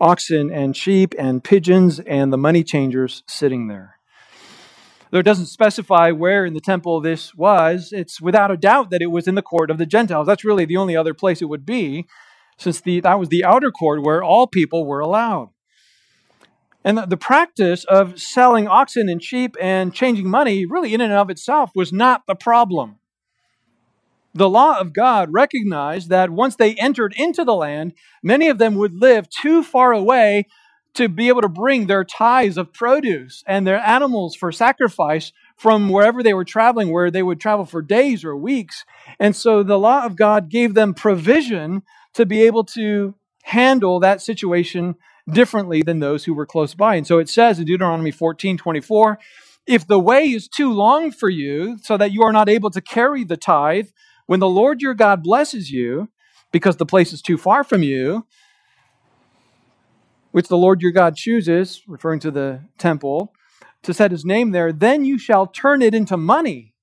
oxen 0.00 0.50
and 0.52 0.76
sheep 0.76 1.14
and 1.18 1.42
pigeons 1.42 1.98
and 1.98 2.32
the 2.32 2.38
money 2.38 2.62
changers 2.62 3.24
sitting 3.26 3.66
there. 3.66 3.96
Though 5.10 5.18
it 5.18 5.24
doesn't 5.24 5.46
specify 5.46 6.12
where 6.12 6.46
in 6.46 6.54
the 6.54 6.60
temple 6.60 7.00
this 7.00 7.34
was, 7.34 7.92
it's 7.92 8.20
without 8.20 8.52
a 8.52 8.56
doubt 8.56 8.90
that 8.90 9.02
it 9.02 9.10
was 9.10 9.26
in 9.26 9.34
the 9.34 9.42
court 9.42 9.68
of 9.68 9.78
the 9.78 9.84
Gentiles. 9.84 10.28
That's 10.28 10.44
really 10.44 10.64
the 10.64 10.76
only 10.76 10.96
other 10.96 11.12
place 11.12 11.42
it 11.42 11.48
would 11.48 11.66
be, 11.66 12.06
since 12.56 12.80
the, 12.80 13.00
that 13.00 13.18
was 13.18 13.28
the 13.28 13.44
outer 13.44 13.72
court 13.72 14.04
where 14.04 14.22
all 14.22 14.46
people 14.46 14.86
were 14.86 15.00
allowed. 15.00 15.50
And 16.84 16.96
the, 16.96 17.06
the 17.06 17.16
practice 17.16 17.84
of 17.84 18.20
selling 18.20 18.68
oxen 18.68 19.08
and 19.08 19.20
sheep 19.20 19.56
and 19.60 19.92
changing 19.92 20.30
money, 20.30 20.64
really 20.64 20.94
in 20.94 21.00
and 21.00 21.12
of 21.12 21.28
itself, 21.28 21.72
was 21.74 21.92
not 21.92 22.22
the 22.28 22.36
problem. 22.36 22.99
The 24.34 24.48
law 24.48 24.78
of 24.78 24.92
God 24.92 25.32
recognized 25.32 26.08
that 26.10 26.30
once 26.30 26.56
they 26.56 26.74
entered 26.74 27.14
into 27.16 27.44
the 27.44 27.54
land, 27.54 27.94
many 28.22 28.48
of 28.48 28.58
them 28.58 28.76
would 28.76 28.94
live 29.00 29.28
too 29.28 29.62
far 29.62 29.92
away 29.92 30.46
to 30.94 31.08
be 31.08 31.28
able 31.28 31.42
to 31.42 31.48
bring 31.48 31.86
their 31.86 32.04
tithes 32.04 32.56
of 32.56 32.72
produce 32.72 33.42
and 33.46 33.66
their 33.66 33.78
animals 33.78 34.34
for 34.34 34.50
sacrifice 34.50 35.32
from 35.56 35.88
wherever 35.88 36.22
they 36.22 36.34
were 36.34 36.44
traveling, 36.44 36.92
where 36.92 37.10
they 37.10 37.22
would 37.22 37.40
travel 37.40 37.64
for 37.64 37.82
days 37.82 38.24
or 38.24 38.36
weeks. 38.36 38.84
And 39.18 39.34
so 39.34 39.62
the 39.62 39.78
law 39.78 40.04
of 40.04 40.16
God 40.16 40.48
gave 40.48 40.74
them 40.74 40.94
provision 40.94 41.82
to 42.14 42.26
be 42.26 42.42
able 42.42 42.64
to 42.64 43.14
handle 43.44 44.00
that 44.00 44.20
situation 44.20 44.96
differently 45.30 45.82
than 45.82 46.00
those 46.00 46.24
who 46.24 46.34
were 46.34 46.46
close 46.46 46.74
by. 46.74 46.96
And 46.96 47.06
so 47.06 47.18
it 47.18 47.28
says 47.28 47.58
in 47.58 47.66
Deuteronomy 47.66 48.10
14 48.10 48.56
24, 48.56 49.18
if 49.66 49.86
the 49.86 49.98
way 50.00 50.24
is 50.24 50.48
too 50.48 50.72
long 50.72 51.12
for 51.12 51.28
you, 51.28 51.78
so 51.82 51.96
that 51.96 52.12
you 52.12 52.22
are 52.22 52.32
not 52.32 52.48
able 52.48 52.70
to 52.70 52.80
carry 52.80 53.22
the 53.24 53.36
tithe, 53.36 53.88
when 54.30 54.38
the 54.38 54.48
Lord 54.48 54.80
your 54.80 54.94
God 54.94 55.24
blesses 55.24 55.72
you, 55.72 56.08
because 56.52 56.76
the 56.76 56.86
place 56.86 57.12
is 57.12 57.20
too 57.20 57.36
far 57.36 57.64
from 57.64 57.82
you, 57.82 58.24
which 60.30 60.46
the 60.46 60.56
Lord 60.56 60.82
your 60.82 60.92
God 60.92 61.16
chooses, 61.16 61.82
referring 61.88 62.20
to 62.20 62.30
the 62.30 62.60
temple, 62.78 63.32
to 63.82 63.92
set 63.92 64.12
his 64.12 64.24
name 64.24 64.52
there, 64.52 64.72
then 64.72 65.04
you 65.04 65.18
shall 65.18 65.48
turn 65.48 65.82
it 65.82 65.96
into 65.96 66.16
money 66.16 66.74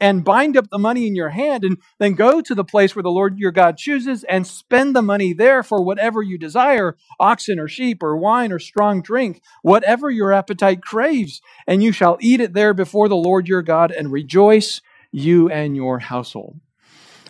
and 0.00 0.24
bind 0.24 0.56
up 0.56 0.70
the 0.70 0.78
money 0.78 1.06
in 1.06 1.14
your 1.14 1.28
hand, 1.28 1.64
and 1.64 1.76
then 1.98 2.14
go 2.14 2.40
to 2.40 2.54
the 2.54 2.64
place 2.64 2.96
where 2.96 3.02
the 3.02 3.10
Lord 3.10 3.38
your 3.38 3.52
God 3.52 3.76
chooses 3.76 4.24
and 4.24 4.46
spend 4.46 4.96
the 4.96 5.02
money 5.02 5.34
there 5.34 5.62
for 5.62 5.84
whatever 5.84 6.22
you 6.22 6.38
desire 6.38 6.96
oxen 7.20 7.58
or 7.58 7.68
sheep 7.68 8.02
or 8.02 8.16
wine 8.16 8.52
or 8.52 8.58
strong 8.58 9.02
drink, 9.02 9.42
whatever 9.60 10.10
your 10.10 10.32
appetite 10.32 10.80
craves, 10.80 11.42
and 11.66 11.82
you 11.82 11.92
shall 11.92 12.16
eat 12.22 12.40
it 12.40 12.54
there 12.54 12.72
before 12.72 13.10
the 13.10 13.16
Lord 13.16 13.48
your 13.48 13.60
God 13.60 13.90
and 13.90 14.10
rejoice, 14.10 14.80
you 15.12 15.50
and 15.50 15.76
your 15.76 15.98
household. 15.98 16.58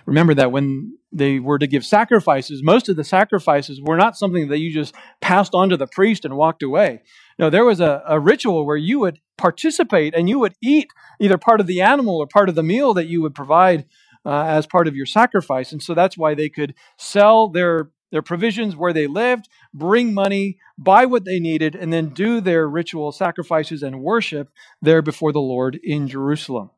Remember 0.06 0.34
that 0.34 0.52
when 0.52 0.96
they 1.12 1.40
were 1.40 1.58
to 1.58 1.66
give 1.66 1.84
sacrifices, 1.84 2.62
most 2.62 2.88
of 2.88 2.96
the 2.96 3.04
sacrifices 3.04 3.80
were 3.80 3.96
not 3.96 4.16
something 4.16 4.48
that 4.48 4.58
you 4.58 4.72
just 4.72 4.94
passed 5.20 5.54
on 5.54 5.68
to 5.70 5.76
the 5.76 5.86
priest 5.86 6.24
and 6.24 6.36
walked 6.36 6.62
away. 6.62 7.02
No, 7.38 7.50
there 7.50 7.64
was 7.64 7.80
a, 7.80 8.02
a 8.06 8.20
ritual 8.20 8.64
where 8.64 8.76
you 8.76 9.00
would 9.00 9.18
participate 9.36 10.14
and 10.14 10.28
you 10.28 10.38
would 10.38 10.54
eat 10.62 10.88
either 11.20 11.38
part 11.38 11.60
of 11.60 11.66
the 11.66 11.80
animal 11.80 12.16
or 12.16 12.26
part 12.26 12.48
of 12.48 12.54
the 12.54 12.62
meal 12.62 12.94
that 12.94 13.06
you 13.06 13.20
would 13.22 13.34
provide 13.34 13.86
uh, 14.24 14.44
as 14.44 14.66
part 14.66 14.88
of 14.88 14.96
your 14.96 15.06
sacrifice. 15.06 15.72
And 15.72 15.82
so 15.82 15.94
that's 15.94 16.16
why 16.16 16.34
they 16.34 16.48
could 16.48 16.74
sell 16.98 17.48
their 17.48 17.90
their 18.12 18.22
provisions 18.22 18.76
where 18.76 18.92
they 18.92 19.08
lived, 19.08 19.48
bring 19.74 20.14
money, 20.14 20.58
buy 20.78 21.04
what 21.06 21.24
they 21.24 21.40
needed, 21.40 21.74
and 21.74 21.92
then 21.92 22.10
do 22.10 22.40
their 22.40 22.68
ritual 22.68 23.10
sacrifices 23.10 23.82
and 23.82 24.00
worship 24.00 24.48
there 24.80 25.02
before 25.02 25.32
the 25.32 25.40
Lord 25.40 25.78
in 25.82 26.06
Jerusalem. 26.06 26.70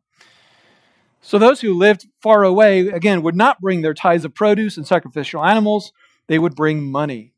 So 1.20 1.38
those 1.38 1.60
who 1.60 1.74
lived 1.74 2.06
far 2.22 2.44
away, 2.44 2.88
again, 2.88 3.22
would 3.22 3.36
not 3.36 3.60
bring 3.60 3.82
their 3.82 3.94
tithes 3.94 4.24
of 4.24 4.34
produce 4.34 4.76
and 4.76 4.86
sacrificial 4.86 5.44
animals, 5.44 5.92
they 6.28 6.38
would 6.38 6.54
bring 6.54 6.90
money. 6.90 7.32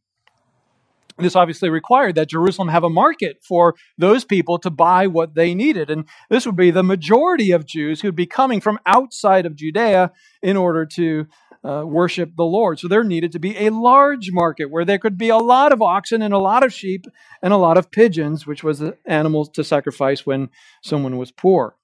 This 1.19 1.37
obviously 1.37 1.69
required 1.69 2.15
that 2.15 2.31
Jerusalem 2.31 2.69
have 2.69 2.85
a 2.85 2.91
market 2.91 3.39
for 3.43 3.75
those 3.99 4.25
people 4.25 4.59
to 4.61 4.71
buy 4.71 5.07
what 5.07 5.35
they 5.35 5.55
needed. 5.55 5.91
And 5.91 6.07
this 6.31 6.47
would 6.47 6.57
be 6.57 6.71
the 6.71 6.83
majority 6.83 7.53
of 7.53 7.67
Jews 7.67 8.01
who 8.01 8.09
would 8.09 8.17
be 8.17 8.27
coming 8.27 8.61
from 8.61 8.79
outside 8.87 9.45
of 9.45 9.55
Judea 9.55 10.13
in 10.43 10.57
order 10.57 10.87
to 10.87 11.27
uh, 11.63 11.83
worship 11.85 12.37
the 12.37 12.45
Lord. 12.45 12.79
So 12.79 12.89
there 12.89 13.05
needed 13.05 13.33
to 13.33 13.39
be 13.39 13.67
a 13.67 13.71
large 13.71 14.31
market 14.33 14.71
where 14.71 14.85
there 14.85 14.99
could 14.99 15.19
be 15.19 15.29
a 15.29 15.37
lot 15.37 15.73
of 15.73 15.83
oxen 15.83 16.23
and 16.23 16.33
a 16.33 16.39
lot 16.39 16.65
of 16.65 16.73
sheep 16.73 17.05
and 17.43 17.53
a 17.53 17.59
lot 17.59 17.77
of 17.77 17.91
pigeons, 17.91 18.47
which 18.47 18.65
was 18.65 18.79
the 18.79 18.97
animals 19.05 19.51
to 19.51 19.65
sacrifice 19.65 20.25
when 20.25 20.49
someone 20.83 21.19
was 21.19 21.31
poor. 21.31 21.77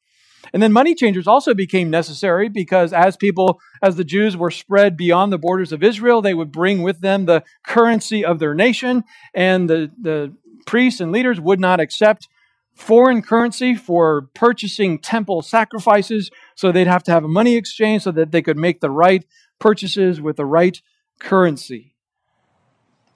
And 0.53 0.63
then 0.63 0.73
money 0.73 0.95
changers 0.95 1.27
also 1.27 1.55
became 1.55 1.91
necessary 1.91 2.49
because 2.49 2.93
as 2.93 3.17
people, 3.17 3.61
as 3.83 3.97
the 3.97 4.05
Jews 4.05 4.37
were 4.37 4.51
spread 4.51 4.97
beyond 4.97 5.33
the 5.33 5.39
borders 5.39 5.73
of 5.73 5.83
Israel, 5.83 6.23
they 6.23 6.35
would 6.35 6.53
bring 6.53 6.83
with 6.83 7.01
them 7.01 7.27
the 7.27 7.43
currency 7.65 8.25
of 8.25 8.39
their 8.39 8.55
nation, 8.55 9.05
and 9.35 9.69
the, 9.69 9.91
the 10.01 10.35
priests 10.67 11.01
and 11.01 11.13
leaders 11.13 11.41
would 11.41 11.61
not 11.61 11.81
accept 11.81 12.29
foreign 12.75 13.23
currency 13.23 13.75
for 13.75 14.29
purchasing 14.35 14.99
temple 14.99 15.43
sacrifices. 15.43 16.31
So 16.55 16.71
they'd 16.71 16.87
have 16.87 17.03
to 17.05 17.11
have 17.11 17.25
a 17.25 17.29
money 17.29 17.57
exchange 17.57 18.03
so 18.03 18.13
that 18.13 18.33
they 18.33 18.43
could 18.43 18.59
make 18.59 18.81
the 18.81 18.91
right 18.91 19.25
purchases 19.59 20.21
with 20.21 20.37
the 20.37 20.45
right 20.45 20.81
currency. 21.19 21.95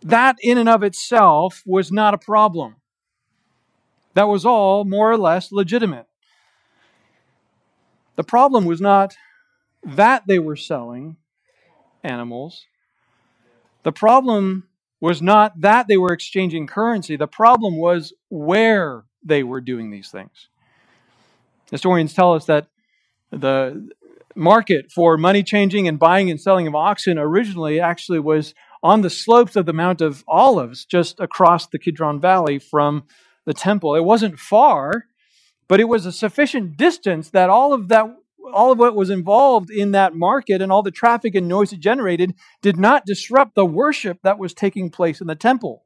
That, 0.02 0.36
in 0.40 0.56
and 0.56 0.68
of 0.68 0.82
itself, 0.82 1.62
was 1.66 1.92
not 1.92 2.14
a 2.14 2.18
problem. 2.18 2.76
That 4.14 4.28
was 4.28 4.46
all 4.46 4.84
more 4.84 5.10
or 5.10 5.18
less 5.18 5.52
legitimate. 5.52 6.06
The 8.20 8.24
problem 8.24 8.66
was 8.66 8.82
not 8.82 9.16
that 9.82 10.24
they 10.28 10.38
were 10.38 10.54
selling 10.54 11.16
animals. 12.04 12.66
The 13.82 13.92
problem 13.92 14.68
was 15.00 15.22
not 15.22 15.58
that 15.62 15.88
they 15.88 15.96
were 15.96 16.12
exchanging 16.12 16.66
currency. 16.66 17.16
The 17.16 17.26
problem 17.26 17.78
was 17.78 18.12
where 18.28 19.04
they 19.24 19.42
were 19.42 19.62
doing 19.62 19.90
these 19.90 20.10
things. 20.10 20.50
Historians 21.70 22.12
tell 22.12 22.34
us 22.34 22.44
that 22.44 22.66
the 23.30 23.88
market 24.36 24.92
for 24.92 25.16
money 25.16 25.42
changing 25.42 25.88
and 25.88 25.98
buying 25.98 26.30
and 26.30 26.38
selling 26.38 26.66
of 26.66 26.74
oxen 26.74 27.18
originally 27.18 27.80
actually 27.80 28.20
was 28.20 28.52
on 28.82 29.00
the 29.00 29.08
slopes 29.08 29.56
of 29.56 29.64
the 29.64 29.72
Mount 29.72 30.02
of 30.02 30.24
Olives, 30.28 30.84
just 30.84 31.20
across 31.20 31.68
the 31.68 31.78
Kidron 31.78 32.20
Valley 32.20 32.58
from 32.58 33.04
the 33.46 33.54
temple. 33.54 33.94
It 33.94 34.04
wasn't 34.04 34.38
far, 34.38 35.06
but 35.70 35.78
it 35.78 35.88
was 35.88 36.04
a 36.04 36.10
sufficient 36.10 36.76
distance 36.76 37.30
that 37.30 37.48
all 37.48 37.72
of 37.72 37.86
that 37.86 38.04
all 38.52 38.72
of 38.72 38.78
what 38.80 38.96
was 38.96 39.08
involved 39.08 39.70
in 39.70 39.92
that 39.92 40.16
market 40.16 40.60
and 40.60 40.72
all 40.72 40.82
the 40.82 40.90
traffic 40.90 41.36
and 41.36 41.46
noise 41.46 41.72
it 41.72 41.78
generated 41.78 42.34
did 42.60 42.76
not 42.76 43.06
disrupt 43.06 43.54
the 43.54 43.64
worship 43.64 44.18
that 44.24 44.36
was 44.36 44.52
taking 44.52 44.90
place 44.90 45.20
in 45.20 45.28
the 45.28 45.36
temple. 45.36 45.84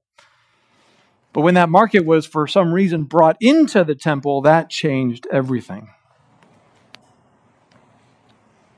But 1.35 1.43
when 1.43 1.53
that 1.53 1.69
market 1.69 2.07
was 2.07 2.25
for 2.25 2.47
some 2.47 2.73
reason 2.73 3.05
brought 3.05 3.37
into 3.43 3.85
the 3.85 3.95
temple, 3.95 4.41
that 4.41 4.71
changed 4.71 5.27
everything. 5.31 5.91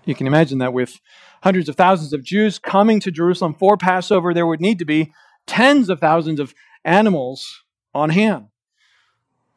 You 0.04 0.16
can 0.16 0.26
imagine 0.26 0.58
that 0.58 0.72
with 0.72 1.00
hundreds 1.44 1.68
of 1.68 1.76
thousands 1.76 2.14
of 2.14 2.24
Jews 2.24 2.58
coming 2.58 2.98
to 2.98 3.12
Jerusalem 3.12 3.54
for 3.54 3.76
Passover, 3.76 4.34
there 4.34 4.46
would 4.46 4.60
need 4.60 4.80
to 4.80 4.84
be 4.84 5.12
tens 5.46 5.88
of 5.88 6.00
thousands 6.00 6.40
of 6.40 6.52
animals 6.84 7.62
on 7.94 8.10
hand. 8.10 8.48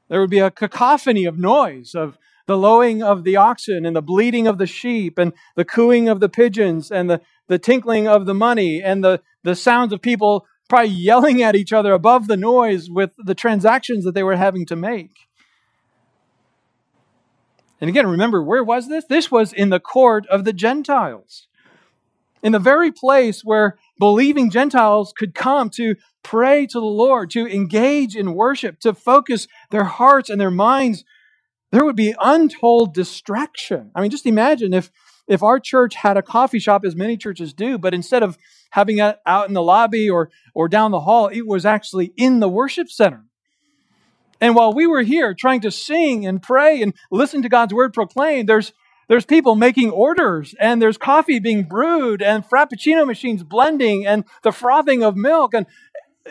There 0.09 0.19
would 0.19 0.29
be 0.29 0.39
a 0.39 0.51
cacophony 0.51 1.25
of 1.25 1.37
noise, 1.37 1.95
of 1.95 2.17
the 2.47 2.57
lowing 2.57 3.03
of 3.03 3.23
the 3.23 3.35
oxen 3.35 3.85
and 3.85 3.95
the 3.95 4.01
bleating 4.01 4.47
of 4.47 4.57
the 4.57 4.65
sheep 4.65 5.19
and 5.19 5.33
the 5.55 5.63
cooing 5.63 6.09
of 6.09 6.19
the 6.19 6.29
pigeons 6.29 6.91
and 6.91 7.07
the, 7.07 7.21
the 7.47 7.59
tinkling 7.59 8.07
of 8.07 8.25
the 8.25 8.33
money 8.33 8.81
and 8.81 9.03
the, 9.03 9.21
the 9.43 9.55
sounds 9.55 9.93
of 9.93 10.01
people 10.01 10.47
probably 10.67 10.89
yelling 10.89 11.43
at 11.43 11.55
each 11.55 11.71
other 11.71 11.93
above 11.93 12.27
the 12.27 12.37
noise 12.37 12.89
with 12.89 13.11
the 13.23 13.35
transactions 13.35 14.03
that 14.03 14.13
they 14.15 14.23
were 14.23 14.35
having 14.35 14.65
to 14.65 14.75
make. 14.75 15.11
And 17.79 17.87
again, 17.87 18.07
remember, 18.07 18.43
where 18.43 18.63
was 18.63 18.89
this? 18.89 19.05
This 19.05 19.31
was 19.31 19.53
in 19.53 19.69
the 19.69 19.79
court 19.79 20.25
of 20.27 20.43
the 20.43 20.53
Gentiles. 20.53 21.47
In 22.41 22.51
the 22.51 22.59
very 22.59 22.91
place 22.91 23.41
where 23.43 23.77
believing 23.99 24.49
Gentiles 24.49 25.13
could 25.15 25.35
come 25.35 25.69
to 25.71 25.95
pray 26.23 26.65
to 26.65 26.79
the 26.79 26.85
Lord, 26.85 27.29
to 27.31 27.47
engage 27.47 28.15
in 28.15 28.33
worship, 28.33 28.79
to 28.79 28.93
focus 28.93 29.47
their 29.71 29.83
hearts 29.83 30.29
and 30.29 30.39
their 30.39 30.51
minds, 30.51 31.03
there 31.71 31.85
would 31.85 31.95
be 31.95 32.15
untold 32.19 32.93
distraction. 32.93 33.91
I 33.93 34.01
mean, 34.01 34.09
just 34.09 34.25
imagine 34.25 34.73
if, 34.73 34.89
if 35.27 35.43
our 35.43 35.59
church 35.59 35.95
had 35.95 36.17
a 36.17 36.21
coffee 36.21 36.59
shop, 36.59 36.83
as 36.83 36.95
many 36.95 37.17
churches 37.17 37.53
do, 37.53 37.77
but 37.77 37.93
instead 37.93 38.23
of 38.23 38.37
having 38.71 38.99
it 38.99 39.17
out 39.25 39.47
in 39.47 39.53
the 39.53 39.61
lobby 39.61 40.09
or, 40.09 40.31
or 40.55 40.67
down 40.67 40.91
the 40.91 41.01
hall, 41.01 41.27
it 41.27 41.45
was 41.45 41.65
actually 41.65 42.11
in 42.17 42.39
the 42.39 42.49
worship 42.49 42.89
center. 42.89 43.25
And 44.41 44.55
while 44.55 44.73
we 44.73 44.87
were 44.87 45.01
here 45.01 45.33
trying 45.33 45.61
to 45.61 45.71
sing 45.71 46.25
and 46.25 46.41
pray 46.41 46.81
and 46.81 46.93
listen 47.11 47.41
to 47.41 47.49
God's 47.49 47.73
word 47.73 47.93
proclaimed, 47.93 48.47
there's 48.47 48.71
there's 49.09 49.25
people 49.25 49.55
making 49.55 49.89
orders 49.89 50.55
and 50.59 50.81
there's 50.81 50.97
coffee 50.97 51.39
being 51.39 51.63
brewed 51.63 52.21
and 52.21 52.47
frappuccino 52.47 53.05
machines 53.05 53.43
blending 53.43 54.05
and 54.05 54.23
the 54.43 54.51
frothing 54.51 55.03
of 55.03 55.17
milk 55.17 55.53
and 55.53 55.65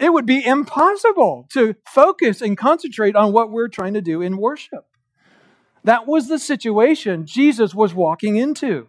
it 0.01 0.12
would 0.12 0.26
be 0.26 0.45
impossible 0.45 1.47
to 1.51 1.74
focus 1.87 2.41
and 2.41 2.57
concentrate 2.57 3.16
on 3.16 3.33
what 3.33 3.51
we're 3.51 3.68
trying 3.68 3.95
to 3.95 4.01
do 4.01 4.22
in 4.22 4.39
worship. 4.39 4.87
That 5.83 6.07
was 6.07 6.29
the 6.29 6.39
situation 6.39 7.26
Jesus 7.26 7.74
was 7.74 7.95
walking 7.95 8.37
into. 8.37 8.89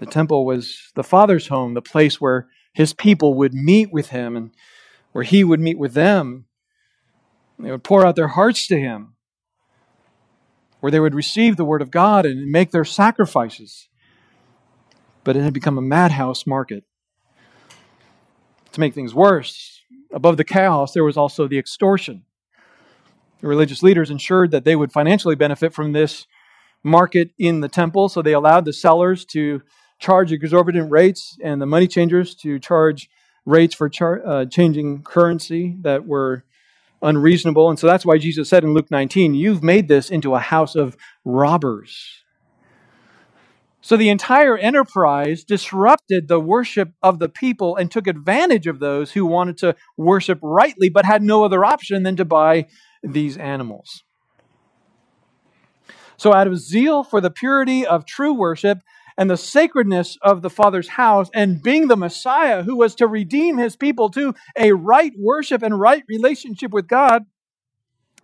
The 0.00 0.06
temple 0.06 0.44
was 0.44 0.90
the 0.96 1.04
Father's 1.04 1.46
home, 1.46 1.74
the 1.74 1.82
place 1.82 2.20
where 2.20 2.48
his 2.72 2.92
people 2.92 3.34
would 3.34 3.54
meet 3.54 3.92
with 3.92 4.08
him 4.08 4.36
and 4.36 4.50
where 5.12 5.24
he 5.24 5.44
would 5.44 5.60
meet 5.60 5.78
with 5.78 5.94
them. 5.94 6.46
They 7.58 7.70
would 7.70 7.84
pour 7.84 8.04
out 8.04 8.16
their 8.16 8.28
hearts 8.28 8.66
to 8.68 8.80
him, 8.80 9.11
where 10.82 10.90
they 10.90 10.98
would 10.98 11.14
receive 11.14 11.56
the 11.56 11.64
word 11.64 11.80
of 11.80 11.92
God 11.92 12.26
and 12.26 12.50
make 12.50 12.72
their 12.72 12.84
sacrifices. 12.84 13.88
But 15.22 15.36
it 15.36 15.42
had 15.42 15.52
become 15.52 15.78
a 15.78 15.80
madhouse 15.80 16.44
market. 16.44 16.82
To 18.72 18.80
make 18.80 18.92
things 18.92 19.14
worse, 19.14 19.80
above 20.12 20.38
the 20.38 20.44
chaos, 20.44 20.92
there 20.92 21.04
was 21.04 21.16
also 21.16 21.46
the 21.46 21.56
extortion. 21.56 22.24
The 23.40 23.46
religious 23.46 23.84
leaders 23.84 24.10
ensured 24.10 24.50
that 24.50 24.64
they 24.64 24.74
would 24.74 24.90
financially 24.90 25.36
benefit 25.36 25.72
from 25.72 25.92
this 25.92 26.26
market 26.82 27.30
in 27.38 27.60
the 27.60 27.68
temple, 27.68 28.08
so 28.08 28.20
they 28.20 28.32
allowed 28.32 28.64
the 28.64 28.72
sellers 28.72 29.24
to 29.26 29.62
charge 30.00 30.32
exorbitant 30.32 30.90
rates 30.90 31.38
and 31.44 31.62
the 31.62 31.66
money 31.66 31.86
changers 31.86 32.34
to 32.34 32.58
charge 32.58 33.08
rates 33.46 33.72
for 33.72 33.88
char- 33.88 34.26
uh, 34.26 34.46
changing 34.46 35.04
currency 35.04 35.76
that 35.82 36.08
were 36.08 36.44
unreasonable. 37.02 37.68
And 37.68 37.78
so 37.78 37.86
that's 37.86 38.06
why 38.06 38.18
Jesus 38.18 38.48
said 38.48 38.64
in 38.64 38.74
Luke 38.74 38.90
19, 38.90 39.34
You've 39.34 39.62
made 39.62 39.88
this 39.88 40.10
into 40.10 40.34
a 40.34 40.40
house 40.40 40.74
of 40.74 40.96
robbers. 41.24 42.22
So 43.84 43.96
the 43.96 44.10
entire 44.10 44.56
enterprise 44.56 45.42
disrupted 45.42 46.28
the 46.28 46.38
worship 46.38 46.92
of 47.02 47.18
the 47.18 47.28
people 47.28 47.74
and 47.74 47.90
took 47.90 48.06
advantage 48.06 48.68
of 48.68 48.78
those 48.78 49.12
who 49.12 49.26
wanted 49.26 49.58
to 49.58 49.74
worship 49.96 50.38
rightly 50.40 50.88
but 50.88 51.04
had 51.04 51.20
no 51.20 51.44
other 51.44 51.64
option 51.64 52.04
than 52.04 52.14
to 52.16 52.24
buy 52.24 52.66
these 53.02 53.36
animals. 53.36 54.04
So, 56.16 56.32
out 56.32 56.46
of 56.46 56.56
zeal 56.56 57.02
for 57.02 57.20
the 57.20 57.30
purity 57.30 57.84
of 57.84 58.06
true 58.06 58.32
worship 58.32 58.78
and 59.16 59.30
the 59.30 59.36
sacredness 59.36 60.18
of 60.22 60.42
the 60.42 60.50
Father's 60.50 60.88
house, 60.88 61.28
and 61.34 61.62
being 61.62 61.88
the 61.88 61.96
Messiah 61.96 62.62
who 62.62 62.76
was 62.76 62.94
to 62.96 63.06
redeem 63.06 63.58
his 63.58 63.76
people 63.76 64.10
to 64.10 64.34
a 64.58 64.72
right 64.72 65.12
worship 65.18 65.62
and 65.62 65.78
right 65.78 66.04
relationship 66.08 66.72
with 66.72 66.86
God, 66.86 67.24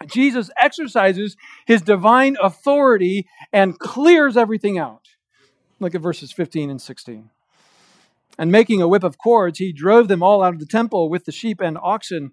Jesus 0.06 0.50
exercises 0.60 1.36
his 1.66 1.82
divine 1.82 2.36
authority 2.40 3.26
and 3.52 3.78
clears 3.78 4.36
everything 4.36 4.78
out. 4.78 5.08
Look 5.80 5.94
at 5.94 6.00
verses 6.00 6.32
15 6.32 6.70
and 6.70 6.80
16. 6.80 7.30
And 8.38 8.52
making 8.52 8.80
a 8.80 8.88
whip 8.88 9.02
of 9.02 9.18
cords, 9.18 9.58
he 9.58 9.72
drove 9.72 10.06
them 10.06 10.22
all 10.22 10.42
out 10.42 10.54
of 10.54 10.60
the 10.60 10.66
temple 10.66 11.08
with 11.08 11.24
the 11.24 11.32
sheep 11.32 11.60
and 11.60 11.76
oxen. 11.82 12.30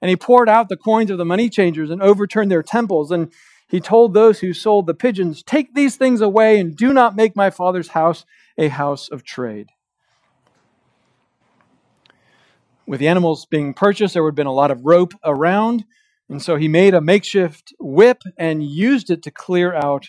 And 0.00 0.08
he 0.08 0.16
poured 0.16 0.48
out 0.48 0.68
the 0.68 0.76
coins 0.76 1.10
of 1.10 1.18
the 1.18 1.24
money 1.24 1.48
changers 1.50 1.90
and 1.90 2.00
overturned 2.00 2.50
their 2.50 2.62
temples. 2.62 3.10
And 3.10 3.32
he 3.68 3.80
told 3.80 4.14
those 4.14 4.40
who 4.40 4.52
sold 4.54 4.86
the 4.86 4.94
pigeons, 4.94 5.42
Take 5.42 5.74
these 5.74 5.96
things 5.96 6.20
away 6.20 6.58
and 6.58 6.74
do 6.74 6.92
not 6.92 7.16
make 7.16 7.36
my 7.36 7.50
father's 7.50 7.88
house 7.88 8.24
a 8.56 8.68
house 8.68 9.08
of 9.08 9.24
trade. 9.24 9.68
With 12.86 13.00
the 13.00 13.08
animals 13.08 13.44
being 13.44 13.74
purchased, 13.74 14.14
there 14.14 14.22
would 14.22 14.30
have 14.30 14.36
been 14.36 14.46
a 14.46 14.52
lot 14.52 14.70
of 14.70 14.86
rope 14.86 15.12
around. 15.22 15.84
And 16.30 16.42
so 16.42 16.56
he 16.56 16.68
made 16.68 16.94
a 16.94 17.02
makeshift 17.02 17.74
whip 17.78 18.22
and 18.38 18.62
used 18.62 19.10
it 19.10 19.22
to 19.24 19.30
clear 19.30 19.74
out 19.74 20.06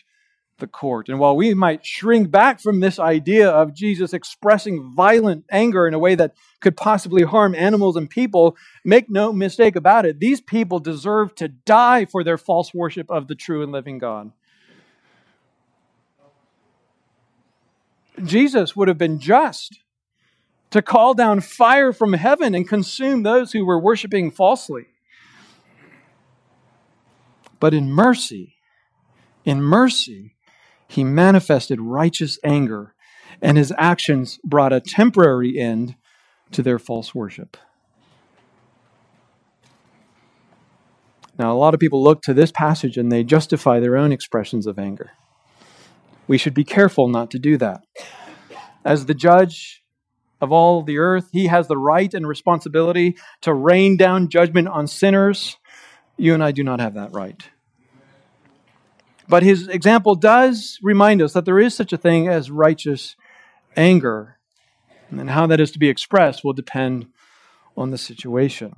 the 0.60 0.68
court. 0.68 1.10
And 1.10 1.20
while 1.20 1.36
we 1.36 1.54
might 1.54 1.86
shrink 1.86 2.30
back 2.32 2.60
from 2.60 2.80
this 2.80 3.00
idea 3.00 3.50
of 3.50 3.74
Jesus 3.74 4.14
expressing 4.14 4.94
violent 4.96 5.46
anger 5.52 5.88
in 5.88 5.94
a 5.94 6.00
way 6.00 6.16
that 6.16 6.36
could 6.62 6.78
possibly 6.78 7.24
harm 7.24 7.56
animals 7.56 7.96
and 7.96 8.10
people, 8.10 8.56
make 8.86 9.10
no 9.10 9.34
mistake 9.34 9.76
about 9.76 10.06
it, 10.06 10.20
these 10.20 10.42
people 10.42 10.80
deserve 10.80 11.36
to 11.36 11.48
die 11.48 12.06
for 12.06 12.24
their 12.24 12.38
false 12.38 12.74
worship 12.74 13.10
of 13.10 13.28
the 13.28 13.36
true 13.36 13.64
and 13.64 13.72
living 13.72 13.98
God. 13.98 14.32
Jesus 18.24 18.76
would 18.76 18.88
have 18.88 18.98
been 18.98 19.20
just 19.20 19.80
to 20.72 20.82
call 20.82 21.14
down 21.14 21.40
fire 21.42 21.92
from 21.94 22.14
heaven 22.14 22.54
and 22.54 22.68
consume 22.68 23.24
those 23.24 23.52
who 23.54 23.66
were 23.66 23.80
worshiping 23.80 24.30
falsely. 24.30 24.86
But 27.60 27.74
in 27.74 27.92
mercy, 27.92 28.56
in 29.44 29.62
mercy, 29.62 30.36
he 30.90 31.04
manifested 31.04 31.80
righteous 31.80 32.40
anger, 32.44 32.96
and 33.42 33.58
his 33.58 33.72
actions 33.78 34.40
brought 34.44 34.74
a 34.74 34.82
temporary 34.82 35.58
end 35.58 35.96
to 36.52 36.64
their 36.64 36.80
false 36.80 37.14
worship. 37.14 37.56
Now, 41.38 41.54
a 41.54 41.60
lot 41.60 41.76
of 41.76 41.80
people 41.80 42.04
look 42.04 42.24
to 42.24 42.34
this 42.34 42.52
passage 42.52 42.98
and 42.98 43.12
they 43.12 43.24
justify 43.24 43.80
their 43.80 43.96
own 43.96 44.12
expressions 44.12 44.66
of 44.66 44.80
anger. 44.80 45.12
We 46.28 46.40
should 46.40 46.56
be 46.56 46.66
careful 46.66 47.08
not 47.08 47.32
to 47.32 47.40
do 47.40 47.56
that. 47.58 47.86
As 48.84 49.06
the 49.06 49.14
judge 49.14 49.84
of 50.42 50.52
all 50.52 50.82
the 50.82 50.98
earth, 50.98 51.30
he 51.32 51.48
has 51.48 51.68
the 51.68 51.78
right 51.78 52.12
and 52.14 52.28
responsibility 52.28 53.16
to 53.42 53.54
rain 53.54 53.96
down 53.96 54.28
judgment 54.28 54.68
on 54.68 54.88
sinners. 54.88 55.56
You 56.18 56.34
and 56.34 56.44
I 56.44 56.52
do 56.52 56.64
not 56.64 56.80
have 56.80 56.96
that 56.96 57.14
right. 57.14 57.48
But 59.30 59.44
his 59.44 59.68
example 59.68 60.16
does 60.16 60.80
remind 60.82 61.22
us 61.22 61.34
that 61.34 61.46
there 61.46 61.60
is 61.60 61.76
such 61.76 61.94
a 61.94 61.98
thing 61.98 62.28
as 62.28 62.50
righteous 62.50 63.16
anger. 63.78 64.40
And 65.12 65.30
how 65.30 65.46
that 65.48 65.60
is 65.60 65.72
to 65.72 65.80
be 65.80 65.88
expressed 65.88 66.44
will 66.44 66.54
depend 66.54 67.08
on 67.78 67.92
the 67.92 67.98
situation. 67.98 68.76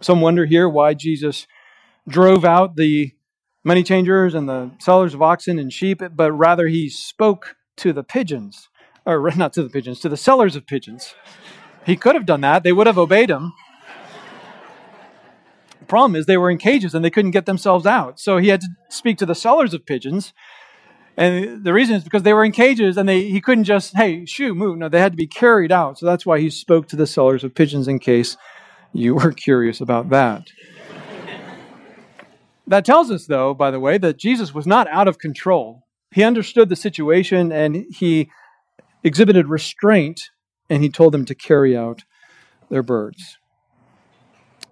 Some 0.00 0.22
wonder 0.22 0.46
here 0.46 0.68
why 0.68 0.94
Jesus 0.94 1.46
drove 2.08 2.44
out 2.44 2.76
the 2.76 3.12
money 3.64 3.82
changers 3.82 4.34
and 4.34 4.48
the 4.48 4.70
sellers 4.80 5.14
of 5.14 5.22
oxen 5.22 5.58
and 5.58 5.72
sheep, 5.72 6.02
but 6.14 6.32
rather 6.32 6.66
he 6.66 6.88
spoke 6.88 7.56
to 7.76 7.92
the 7.92 8.02
pigeons, 8.02 8.68
or 9.06 9.30
not 9.36 9.52
to 9.52 9.62
the 9.62 9.70
pigeons, 9.70 10.00
to 10.00 10.08
the 10.08 10.16
sellers 10.16 10.56
of 10.56 10.66
pigeons. 10.66 11.14
He 11.84 11.96
could 11.96 12.14
have 12.14 12.26
done 12.26 12.40
that, 12.40 12.62
they 12.62 12.72
would 12.72 12.86
have 12.86 12.98
obeyed 12.98 13.30
him 13.30 13.52
problem 15.92 16.16
is 16.16 16.24
they 16.24 16.38
were 16.38 16.48
in 16.48 16.56
cages 16.56 16.94
and 16.94 17.04
they 17.04 17.10
couldn't 17.10 17.32
get 17.32 17.44
themselves 17.44 17.84
out. 17.84 18.18
So 18.18 18.38
he 18.38 18.48
had 18.48 18.62
to 18.62 18.68
speak 18.88 19.18
to 19.18 19.26
the 19.26 19.34
sellers 19.34 19.74
of 19.74 19.84
pigeons. 19.84 20.32
And 21.18 21.64
the 21.64 21.74
reason 21.74 21.96
is 21.96 22.02
because 22.02 22.22
they 22.22 22.32
were 22.32 22.46
in 22.46 22.52
cages 22.52 22.96
and 22.96 23.06
they, 23.06 23.28
he 23.28 23.42
couldn't 23.42 23.64
just, 23.64 23.94
hey, 23.94 24.24
shoo, 24.24 24.54
move. 24.54 24.78
No, 24.78 24.88
they 24.88 25.00
had 25.00 25.12
to 25.12 25.18
be 25.18 25.26
carried 25.26 25.70
out. 25.70 25.98
So 25.98 26.06
that's 26.06 26.24
why 26.24 26.40
he 26.40 26.48
spoke 26.48 26.88
to 26.88 26.96
the 26.96 27.06
sellers 27.06 27.44
of 27.44 27.54
pigeons 27.54 27.88
in 27.88 27.98
case 27.98 28.38
you 28.94 29.14
were 29.20 29.32
curious 29.32 29.82
about 29.82 30.08
that. 30.08 30.44
that 32.66 32.86
tells 32.86 33.10
us, 33.10 33.26
though, 33.26 33.52
by 33.52 33.70
the 33.70 33.78
way, 33.78 33.98
that 33.98 34.16
Jesus 34.16 34.54
was 34.54 34.66
not 34.66 34.88
out 34.88 35.08
of 35.08 35.18
control. 35.18 35.82
He 36.10 36.24
understood 36.24 36.70
the 36.70 36.76
situation 36.76 37.52
and 37.52 37.84
he 37.90 38.30
exhibited 39.04 39.46
restraint 39.46 40.30
and 40.70 40.82
he 40.82 40.88
told 40.88 41.12
them 41.12 41.26
to 41.26 41.34
carry 41.34 41.76
out 41.76 42.04
their 42.70 42.82
birds. 42.82 43.36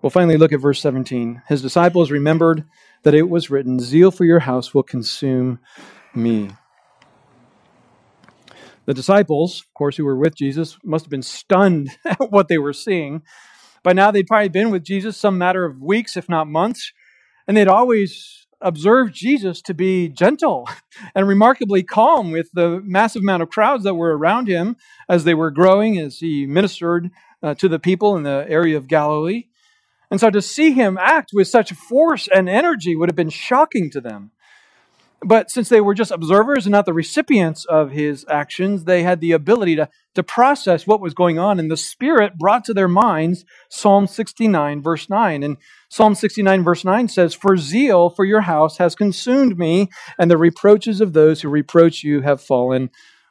We'll 0.03 0.11
finally 0.11 0.38
look 0.38 0.53
at 0.53 0.61
verse 0.61 0.80
17. 0.80 1.42
His 1.48 1.61
disciples 1.61 2.11
remembered 2.11 2.64
that 3.03 3.14
it 3.14 3.28
was 3.28 3.51
written, 3.51 3.80
Zeal 3.80 4.11
for 4.11 4.24
your 4.24 4.40
house 4.40 4.72
will 4.72 4.82
consume 4.82 5.59
me. 6.14 6.51
The 8.86 8.94
disciples, 8.94 9.61
of 9.61 9.74
course, 9.74 9.96
who 9.96 10.07
were 10.07 10.16
with 10.16 10.34
Jesus, 10.34 10.78
must 10.82 11.05
have 11.05 11.11
been 11.11 11.22
stunned 11.22 11.90
at 12.07 12.30
what 12.30 12.48
they 12.48 12.59
were 12.59 12.72
seeing. 12.72 13.22
By 13.82 13.92
now, 13.92 14.11
they'd 14.11 14.26
probably 14.26 14.48
been 14.48 14.70
with 14.70 14.84
Jesus 14.84 15.16
some 15.16 15.38
matter 15.38 15.64
of 15.64 15.82
weeks, 15.82 16.16
if 16.16 16.28
not 16.28 16.46
months, 16.46 16.92
and 17.46 17.57
they'd 17.57 17.68
always 17.68 18.46
observed 18.62 19.14
Jesus 19.14 19.62
to 19.62 19.74
be 19.74 20.09
gentle 20.09 20.68
and 21.14 21.28
remarkably 21.28 21.82
calm 21.82 22.30
with 22.30 22.51
the 22.53 22.80
massive 22.84 23.22
amount 23.22 23.42
of 23.42 23.51
crowds 23.51 23.84
that 23.84 23.94
were 23.94 24.16
around 24.16 24.48
him 24.48 24.76
as 25.09 25.24
they 25.24 25.34
were 25.34 25.51
growing, 25.51 25.98
as 25.98 26.18
he 26.18 26.46
ministered 26.46 27.11
uh, 27.42 27.55
to 27.55 27.68
the 27.68 27.78
people 27.78 28.16
in 28.16 28.22
the 28.22 28.46
area 28.48 28.76
of 28.76 28.88
Galilee. 28.88 29.44
And 30.11 30.18
so 30.20 30.30
to 30.30 30.42
see 30.42 30.72
him 30.72 30.98
act 31.00 31.30
with 31.32 31.48
such 31.48 31.72
force 31.72 32.28
and 32.28 32.48
energy 32.48 32.96
would 32.96 33.08
have 33.08 33.16
been 33.16 33.30
shocking 33.30 33.90
to 33.90 34.00
them. 34.00 34.32
But 35.22 35.50
since 35.50 35.68
they 35.68 35.82
were 35.82 35.94
just 35.94 36.11
observers 36.11 36.64
and 36.64 36.72
not 36.72 36.86
the 36.86 36.94
recipients 36.94 37.66
of 37.66 37.90
his 37.90 38.24
actions, 38.28 38.84
they 38.84 39.02
had 39.02 39.20
the 39.20 39.32
ability 39.32 39.76
to, 39.76 39.88
to 40.14 40.22
process 40.22 40.86
what 40.86 41.02
was 41.02 41.12
going 41.12 41.38
on. 41.38 41.61
And 41.61 41.70
the 41.70 41.76
Spirit 41.76 42.38
brought 42.38 42.64
to 42.64 42.74
their 42.74 42.88
minds 42.88 43.44
Psalm 43.68 44.06
69, 44.06 44.82
verse 44.82 45.11
9. 45.11 45.42
And 45.42 45.58
Psalm 45.90 46.14
69, 46.14 46.64
verse 46.64 46.86
9 46.86 47.08
says, 47.08 47.34
For 47.34 47.58
zeal 47.58 48.08
for 48.08 48.24
your 48.24 48.40
house 48.40 48.78
has 48.78 48.94
consumed 48.94 49.58
me, 49.58 49.90
and 50.18 50.30
the 50.30 50.38
reproaches 50.38 51.02
of 51.02 51.12
those 51.12 51.42
who 51.42 51.50
reproach 51.50 52.02
you 52.02 52.22
have 52.22 52.40
fallen 52.40 52.88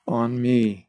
on 0.08 0.40
me 0.40 0.89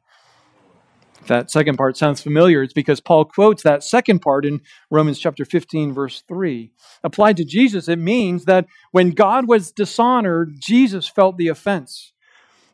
that 1.26 1.50
second 1.50 1.76
part 1.76 1.96
sounds 1.96 2.20
familiar, 2.20 2.62
it's 2.62 2.72
because 2.72 3.00
Paul 3.00 3.24
quotes 3.24 3.62
that 3.62 3.84
second 3.84 4.20
part 4.20 4.44
in 4.44 4.60
Romans 4.90 5.18
chapter 5.18 5.44
15, 5.44 5.92
verse 5.92 6.22
3. 6.26 6.72
Applied 7.04 7.36
to 7.36 7.44
Jesus, 7.44 7.88
it 7.88 7.98
means 7.98 8.46
that 8.46 8.66
when 8.90 9.10
God 9.10 9.46
was 9.46 9.70
dishonored, 9.70 10.56
Jesus 10.58 11.08
felt 11.08 11.36
the 11.36 11.48
offense. 11.48 12.12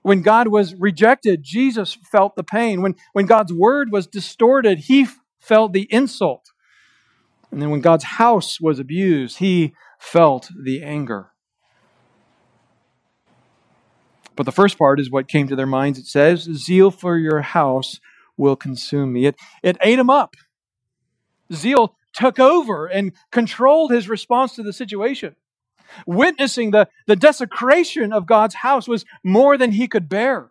When 0.03 0.23
God 0.23 0.49
was 0.49 0.75
rejected, 0.77 1.43
Jesus 1.43 1.99
felt 2.11 2.37
the 2.37 2.45
pain. 2.45 2.81
When, 2.81 2.95
when 3.13 3.27
God's 3.27 3.53
word 3.53 3.91
was 3.91 4.07
distorted, 4.07 4.79
he 4.79 5.09
felt 5.41 5.73
the 5.73 5.89
insult. 5.91 6.53
And 7.51 7.61
then 7.61 7.71
when 7.71 7.81
God's 7.81 8.05
house 8.05 8.61
was 8.61 8.79
abused, 8.79 9.39
he 9.39 9.75
felt 9.99 10.51
the 10.57 10.83
anger. 10.83 11.33
But 14.37 14.45
the 14.45 14.53
first 14.53 14.79
part 14.79 15.01
is 15.01 15.11
what 15.11 15.29
came 15.29 15.49
to 15.49 15.57
their 15.57 15.67
minds. 15.67 15.99
It 15.99 16.07
says, 16.07 16.43
Zeal 16.43 16.91
for 16.91 17.17
your 17.17 17.41
house 17.41 17.99
will 18.37 18.57
consume 18.57 19.13
me. 19.13 19.27
It, 19.27 19.37
it 19.63 19.77
ate 19.81 19.99
him 19.99 20.11
up. 20.11 20.35
Zeal 21.53 21.97
took 22.13 22.39
over 22.39 22.87
and 22.87 23.13
controlled 23.31 23.93
his 23.93 24.09
response 24.09 24.55
to 24.57 24.63
the 24.63 24.73
situation. 24.73 25.37
Witnessing 26.07 26.71
the, 26.71 26.89
the 27.07 27.17
desecration 27.17 28.13
of 28.13 28.27
God's 28.27 28.57
house 28.57 28.89
was 28.89 29.05
more 29.23 29.57
than 29.57 29.73
he 29.73 29.87
could 29.87 30.09
bear. 30.09 30.51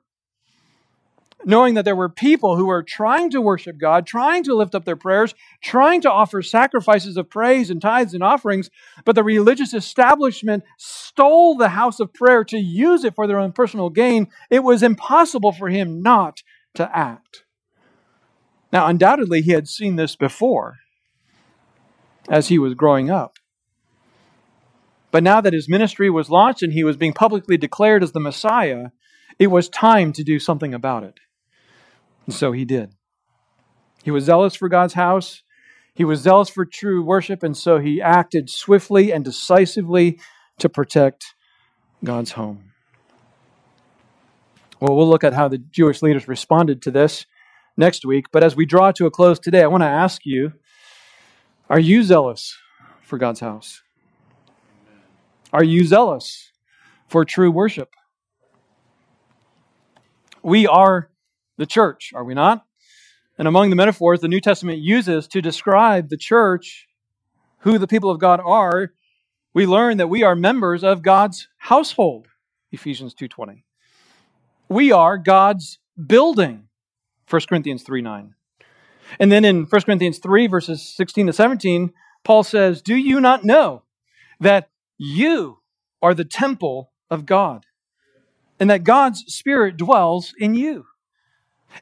Knowing 1.44 1.76
that 1.76 1.86
there 1.86 1.96
were 1.96 2.10
people 2.10 2.56
who 2.56 2.66
were 2.66 2.82
trying 2.82 3.30
to 3.30 3.42
worship 3.42 3.78
God, 3.78 4.08
trying 4.08 4.44
to 4.44 4.56
lift 4.56 4.74
up 4.74 4.86
their 4.86 4.96
prayers, 4.96 5.36
trying 5.62 6.02
to 6.02 6.12
offer 6.12 6.42
sacrifices 6.42 7.18
of 7.18 7.30
praise 7.30 7.70
and 7.70 7.82
tithes 7.82 8.14
and 8.14 8.24
offerings, 8.24 8.70
but 9.04 9.16
the 9.16 9.24
religious 9.24 9.74
establishment 9.74 10.64
stole 10.78 11.56
the 11.56 11.70
house 11.70 12.00
of 12.00 12.14
prayer 12.14 12.44
to 12.46 12.58
use 12.58 13.04
it 13.04 13.14
for 13.14 13.28
their 13.28 13.40
own 13.40 13.52
personal 13.52 13.90
gain, 13.90 14.28
it 14.50 14.64
was 14.64 14.82
impossible 14.82 15.52
for 15.52 15.70
him 15.70 16.02
not 16.02 16.42
to 16.76 16.98
act. 16.98 17.45
Now, 18.72 18.88
undoubtedly, 18.88 19.42
he 19.42 19.52
had 19.52 19.68
seen 19.68 19.96
this 19.96 20.16
before 20.16 20.78
as 22.30 22.48
he 22.48 22.60
was 22.60 22.74
growing 22.74 23.10
up. 23.10 23.38
But 25.12 25.24
now 25.24 25.40
that 25.40 25.54
his 25.54 25.70
ministry 25.70 26.10
was 26.10 26.30
launched 26.30 26.62
and 26.62 26.74
he 26.74 26.84
was 26.84 26.98
being 26.98 27.14
publicly 27.14 27.58
declared 27.58 28.04
as 28.04 28.12
the 28.12 28.20
Messiah, 28.20 28.88
it 29.40 29.48
was 29.48 29.70
time 29.70 30.12
to 30.14 30.24
do 30.24 30.40
something 30.40 30.74
about 30.74 31.04
it. 31.04 31.20
And 32.26 32.36
so 32.36 32.52
he 32.52 32.66
did. 32.66 32.94
He 34.04 34.12
was 34.12 34.26
zealous 34.26 34.56
for 34.56 34.68
God's 34.68 34.94
house. 34.94 35.42
He 35.94 36.04
was 36.04 36.20
zealous 36.20 36.50
for 36.50 36.66
true 36.66 37.02
worship, 37.02 37.44
and 37.44 37.56
so 37.56 37.80
he 37.80 38.02
acted 38.02 38.50
swiftly 38.50 39.14
and 39.14 39.24
decisively 39.24 40.20
to 40.60 40.68
protect 40.68 41.34
God's 42.04 42.34
home. 42.34 42.74
Well, 44.80 44.96
we'll 44.96 45.10
look 45.10 45.24
at 45.24 45.34
how 45.34 45.48
the 45.48 45.58
Jewish 45.58 46.02
leaders 46.02 46.28
responded 46.28 46.82
to 46.82 46.92
this 46.92 47.26
next 47.78 48.06
week. 48.06 48.26
But 48.32 48.44
as 48.44 48.56
we 48.56 48.66
draw 48.66 48.92
to 48.92 49.06
a 49.06 49.12
close 49.12 49.40
today, 49.40 49.64
I 49.64 49.68
want 49.68 49.84
to 49.84 49.88
ask 49.88 50.22
you 50.26 50.54
are 51.70 51.80
you 51.80 52.04
zealous 52.04 52.56
for 53.02 53.18
God's 53.18 53.40
house? 53.40 53.82
Are 55.52 55.64
you 55.64 55.84
zealous 55.86 56.52
for 57.08 57.26
true 57.26 57.50
worship? 57.50 57.90
We 60.44 60.68
are 60.68 61.10
the 61.58 61.66
church, 61.66 62.12
are 62.14 62.24
we 62.24 62.34
not? 62.34 62.66
And 63.38 63.48
among 63.48 63.70
the 63.70 63.76
metaphors 63.76 64.22
the 64.22 64.28
New 64.28 64.40
Testament 64.42 64.80
uses 64.80 65.28
to 65.30 65.42
describe 65.42 66.10
the 66.10 66.18
church, 66.18 66.88
who 67.60 67.78
the 67.78 67.88
people 67.88 68.12
of 68.12 68.20
God 68.20 68.40
are, 68.46 68.92
we 69.54 69.66
learn 69.66 69.98
that 69.98 70.08
we 70.08 70.22
are 70.22 70.36
members 70.36 70.84
of 70.84 71.02
God's 71.02 71.48
household, 71.58 72.28
Ephesians 72.72 73.16
2:20. 73.16 73.64
We 74.70 74.92
are 74.92 75.18
God's 75.18 75.80
building, 76.06 76.68
1 77.30 77.42
Corinthians 77.50 77.84
3 77.84 78.02
9. 78.02 78.36
And 79.20 79.32
then 79.32 79.46
in 79.46 79.66
1 79.66 79.82
Corinthians 79.82 80.20
3, 80.20 80.48
verses 80.48 80.82
16 80.96 81.28
to 81.28 81.34
17, 81.34 81.94
Paul 82.24 82.44
says, 82.44 82.82
Do 82.82 82.96
you 82.96 83.20
not 83.20 83.44
know 83.44 83.84
that 84.40 84.70
you 84.98 85.60
are 86.02 86.14
the 86.14 86.26
temple 86.26 86.92
of 87.10 87.26
God 87.26 87.66
and 88.60 88.70
that 88.70 88.84
God's 88.84 89.24
Spirit 89.28 89.78
dwells 89.78 90.34
in 90.38 90.56
you? 90.56 90.86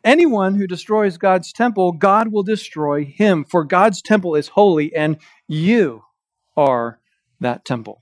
Anyone 0.03 0.55
who 0.55 0.65
destroys 0.65 1.17
God's 1.17 1.53
temple, 1.53 1.91
God 1.91 2.29
will 2.29 2.43
destroy 2.43 3.05
him, 3.05 3.43
for 3.43 3.63
God's 3.63 4.01
temple 4.01 4.35
is 4.35 4.49
holy 4.49 4.93
and 4.95 5.17
you 5.47 6.03
are 6.57 6.99
that 7.39 7.63
temple. 7.63 7.99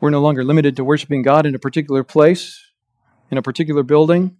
We're 0.00 0.10
no 0.10 0.22
longer 0.22 0.42
limited 0.42 0.76
to 0.76 0.84
worshiping 0.84 1.22
God 1.22 1.46
in 1.46 1.54
a 1.54 1.60
particular 1.60 2.02
place 2.02 2.61
in 3.32 3.38
a 3.38 3.42
particular 3.42 3.82
building. 3.82 4.36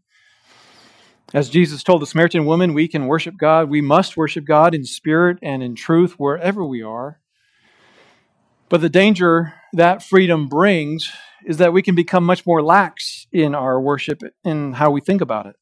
As 1.32 1.49
Jesus 1.49 1.82
told 1.82 2.03
the 2.03 2.07
Samaritan 2.07 2.45
woman, 2.45 2.74
we 2.74 2.86
can 2.86 3.07
worship 3.07 3.38
God. 3.38 3.70
We 3.70 3.80
must 3.80 4.18
worship 4.18 4.45
God 4.45 4.74
in 4.74 4.84
spirit 4.84 5.38
and 5.43 5.62
in 5.62 5.74
truth 5.74 6.16
wherever 6.18 6.62
we 6.62 6.82
are. 6.82 7.18
But 8.68 8.82
the 8.82 8.90
danger 8.90 9.55
that 9.72 10.03
freedom 10.03 10.47
brings 10.47 11.11
is 11.47 11.57
that 11.57 11.72
we 11.72 11.80
can 11.80 11.95
become 11.95 12.22
much 12.24 12.45
more 12.45 12.62
lax 12.62 13.26
in 13.32 13.55
our 13.55 13.80
worship 13.80 14.20
and 14.45 14.76
how 14.76 14.90
we 14.90 15.01
think 15.01 15.22
about 15.22 15.47
it. 15.47 15.57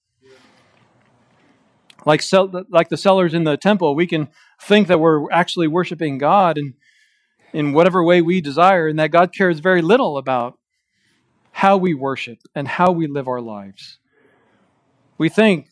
Like, 2.04 2.22
like 2.68 2.88
the 2.88 2.96
sellers 2.96 3.32
in 3.32 3.44
the 3.44 3.56
temple, 3.56 3.94
we 3.94 4.08
can 4.08 4.28
think 4.60 4.88
that 4.88 4.98
we're 4.98 5.30
actually 5.30 5.68
worshiping 5.68 6.18
God 6.18 6.58
in, 6.58 6.74
in 7.52 7.72
whatever 7.72 8.02
way 8.02 8.22
we 8.22 8.40
desire, 8.40 8.88
and 8.88 8.98
that 8.98 9.12
God 9.12 9.32
cares 9.32 9.60
very 9.60 9.82
little 9.82 10.18
about 10.18 10.59
how 11.52 11.76
we 11.76 11.94
worship 11.94 12.38
and 12.54 12.66
how 12.66 12.92
we 12.92 13.06
live 13.06 13.28
our 13.28 13.40
lives. 13.40 13.98
We 15.18 15.28
think 15.28 15.68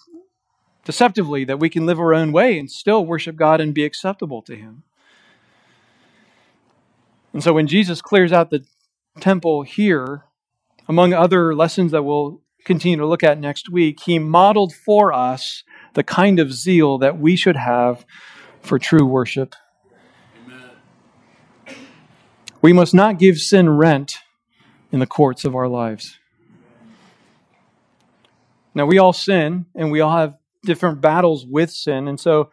deceptively 0.85 1.45
that 1.45 1.59
we 1.59 1.69
can 1.69 1.87
live 1.87 1.99
our 1.99 2.15
own 2.15 2.33
way 2.33 2.59
and 2.59 2.71
still 2.71 3.05
worship 3.05 3.37
God 3.37 3.61
and 3.61 3.75
be 3.75 3.85
acceptable 3.85 4.43
to 4.43 4.57
Him. 4.57 4.83
And 7.33 7.43
so 7.43 7.53
when 7.53 7.67
Jesus 7.67 8.01
clears 8.01 8.33
out 8.33 8.51
the 8.51 8.65
temple 9.21 9.63
here, 9.63 10.25
among 10.89 11.13
other 11.13 11.55
lessons 11.55 11.93
that 11.93 12.03
we'll 12.03 12.41
continue 12.65 12.99
to 12.99 13.07
look 13.07 13.23
at 13.23 13.39
next 13.39 13.71
week, 13.71 14.01
he 14.05 14.19
modeled 14.19 14.75
for 14.75 15.13
us 15.13 15.63
the 15.95 16.03
kind 16.03 16.39
of 16.39 16.53
zeal 16.53 16.99
that 16.99 17.19
we 17.19 17.37
should 17.37 17.57
have 17.57 18.05
for 18.61 18.79
true 18.79 19.07
worship. 19.07 19.55
Amen. 20.45 21.77
We 22.61 22.73
must 22.73 22.95
not 22.95 23.19
give 23.19 23.39
sin 23.39 23.69
rent 23.71 24.19
in 24.91 25.01
the 25.01 25.07
courts 25.07 25.45
of 25.45 25.55
our 25.55 25.69
lives. 25.69 26.19
Now, 28.75 28.87
we 28.87 28.99
all 28.99 29.13
sin 29.13 29.67
and 29.75 29.91
we 29.91 30.01
all 30.01 30.17
have 30.17 30.35
different 30.65 31.01
battles 31.01 31.47
with 31.47 31.71
sin. 31.71 32.09
And 32.09 32.19
so 32.19 32.51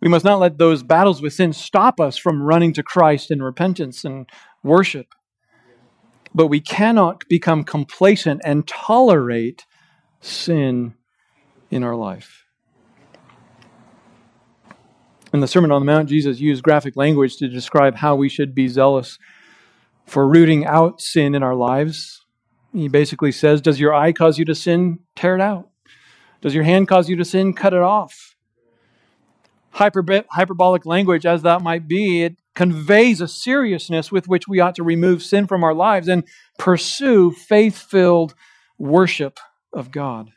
we 0.00 0.08
must 0.08 0.24
not 0.24 0.40
let 0.40 0.58
those 0.58 0.82
battles 0.82 1.20
with 1.20 1.34
sin 1.34 1.52
stop 1.52 2.00
us 2.00 2.16
from 2.16 2.42
running 2.42 2.72
to 2.74 2.82
Christ 2.82 3.30
in 3.30 3.42
repentance 3.42 4.04
and 4.04 4.28
worship. 4.62 5.06
But 6.34 6.46
we 6.46 6.60
cannot 6.60 7.24
become 7.28 7.64
complacent 7.64 8.40
and 8.44 8.66
tolerate 8.66 9.66
sin 10.20 10.94
in 11.70 11.82
our 11.82 11.96
life. 11.96 12.44
In 15.32 15.40
the 15.40 15.46
Sermon 15.46 15.70
on 15.70 15.82
the 15.82 15.86
Mount, 15.86 16.08
Jesus 16.08 16.40
used 16.40 16.62
graphic 16.62 16.96
language 16.96 17.36
to 17.36 17.48
describe 17.48 17.96
how 17.96 18.16
we 18.16 18.28
should 18.28 18.54
be 18.54 18.66
zealous 18.68 19.18
for 20.10 20.26
rooting 20.26 20.66
out 20.66 21.00
sin 21.00 21.36
in 21.36 21.42
our 21.44 21.54
lives. 21.54 22.24
He 22.72 22.88
basically 22.88 23.30
says, 23.30 23.60
Does 23.60 23.78
your 23.78 23.94
eye 23.94 24.12
cause 24.12 24.40
you 24.40 24.44
to 24.46 24.56
sin? 24.56 24.98
Tear 25.14 25.36
it 25.36 25.40
out. 25.40 25.68
Does 26.40 26.52
your 26.52 26.64
hand 26.64 26.88
cause 26.88 27.08
you 27.08 27.14
to 27.14 27.24
sin? 27.24 27.54
Cut 27.54 27.72
it 27.72 27.80
off. 27.80 28.34
hyperbolic 29.72 30.84
language, 30.84 31.24
as 31.24 31.42
that 31.42 31.62
might 31.62 31.86
be, 31.86 32.24
it 32.24 32.36
conveys 32.56 33.20
a 33.20 33.28
seriousness 33.28 34.10
with 34.10 34.26
which 34.26 34.48
we 34.48 34.58
ought 34.58 34.74
to 34.74 34.82
remove 34.82 35.22
sin 35.22 35.46
from 35.46 35.62
our 35.62 35.74
lives 35.74 36.08
and 36.08 36.24
pursue 36.58 37.30
faith 37.30 37.78
filled 37.78 38.34
worship 38.78 39.38
of 39.72 39.92
God. 39.92 40.32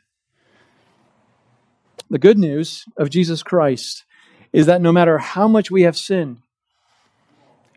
The 2.08 2.20
good 2.20 2.38
news 2.38 2.84
of 2.96 3.10
Jesus 3.10 3.42
Christ 3.42 4.04
is 4.52 4.66
that 4.66 4.80
no 4.80 4.92
matter 4.92 5.18
how 5.18 5.48
much 5.48 5.68
we 5.68 5.82
have 5.82 5.96
sinned, 5.96 6.43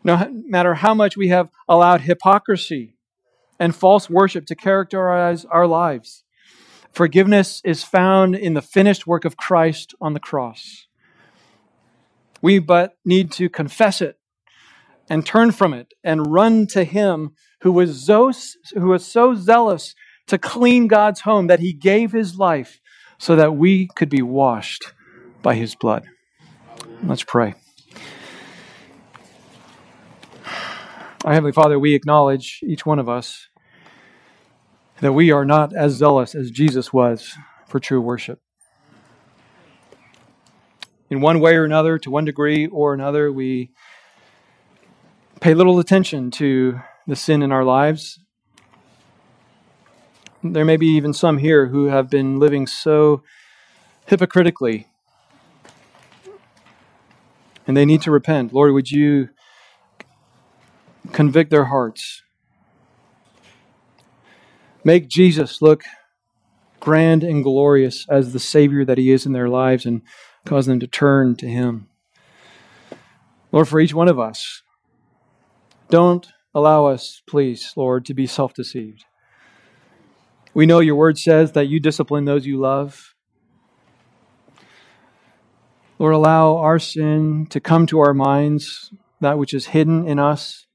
no 0.08 0.28
matter 0.46 0.74
how 0.74 0.94
much 0.94 1.16
we 1.16 1.28
have 1.28 1.48
allowed 1.68 2.00
hypocrisy 2.00 2.96
and 3.60 3.76
false 3.76 4.10
worship 4.10 4.46
to 4.46 4.56
characterize 4.56 5.44
our 5.44 5.66
lives, 5.66 6.24
Forgiveness 6.92 7.60
is 7.64 7.84
found 7.84 8.34
in 8.34 8.54
the 8.54 8.60
finished 8.62 9.06
work 9.06 9.24
of 9.24 9.36
Christ 9.36 9.94
on 10.00 10.14
the 10.14 10.20
cross. 10.20 10.86
We 12.42 12.58
but 12.58 12.94
need 13.04 13.30
to 13.32 13.48
confess 13.48 14.00
it 14.00 14.18
and 15.08 15.24
turn 15.24 15.52
from 15.52 15.74
it 15.74 15.94
and 16.02 16.32
run 16.32 16.66
to 16.68 16.84
Him 16.84 17.34
who 17.60 17.72
was 17.72 18.04
so, 18.04 18.32
who 18.74 18.88
was 18.88 19.06
so 19.06 19.34
zealous 19.34 19.94
to 20.26 20.38
clean 20.38 20.88
God's 20.88 21.20
home 21.20 21.46
that 21.46 21.60
He 21.60 21.72
gave 21.72 22.10
His 22.12 22.36
life 22.36 22.80
so 23.18 23.36
that 23.36 23.54
we 23.54 23.88
could 23.94 24.08
be 24.08 24.22
washed 24.22 24.92
by 25.42 25.54
His 25.54 25.74
blood. 25.74 26.04
Let's 27.04 27.22
pray. 27.22 27.54
Our 31.24 31.32
Heavenly 31.32 31.52
Father, 31.52 31.80
we 31.80 31.96
acknowledge, 31.96 32.60
each 32.62 32.86
one 32.86 33.00
of 33.00 33.08
us, 33.08 33.48
that 35.00 35.12
we 35.12 35.32
are 35.32 35.44
not 35.44 35.74
as 35.74 35.94
zealous 35.94 36.32
as 36.32 36.52
Jesus 36.52 36.92
was 36.92 37.34
for 37.66 37.80
true 37.80 38.00
worship. 38.00 38.40
In 41.10 41.20
one 41.20 41.40
way 41.40 41.56
or 41.56 41.64
another, 41.64 41.98
to 41.98 42.10
one 42.10 42.24
degree 42.24 42.68
or 42.68 42.94
another, 42.94 43.32
we 43.32 43.72
pay 45.40 45.54
little 45.54 45.80
attention 45.80 46.30
to 46.32 46.80
the 47.08 47.16
sin 47.16 47.42
in 47.42 47.50
our 47.50 47.64
lives. 47.64 48.20
There 50.44 50.64
may 50.64 50.76
be 50.76 50.86
even 50.86 51.12
some 51.12 51.38
here 51.38 51.66
who 51.66 51.86
have 51.86 52.08
been 52.08 52.38
living 52.38 52.68
so 52.68 53.24
hypocritically, 54.06 54.86
and 57.66 57.76
they 57.76 57.84
need 57.84 58.02
to 58.02 58.12
repent. 58.12 58.52
Lord, 58.52 58.72
would 58.72 58.92
you 58.92 59.30
convict 61.12 61.50
their 61.50 61.66
hearts? 61.66 62.22
Make 64.84 65.08
Jesus 65.08 65.60
look 65.60 65.82
grand 66.80 67.22
and 67.24 67.42
glorious 67.42 68.06
as 68.08 68.32
the 68.32 68.38
Savior 68.38 68.84
that 68.84 68.98
He 68.98 69.10
is 69.10 69.26
in 69.26 69.32
their 69.32 69.48
lives 69.48 69.84
and 69.84 70.02
cause 70.46 70.66
them 70.66 70.80
to 70.80 70.86
turn 70.86 71.36
to 71.36 71.48
Him. 71.48 71.88
Lord, 73.52 73.68
for 73.68 73.80
each 73.80 73.94
one 73.94 74.08
of 74.08 74.18
us, 74.18 74.62
don't 75.90 76.26
allow 76.54 76.86
us, 76.86 77.22
please, 77.28 77.72
Lord, 77.76 78.04
to 78.06 78.14
be 78.14 78.26
self 78.26 78.54
deceived. 78.54 79.04
We 80.54 80.66
know 80.66 80.80
your 80.80 80.96
word 80.96 81.18
says 81.18 81.52
that 81.52 81.68
you 81.68 81.80
discipline 81.80 82.24
those 82.24 82.46
you 82.46 82.58
love. 82.58 83.14
Lord, 85.98 86.14
allow 86.14 86.56
our 86.58 86.78
sin 86.78 87.46
to 87.50 87.60
come 87.60 87.86
to 87.86 87.98
our 87.98 88.14
minds, 88.14 88.92
that 89.20 89.38
which 89.38 89.52
is 89.52 89.66
hidden 89.66 90.06
in 90.06 90.18
us, 90.18 90.67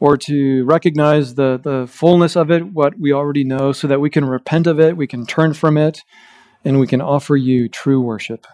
or 0.00 0.16
to 0.16 0.64
recognize 0.64 1.34
the, 1.34 1.60
the 1.62 1.86
fullness 1.86 2.34
of 2.34 2.50
it, 2.50 2.72
what 2.72 2.98
we 2.98 3.12
already 3.12 3.44
know, 3.44 3.70
so 3.70 3.86
that 3.86 4.00
we 4.00 4.10
can 4.10 4.24
repent 4.24 4.66
of 4.66 4.80
it, 4.80 4.96
we 4.96 5.06
can 5.06 5.26
turn 5.26 5.52
from 5.52 5.76
it, 5.76 6.02
and 6.64 6.80
we 6.80 6.86
can 6.86 7.00
offer 7.02 7.36
you 7.36 7.68
true 7.68 8.00
worship. 8.00 8.46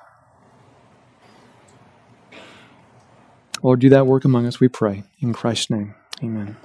Lord, 3.62 3.80
do 3.80 3.88
that 3.88 4.06
work 4.06 4.24
among 4.24 4.46
us, 4.46 4.60
we 4.60 4.68
pray. 4.68 5.04
In 5.20 5.32
Christ's 5.32 5.70
name, 5.70 5.94
amen. 6.22 6.56